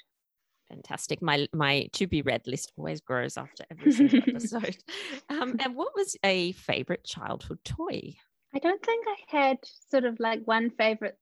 Fantastic. 0.69 1.21
My 1.21 1.47
my 1.53 1.89
to 1.93 2.07
be 2.07 2.21
read 2.21 2.45
list 2.45 2.71
always 2.77 3.01
grows 3.01 3.37
after 3.37 3.65
every 3.71 3.91
single 3.91 4.21
episode. 4.27 4.77
Um, 5.29 5.55
and 5.59 5.75
what 5.75 5.95
was 5.95 6.15
a 6.23 6.53
favorite 6.53 7.03
childhood 7.03 7.59
toy? 7.63 8.15
I 8.53 8.59
don't 8.59 8.83
think 8.83 9.05
I 9.07 9.37
had 9.37 9.57
sort 9.89 10.05
of 10.05 10.19
like 10.19 10.41
one 10.45 10.71
favorite 10.71 11.17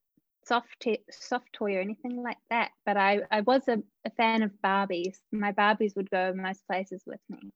soft 0.46 0.80
t- 0.80 1.04
soft 1.12 1.52
toy 1.54 1.76
or 1.76 1.82
anything 1.82 2.24
like 2.24 2.38
that, 2.50 2.72
but 2.86 2.96
I, 2.98 3.20
I 3.32 3.42
was 3.42 3.68
a, 3.68 3.80
a 4.06 4.12
fan 4.12 4.44
of 4.44 4.52
Barbies. 4.64 5.18
My 5.32 5.52
Barbies 5.52 5.96
would 5.96 6.10
go 6.10 6.34
most 6.34 6.66
places 6.68 7.04
with 7.06 7.20
me. 7.30 7.52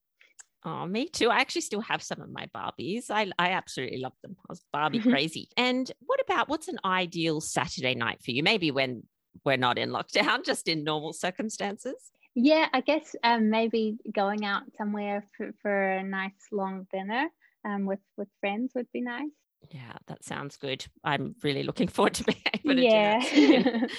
Oh, 0.64 0.86
me 0.86 1.08
too. 1.08 1.30
I 1.30 1.40
actually 1.40 1.62
still 1.62 1.82
have 1.82 2.04
some 2.04 2.22
of 2.22 2.30
my 2.30 2.48
Barbies. 2.56 3.10
I, 3.10 3.32
I 3.40 3.52
absolutely 3.52 4.00
love 4.00 4.14
them. 4.22 4.36
I 4.40 4.46
was 4.50 4.64
Barbie 4.72 5.00
crazy. 5.10 5.50
And 5.58 5.90
what 6.06 6.20
about 6.22 6.50
what's 6.50 6.68
an 6.68 6.80
ideal 6.86 7.42
Saturday 7.42 7.96
night 7.96 8.22
for 8.24 8.32
you? 8.32 8.44
Maybe 8.44 8.70
when 8.70 9.04
we're 9.46 9.58
not 9.58 9.78
in 9.78 9.90
lockdown, 9.90 10.46
just 10.46 10.68
in 10.68 10.84
normal 10.84 11.14
circumstances? 11.14 12.12
Yeah, 12.34 12.68
I 12.74 12.82
guess 12.82 13.16
um, 13.24 13.50
maybe 13.50 13.98
going 14.14 14.46
out 14.46 14.64
somewhere 14.78 15.26
for, 15.36 15.52
for 15.62 15.92
a 15.92 16.04
nice 16.04 16.48
long 16.52 16.88
dinner 16.92 17.28
um, 17.66 17.86
with 17.86 18.00
with 18.18 18.30
friends 18.40 18.72
would 18.76 18.88
be 18.94 19.02
nice. 19.02 19.30
Yeah, 19.70 19.94
that 20.08 20.24
sounds 20.24 20.58
good. 20.58 20.86
I'm 21.04 21.36
really 21.44 21.64
looking 21.64 21.88
forward 21.88 22.16
to 22.16 22.24
being 22.26 22.42
able 22.54 22.76
to 22.76 22.82
yeah. 22.82 23.20
do 23.20 23.64
that. 23.64 23.92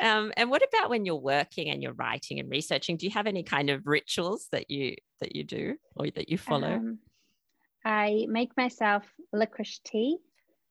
um, 0.00 0.32
and 0.36 0.50
what 0.50 0.62
about 0.62 0.88
when 0.88 1.04
you're 1.04 1.16
working 1.16 1.70
and 1.70 1.82
you're 1.82 1.92
writing 1.92 2.40
and 2.40 2.50
researching? 2.50 2.96
Do 2.96 3.06
you 3.06 3.12
have 3.12 3.26
any 3.26 3.42
kind 3.42 3.70
of 3.70 3.86
rituals 3.86 4.48
that 4.52 4.70
you 4.70 4.96
that 5.20 5.36
you 5.36 5.44
do 5.44 5.76
or 5.96 6.10
that 6.10 6.28
you 6.28 6.38
follow? 6.38 6.74
Um, 6.74 6.98
I 7.84 8.26
make 8.28 8.56
myself 8.56 9.04
licorice 9.32 9.80
tea 9.84 10.18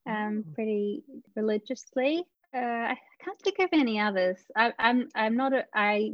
um, 0.07 0.43
pretty 0.53 1.03
religiously. 1.36 2.25
Uh, 2.55 2.59
I 2.59 2.97
can't 3.23 3.39
think 3.41 3.59
of 3.59 3.69
any 3.73 3.99
others. 3.99 4.37
I, 4.55 4.73
I'm 4.79 5.07
I'm 5.13 5.35
not 5.35 5.53
a, 5.53 5.65
I 5.73 6.13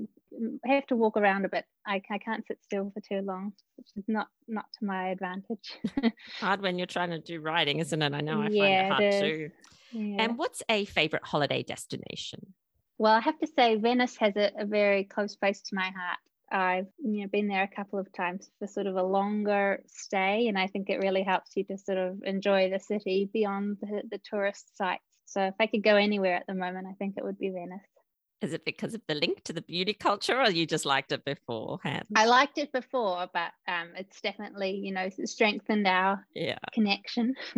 have 0.65 0.85
to 0.87 0.95
walk 0.95 1.17
around 1.17 1.45
a 1.45 1.49
bit. 1.49 1.65
I, 1.87 2.01
I 2.09 2.17
can't 2.17 2.45
sit 2.45 2.59
still 2.63 2.91
for 2.93 3.01
too 3.01 3.25
long, 3.25 3.53
which 3.77 3.87
is 3.95 4.03
not 4.07 4.27
not 4.47 4.65
to 4.79 4.85
my 4.85 5.09
advantage. 5.09 5.79
hard 6.39 6.61
when 6.61 6.77
you're 6.77 6.87
trying 6.87 7.11
to 7.11 7.19
do 7.19 7.39
writing, 7.39 7.79
isn't 7.79 8.01
it? 8.01 8.13
I 8.13 8.21
know 8.21 8.41
I 8.41 8.49
yeah, 8.49 8.97
find 8.97 9.11
it 9.11 9.13
hard 9.13 9.23
too. 9.23 9.49
Yeah. 9.91 10.23
And 10.23 10.37
what's 10.37 10.61
a 10.69 10.85
favorite 10.85 11.23
holiday 11.23 11.63
destination? 11.63 12.53
Well, 12.97 13.13
I 13.13 13.21
have 13.21 13.39
to 13.39 13.47
say 13.47 13.75
Venice 13.75 14.17
has 14.17 14.35
a, 14.35 14.51
a 14.57 14.65
very 14.65 15.05
close 15.05 15.35
place 15.35 15.61
to 15.61 15.75
my 15.75 15.85
heart. 15.85 16.17
I've 16.51 16.87
you 17.03 17.21
know 17.21 17.27
been 17.27 17.47
there 17.47 17.63
a 17.63 17.75
couple 17.75 17.97
of 17.97 18.11
times 18.13 18.49
for 18.59 18.67
sort 18.67 18.87
of 18.87 18.95
a 18.95 19.03
longer 19.03 19.81
stay, 19.87 20.47
and 20.47 20.57
I 20.57 20.67
think 20.67 20.89
it 20.89 20.99
really 20.99 21.23
helps 21.23 21.55
you 21.55 21.63
to 21.65 21.77
sort 21.77 21.97
of 21.97 22.21
enjoy 22.23 22.69
the 22.69 22.79
city 22.79 23.29
beyond 23.31 23.77
the, 23.81 24.03
the 24.11 24.19
tourist 24.29 24.75
sites. 24.77 25.01
So 25.25 25.41
if 25.41 25.55
I 25.59 25.67
could 25.67 25.83
go 25.83 25.95
anywhere 25.95 26.35
at 26.35 26.47
the 26.47 26.53
moment, 26.53 26.87
I 26.89 26.93
think 26.93 27.15
it 27.17 27.23
would 27.23 27.39
be 27.39 27.49
Venice. 27.49 27.81
Is 28.41 28.53
it 28.53 28.65
because 28.65 28.93
of 28.93 29.01
the 29.07 29.15
link 29.15 29.43
to 29.45 29.53
the 29.53 29.61
beauty 29.61 29.93
culture, 29.93 30.39
or 30.39 30.51
you 30.51 30.65
just 30.65 30.85
liked 30.85 31.11
it 31.11 31.25
beforehand? 31.25 32.05
I 32.15 32.25
liked 32.25 32.57
it 32.57 32.71
before, 32.71 33.27
but 33.33 33.51
um, 33.67 33.89
it's 33.97 34.21
definitely 34.21 34.71
you 34.71 34.91
know 34.91 35.09
strengthened 35.23 35.87
our 35.87 36.25
yeah. 36.35 36.59
connection. 36.73 37.33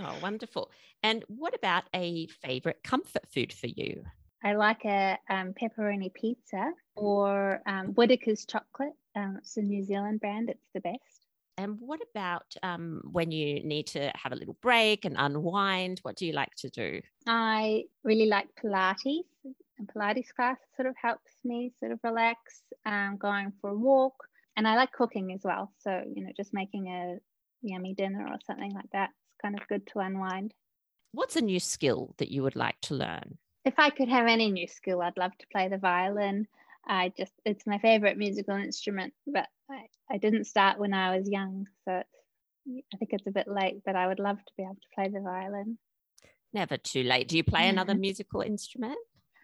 oh, 0.00 0.14
wonderful! 0.22 0.70
And 1.02 1.24
what 1.28 1.54
about 1.54 1.84
a 1.94 2.26
favorite 2.42 2.82
comfort 2.84 3.26
food 3.32 3.52
for 3.52 3.68
you? 3.68 4.04
I 4.44 4.54
like 4.54 4.84
a 4.84 5.18
um, 5.28 5.54
pepperoni 5.60 6.12
pizza 6.14 6.72
or 6.94 7.60
um, 7.66 7.88
Whittaker's 7.94 8.44
chocolate. 8.44 8.92
Um, 9.16 9.38
it's 9.38 9.56
a 9.56 9.62
New 9.62 9.82
Zealand 9.84 10.20
brand. 10.20 10.50
It's 10.50 10.68
the 10.74 10.80
best. 10.80 11.17
And 11.58 11.76
what 11.80 12.00
about 12.08 12.54
um, 12.62 13.02
when 13.10 13.32
you 13.32 13.62
need 13.64 13.88
to 13.88 14.12
have 14.14 14.30
a 14.32 14.36
little 14.36 14.56
break 14.62 15.04
and 15.04 15.16
unwind? 15.18 15.98
What 16.02 16.14
do 16.14 16.24
you 16.24 16.32
like 16.32 16.54
to 16.58 16.70
do? 16.70 17.00
I 17.26 17.84
really 18.04 18.26
like 18.26 18.46
Pilates. 18.62 19.24
And 19.78 19.88
Pilates 19.88 20.32
class 20.34 20.56
sort 20.76 20.86
of 20.86 20.94
helps 21.00 21.32
me 21.44 21.72
sort 21.80 21.90
of 21.90 21.98
relax, 22.04 22.62
um, 22.86 23.16
going 23.18 23.52
for 23.60 23.70
a 23.70 23.76
walk. 23.76 24.14
And 24.56 24.68
I 24.68 24.76
like 24.76 24.92
cooking 24.92 25.32
as 25.32 25.40
well. 25.42 25.72
So, 25.78 26.02
you 26.14 26.24
know, 26.24 26.30
just 26.36 26.54
making 26.54 26.88
a 26.88 27.18
yummy 27.62 27.94
dinner 27.94 28.26
or 28.28 28.38
something 28.46 28.72
like 28.72 28.90
that. 28.92 29.10
It's 29.10 29.42
kind 29.42 29.60
of 29.60 29.66
good 29.68 29.86
to 29.88 29.98
unwind. 29.98 30.54
What's 31.12 31.36
a 31.36 31.40
new 31.40 31.58
skill 31.58 32.14
that 32.18 32.30
you 32.30 32.44
would 32.44 32.56
like 32.56 32.80
to 32.82 32.94
learn? 32.94 33.38
If 33.64 33.74
I 33.78 33.90
could 33.90 34.08
have 34.08 34.28
any 34.28 34.50
new 34.50 34.68
skill, 34.68 35.02
I'd 35.02 35.16
love 35.16 35.36
to 35.38 35.46
play 35.52 35.68
the 35.68 35.78
violin. 35.78 36.46
I 36.88 37.12
just, 37.16 37.32
it's 37.44 37.66
my 37.66 37.78
favorite 37.78 38.16
musical 38.16 38.56
instrument, 38.56 39.12
but 39.26 39.46
I, 39.70 39.86
I 40.10 40.18
didn't 40.18 40.44
start 40.44 40.78
when 40.78 40.94
I 40.94 41.16
was 41.16 41.28
young. 41.28 41.66
So 41.84 41.92
I 41.92 42.96
think 42.98 43.10
it's 43.12 43.26
a 43.26 43.32
bit 43.32 43.48
late, 43.48 43.82
but 43.84 43.96
I 43.96 44.06
would 44.06 44.18
love 44.18 44.38
to 44.38 44.52
be 44.56 44.62
able 44.62 44.74
to 44.74 44.88
play 44.94 45.08
the 45.08 45.20
violin. 45.20 45.78
Never 46.52 46.76
too 46.78 47.02
late. 47.02 47.28
Do 47.28 47.36
you 47.36 47.44
play 47.44 47.68
another 47.68 47.94
musical 47.94 48.40
instrument? 48.40 48.98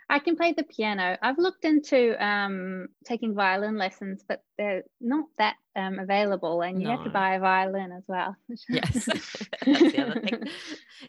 I 0.08 0.18
can 0.18 0.36
play 0.36 0.52
the 0.52 0.64
piano. 0.64 1.16
I've 1.22 1.38
looked 1.38 1.64
into 1.64 2.22
um, 2.24 2.88
taking 3.06 3.34
violin 3.34 3.78
lessons, 3.78 4.22
but 4.26 4.42
they're 4.58 4.82
not 5.00 5.24
that 5.38 5.56
um, 5.76 5.98
available, 5.98 6.60
and 6.60 6.80
you 6.80 6.88
no. 6.88 6.96
have 6.96 7.04
to 7.04 7.10
buy 7.10 7.34
a 7.34 7.40
violin 7.40 7.90
as 7.92 8.04
well. 8.06 8.36
yes, 8.68 8.92
that's 9.66 9.92
the 9.92 9.98
other 9.98 10.20
thing. 10.20 10.44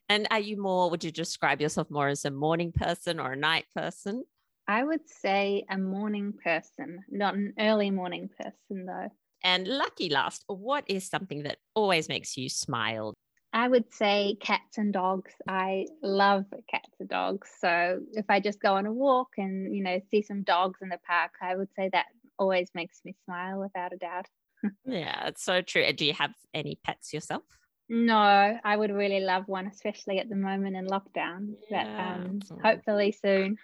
And 0.08 0.28
are 0.32 0.40
you 0.40 0.62
more? 0.62 0.90
Would 0.90 1.04
you 1.04 1.12
describe 1.12 1.62
yourself 1.62 1.90
more 1.90 2.08
as 2.08 2.24
a 2.24 2.32
morning 2.32 2.72
person 2.72 3.20
or 3.20 3.34
a 3.34 3.38
night 3.38 3.66
person? 3.76 4.24
I 4.68 4.84
would 4.84 5.08
say 5.08 5.64
a 5.70 5.78
morning 5.78 6.34
person, 6.44 7.04
not 7.10 7.36
an 7.36 7.54
early 7.60 7.92
morning 7.92 8.30
person 8.40 8.86
though. 8.86 9.10
And 9.44 9.68
lucky 9.68 10.10
last, 10.10 10.44
what 10.48 10.86
is 10.88 11.08
something 11.08 11.44
that 11.44 11.58
always 11.76 12.10
makes 12.10 12.36
you 12.36 12.50
smile? 12.50 13.14
I 13.54 13.68
would 13.68 13.94
say 13.94 14.38
cats 14.42 14.78
and 14.78 14.92
dogs. 14.92 15.32
I 15.48 15.86
love 16.02 16.46
cats 16.70 16.90
and 17.00 17.08
dogs. 17.08 17.50
So 17.60 18.02
if 18.14 18.26
I 18.28 18.40
just 18.40 18.60
go 18.60 18.74
on 18.74 18.86
a 18.86 18.92
walk 18.92 19.30
and, 19.38 19.74
you 19.74 19.84
know, 19.84 20.02
see 20.12 20.24
some 20.24 20.44
dogs 20.44 20.80
in 20.82 20.90
the 20.90 21.00
park, 21.08 21.32
I 21.42 21.56
would 21.56 21.70
say 21.76 21.90
that 21.94 22.08
always 22.38 22.70
makes 22.74 23.00
me 23.06 23.16
smile 23.24 23.60
without 23.60 23.94
a 23.94 23.98
doubt. 23.98 24.26
yeah, 24.86 25.28
it's 25.28 25.44
so 25.44 25.62
true. 25.62 25.90
Do 25.94 26.06
you 26.06 26.14
have 26.14 26.34
any 26.54 26.80
pets 26.84 27.14
yourself? 27.14 27.44
No, 27.88 28.60
I 28.64 28.76
would 28.76 28.92
really 28.92 29.20
love 29.20 29.48
one, 29.48 29.68
especially 29.68 30.20
at 30.20 30.28
the 30.28 30.36
moment 30.36 30.76
in 30.76 30.88
lockdown. 30.88 31.54
Yeah. 31.70 32.18
But 32.50 32.58
um, 32.58 32.60
hopefully 32.64 33.12
soon. 33.12 33.58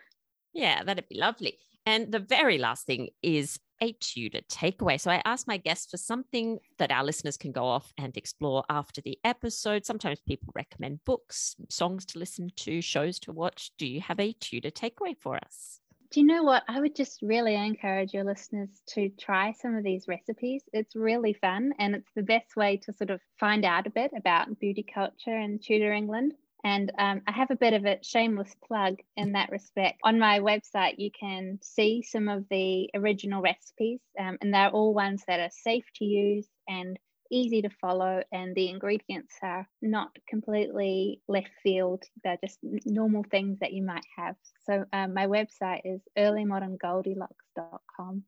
Yeah, 0.53 0.83
that'd 0.83 1.07
be 1.09 1.17
lovely. 1.17 1.57
And 1.85 2.11
the 2.11 2.19
very 2.19 2.57
last 2.57 2.85
thing 2.85 3.09
is 3.23 3.59
a 3.81 3.93
Tudor 3.93 4.41
takeaway. 4.41 4.99
So 4.99 5.09
I 5.09 5.21
asked 5.25 5.47
my 5.47 5.57
guests 5.57 5.89
for 5.89 5.97
something 5.97 6.59
that 6.77 6.91
our 6.91 7.03
listeners 7.03 7.37
can 7.37 7.51
go 7.51 7.65
off 7.65 7.91
and 7.97 8.15
explore 8.15 8.63
after 8.69 9.01
the 9.01 9.17
episode. 9.23 9.85
Sometimes 9.85 10.19
people 10.19 10.53
recommend 10.55 11.03
books, 11.05 11.55
songs 11.69 12.05
to 12.07 12.19
listen 12.19 12.51
to, 12.57 12.81
shows 12.81 13.17
to 13.19 13.31
watch. 13.31 13.71
Do 13.79 13.87
you 13.87 14.01
have 14.01 14.19
a 14.19 14.33
Tudor 14.33 14.69
takeaway 14.69 15.17
for 15.19 15.37
us? 15.37 15.79
Do 16.11 16.19
you 16.19 16.27
know 16.27 16.43
what? 16.43 16.63
I 16.67 16.81
would 16.81 16.95
just 16.95 17.21
really 17.21 17.55
encourage 17.55 18.13
your 18.13 18.25
listeners 18.25 18.69
to 18.89 19.09
try 19.17 19.53
some 19.53 19.75
of 19.75 19.83
these 19.83 20.09
recipes. 20.09 20.61
It's 20.73 20.93
really 20.93 21.33
fun 21.33 21.71
and 21.79 21.95
it's 21.95 22.11
the 22.15 22.21
best 22.21 22.57
way 22.57 22.77
to 22.83 22.93
sort 22.93 23.09
of 23.09 23.21
find 23.39 23.63
out 23.63 23.87
a 23.87 23.91
bit 23.91 24.11
about 24.15 24.59
beauty 24.59 24.83
culture 24.83 25.37
in 25.37 25.57
Tudor 25.57 25.93
England. 25.93 26.33
And 26.63 26.91
um, 26.97 27.21
I 27.27 27.31
have 27.31 27.51
a 27.51 27.55
bit 27.55 27.73
of 27.73 27.85
a 27.85 27.99
shameless 28.03 28.53
plug 28.67 28.97
in 29.17 29.31
that 29.33 29.49
respect. 29.49 29.99
On 30.03 30.19
my 30.19 30.39
website, 30.39 30.95
you 30.97 31.09
can 31.17 31.57
see 31.61 32.03
some 32.03 32.29
of 32.29 32.45
the 32.49 32.89
original 32.93 33.41
recipes, 33.41 33.99
um, 34.19 34.37
and 34.41 34.53
they're 34.53 34.69
all 34.69 34.93
ones 34.93 35.23
that 35.27 35.39
are 35.39 35.49
safe 35.51 35.85
to 35.95 36.05
use 36.05 36.47
and 36.67 36.99
easy 37.31 37.63
to 37.63 37.69
follow. 37.69 38.21
And 38.31 38.53
the 38.53 38.69
ingredients 38.69 39.33
are 39.41 39.67
not 39.81 40.15
completely 40.29 41.21
left 41.27 41.49
field, 41.63 42.03
they're 42.23 42.37
just 42.43 42.59
normal 42.85 43.25
things 43.31 43.57
that 43.59 43.73
you 43.73 43.81
might 43.83 44.05
have. 44.17 44.35
So, 44.65 44.85
um, 44.93 45.15
my 45.15 45.25
website 45.27 45.81
is 45.85 46.01
earlymoderngoldilocks.com. 46.17 48.23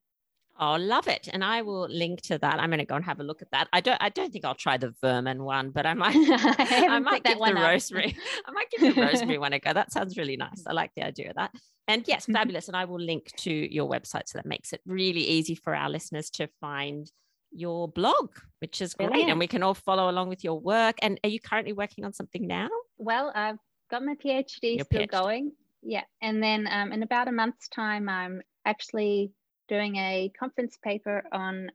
Oh, 0.59 0.75
love 0.75 1.07
it. 1.07 1.27
And 1.33 1.43
I 1.43 1.63
will 1.63 1.87
link 1.89 2.21
to 2.23 2.37
that. 2.37 2.59
I'm 2.59 2.69
going 2.69 2.79
to 2.79 2.85
go 2.85 2.95
and 2.95 3.03
have 3.03 3.19
a 3.19 3.23
look 3.23 3.41
at 3.41 3.49
that. 3.51 3.67
I 3.73 3.81
don't 3.81 3.97
I 3.99 4.09
don't 4.09 4.31
think 4.31 4.45
I'll 4.45 4.53
try 4.53 4.77
the 4.77 4.93
vermin 5.01 5.43
one, 5.43 5.71
but 5.71 5.85
I 5.85 5.93
might 5.95 6.15
I, 6.15 6.87
I 6.89 6.99
might 6.99 7.23
give 7.23 7.39
the 7.39 7.53
rosemary. 7.55 8.15
I 8.45 8.51
might 8.51 8.69
give 8.69 8.95
the 8.95 9.01
rosemary 9.01 9.39
one 9.39 9.53
a 9.53 9.59
go. 9.59 9.73
That 9.73 9.91
sounds 9.91 10.15
really 10.15 10.37
nice. 10.37 10.63
I 10.67 10.73
like 10.73 10.91
the 10.95 11.03
idea 11.03 11.31
of 11.31 11.35
that. 11.37 11.51
And 11.87 12.07
yes, 12.07 12.25
fabulous. 12.25 12.67
And 12.67 12.77
I 12.77 12.85
will 12.85 12.99
link 12.99 13.31
to 13.37 13.51
your 13.51 13.89
website 13.89 14.27
so 14.27 14.37
that 14.37 14.45
makes 14.45 14.73
it 14.73 14.81
really 14.85 15.21
easy 15.21 15.55
for 15.55 15.75
our 15.75 15.89
listeners 15.89 16.29
to 16.31 16.47
find 16.61 17.11
your 17.51 17.87
blog, 17.87 18.29
which 18.59 18.81
is 18.81 18.93
great. 18.93 19.09
Brilliant. 19.09 19.31
And 19.31 19.39
we 19.39 19.47
can 19.47 19.63
all 19.63 19.73
follow 19.73 20.09
along 20.09 20.29
with 20.29 20.43
your 20.43 20.59
work. 20.59 20.97
And 21.01 21.19
are 21.23 21.29
you 21.29 21.39
currently 21.39 21.73
working 21.73 22.05
on 22.05 22.13
something 22.13 22.45
now? 22.45 22.69
Well, 22.97 23.31
I've 23.35 23.57
got 23.89 24.03
my 24.03 24.15
PhD 24.15 24.77
your 24.77 24.85
still 24.85 25.01
PhD. 25.01 25.09
going. 25.09 25.51
Yeah. 25.81 26.03
And 26.21 26.41
then 26.41 26.67
um, 26.69 26.91
in 26.91 27.03
about 27.03 27.27
a 27.27 27.31
month's 27.31 27.67
time, 27.67 28.07
I'm 28.07 28.41
actually 28.65 29.31
doing 29.73 29.95
a 29.95 30.31
conference 30.39 30.77
paper 30.83 31.23
on 31.31 31.71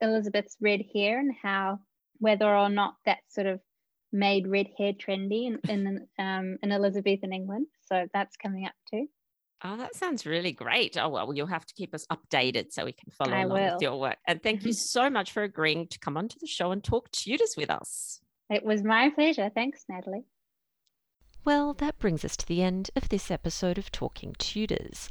Elizabeth's 0.00 0.56
red 0.60 0.82
hair 0.94 1.18
and 1.18 1.32
how 1.42 1.78
whether 2.18 2.48
or 2.48 2.70
not 2.70 2.94
that 3.04 3.18
sort 3.28 3.46
of 3.46 3.60
made 4.12 4.46
red 4.46 4.68
hair 4.78 4.92
trendy 4.92 5.46
in 5.46 5.58
in, 5.68 6.08
um, 6.18 6.56
in 6.62 6.72
Elizabethan 6.72 7.32
England. 7.32 7.66
So 7.88 8.06
that's 8.14 8.36
coming 8.36 8.64
up 8.64 8.72
too. 8.90 9.06
Oh, 9.62 9.76
that 9.76 9.94
sounds 9.94 10.26
really 10.26 10.52
great. 10.52 10.96
Oh, 10.98 11.08
well, 11.08 11.34
you'll 11.34 11.46
have 11.46 11.66
to 11.66 11.74
keep 11.74 11.94
us 11.94 12.06
updated 12.12 12.70
so 12.70 12.84
we 12.84 12.92
can 12.92 13.10
follow 13.10 13.32
I 13.32 13.42
along 13.42 13.60
will. 13.60 13.72
with 13.74 13.82
your 13.82 13.98
work. 13.98 14.18
And 14.26 14.42
thank 14.42 14.64
you 14.64 14.72
so 14.72 15.08
much 15.08 15.32
for 15.32 15.42
agreeing 15.42 15.86
to 15.88 15.98
come 15.98 16.16
onto 16.16 16.38
the 16.38 16.46
show 16.46 16.70
and 16.70 16.84
talk 16.84 17.10
Tudors 17.12 17.54
with 17.56 17.70
us. 17.70 18.20
It 18.50 18.64
was 18.64 18.82
my 18.82 19.10
pleasure. 19.10 19.50
Thanks, 19.54 19.84
Natalie. 19.88 20.26
Well, 21.44 21.74
that 21.74 21.98
brings 21.98 22.24
us 22.24 22.38
to 22.38 22.48
the 22.48 22.62
end 22.62 22.90
of 22.96 23.10
this 23.10 23.30
episode 23.30 23.76
of 23.76 23.92
Talking 23.92 24.34
Tudors. 24.38 25.10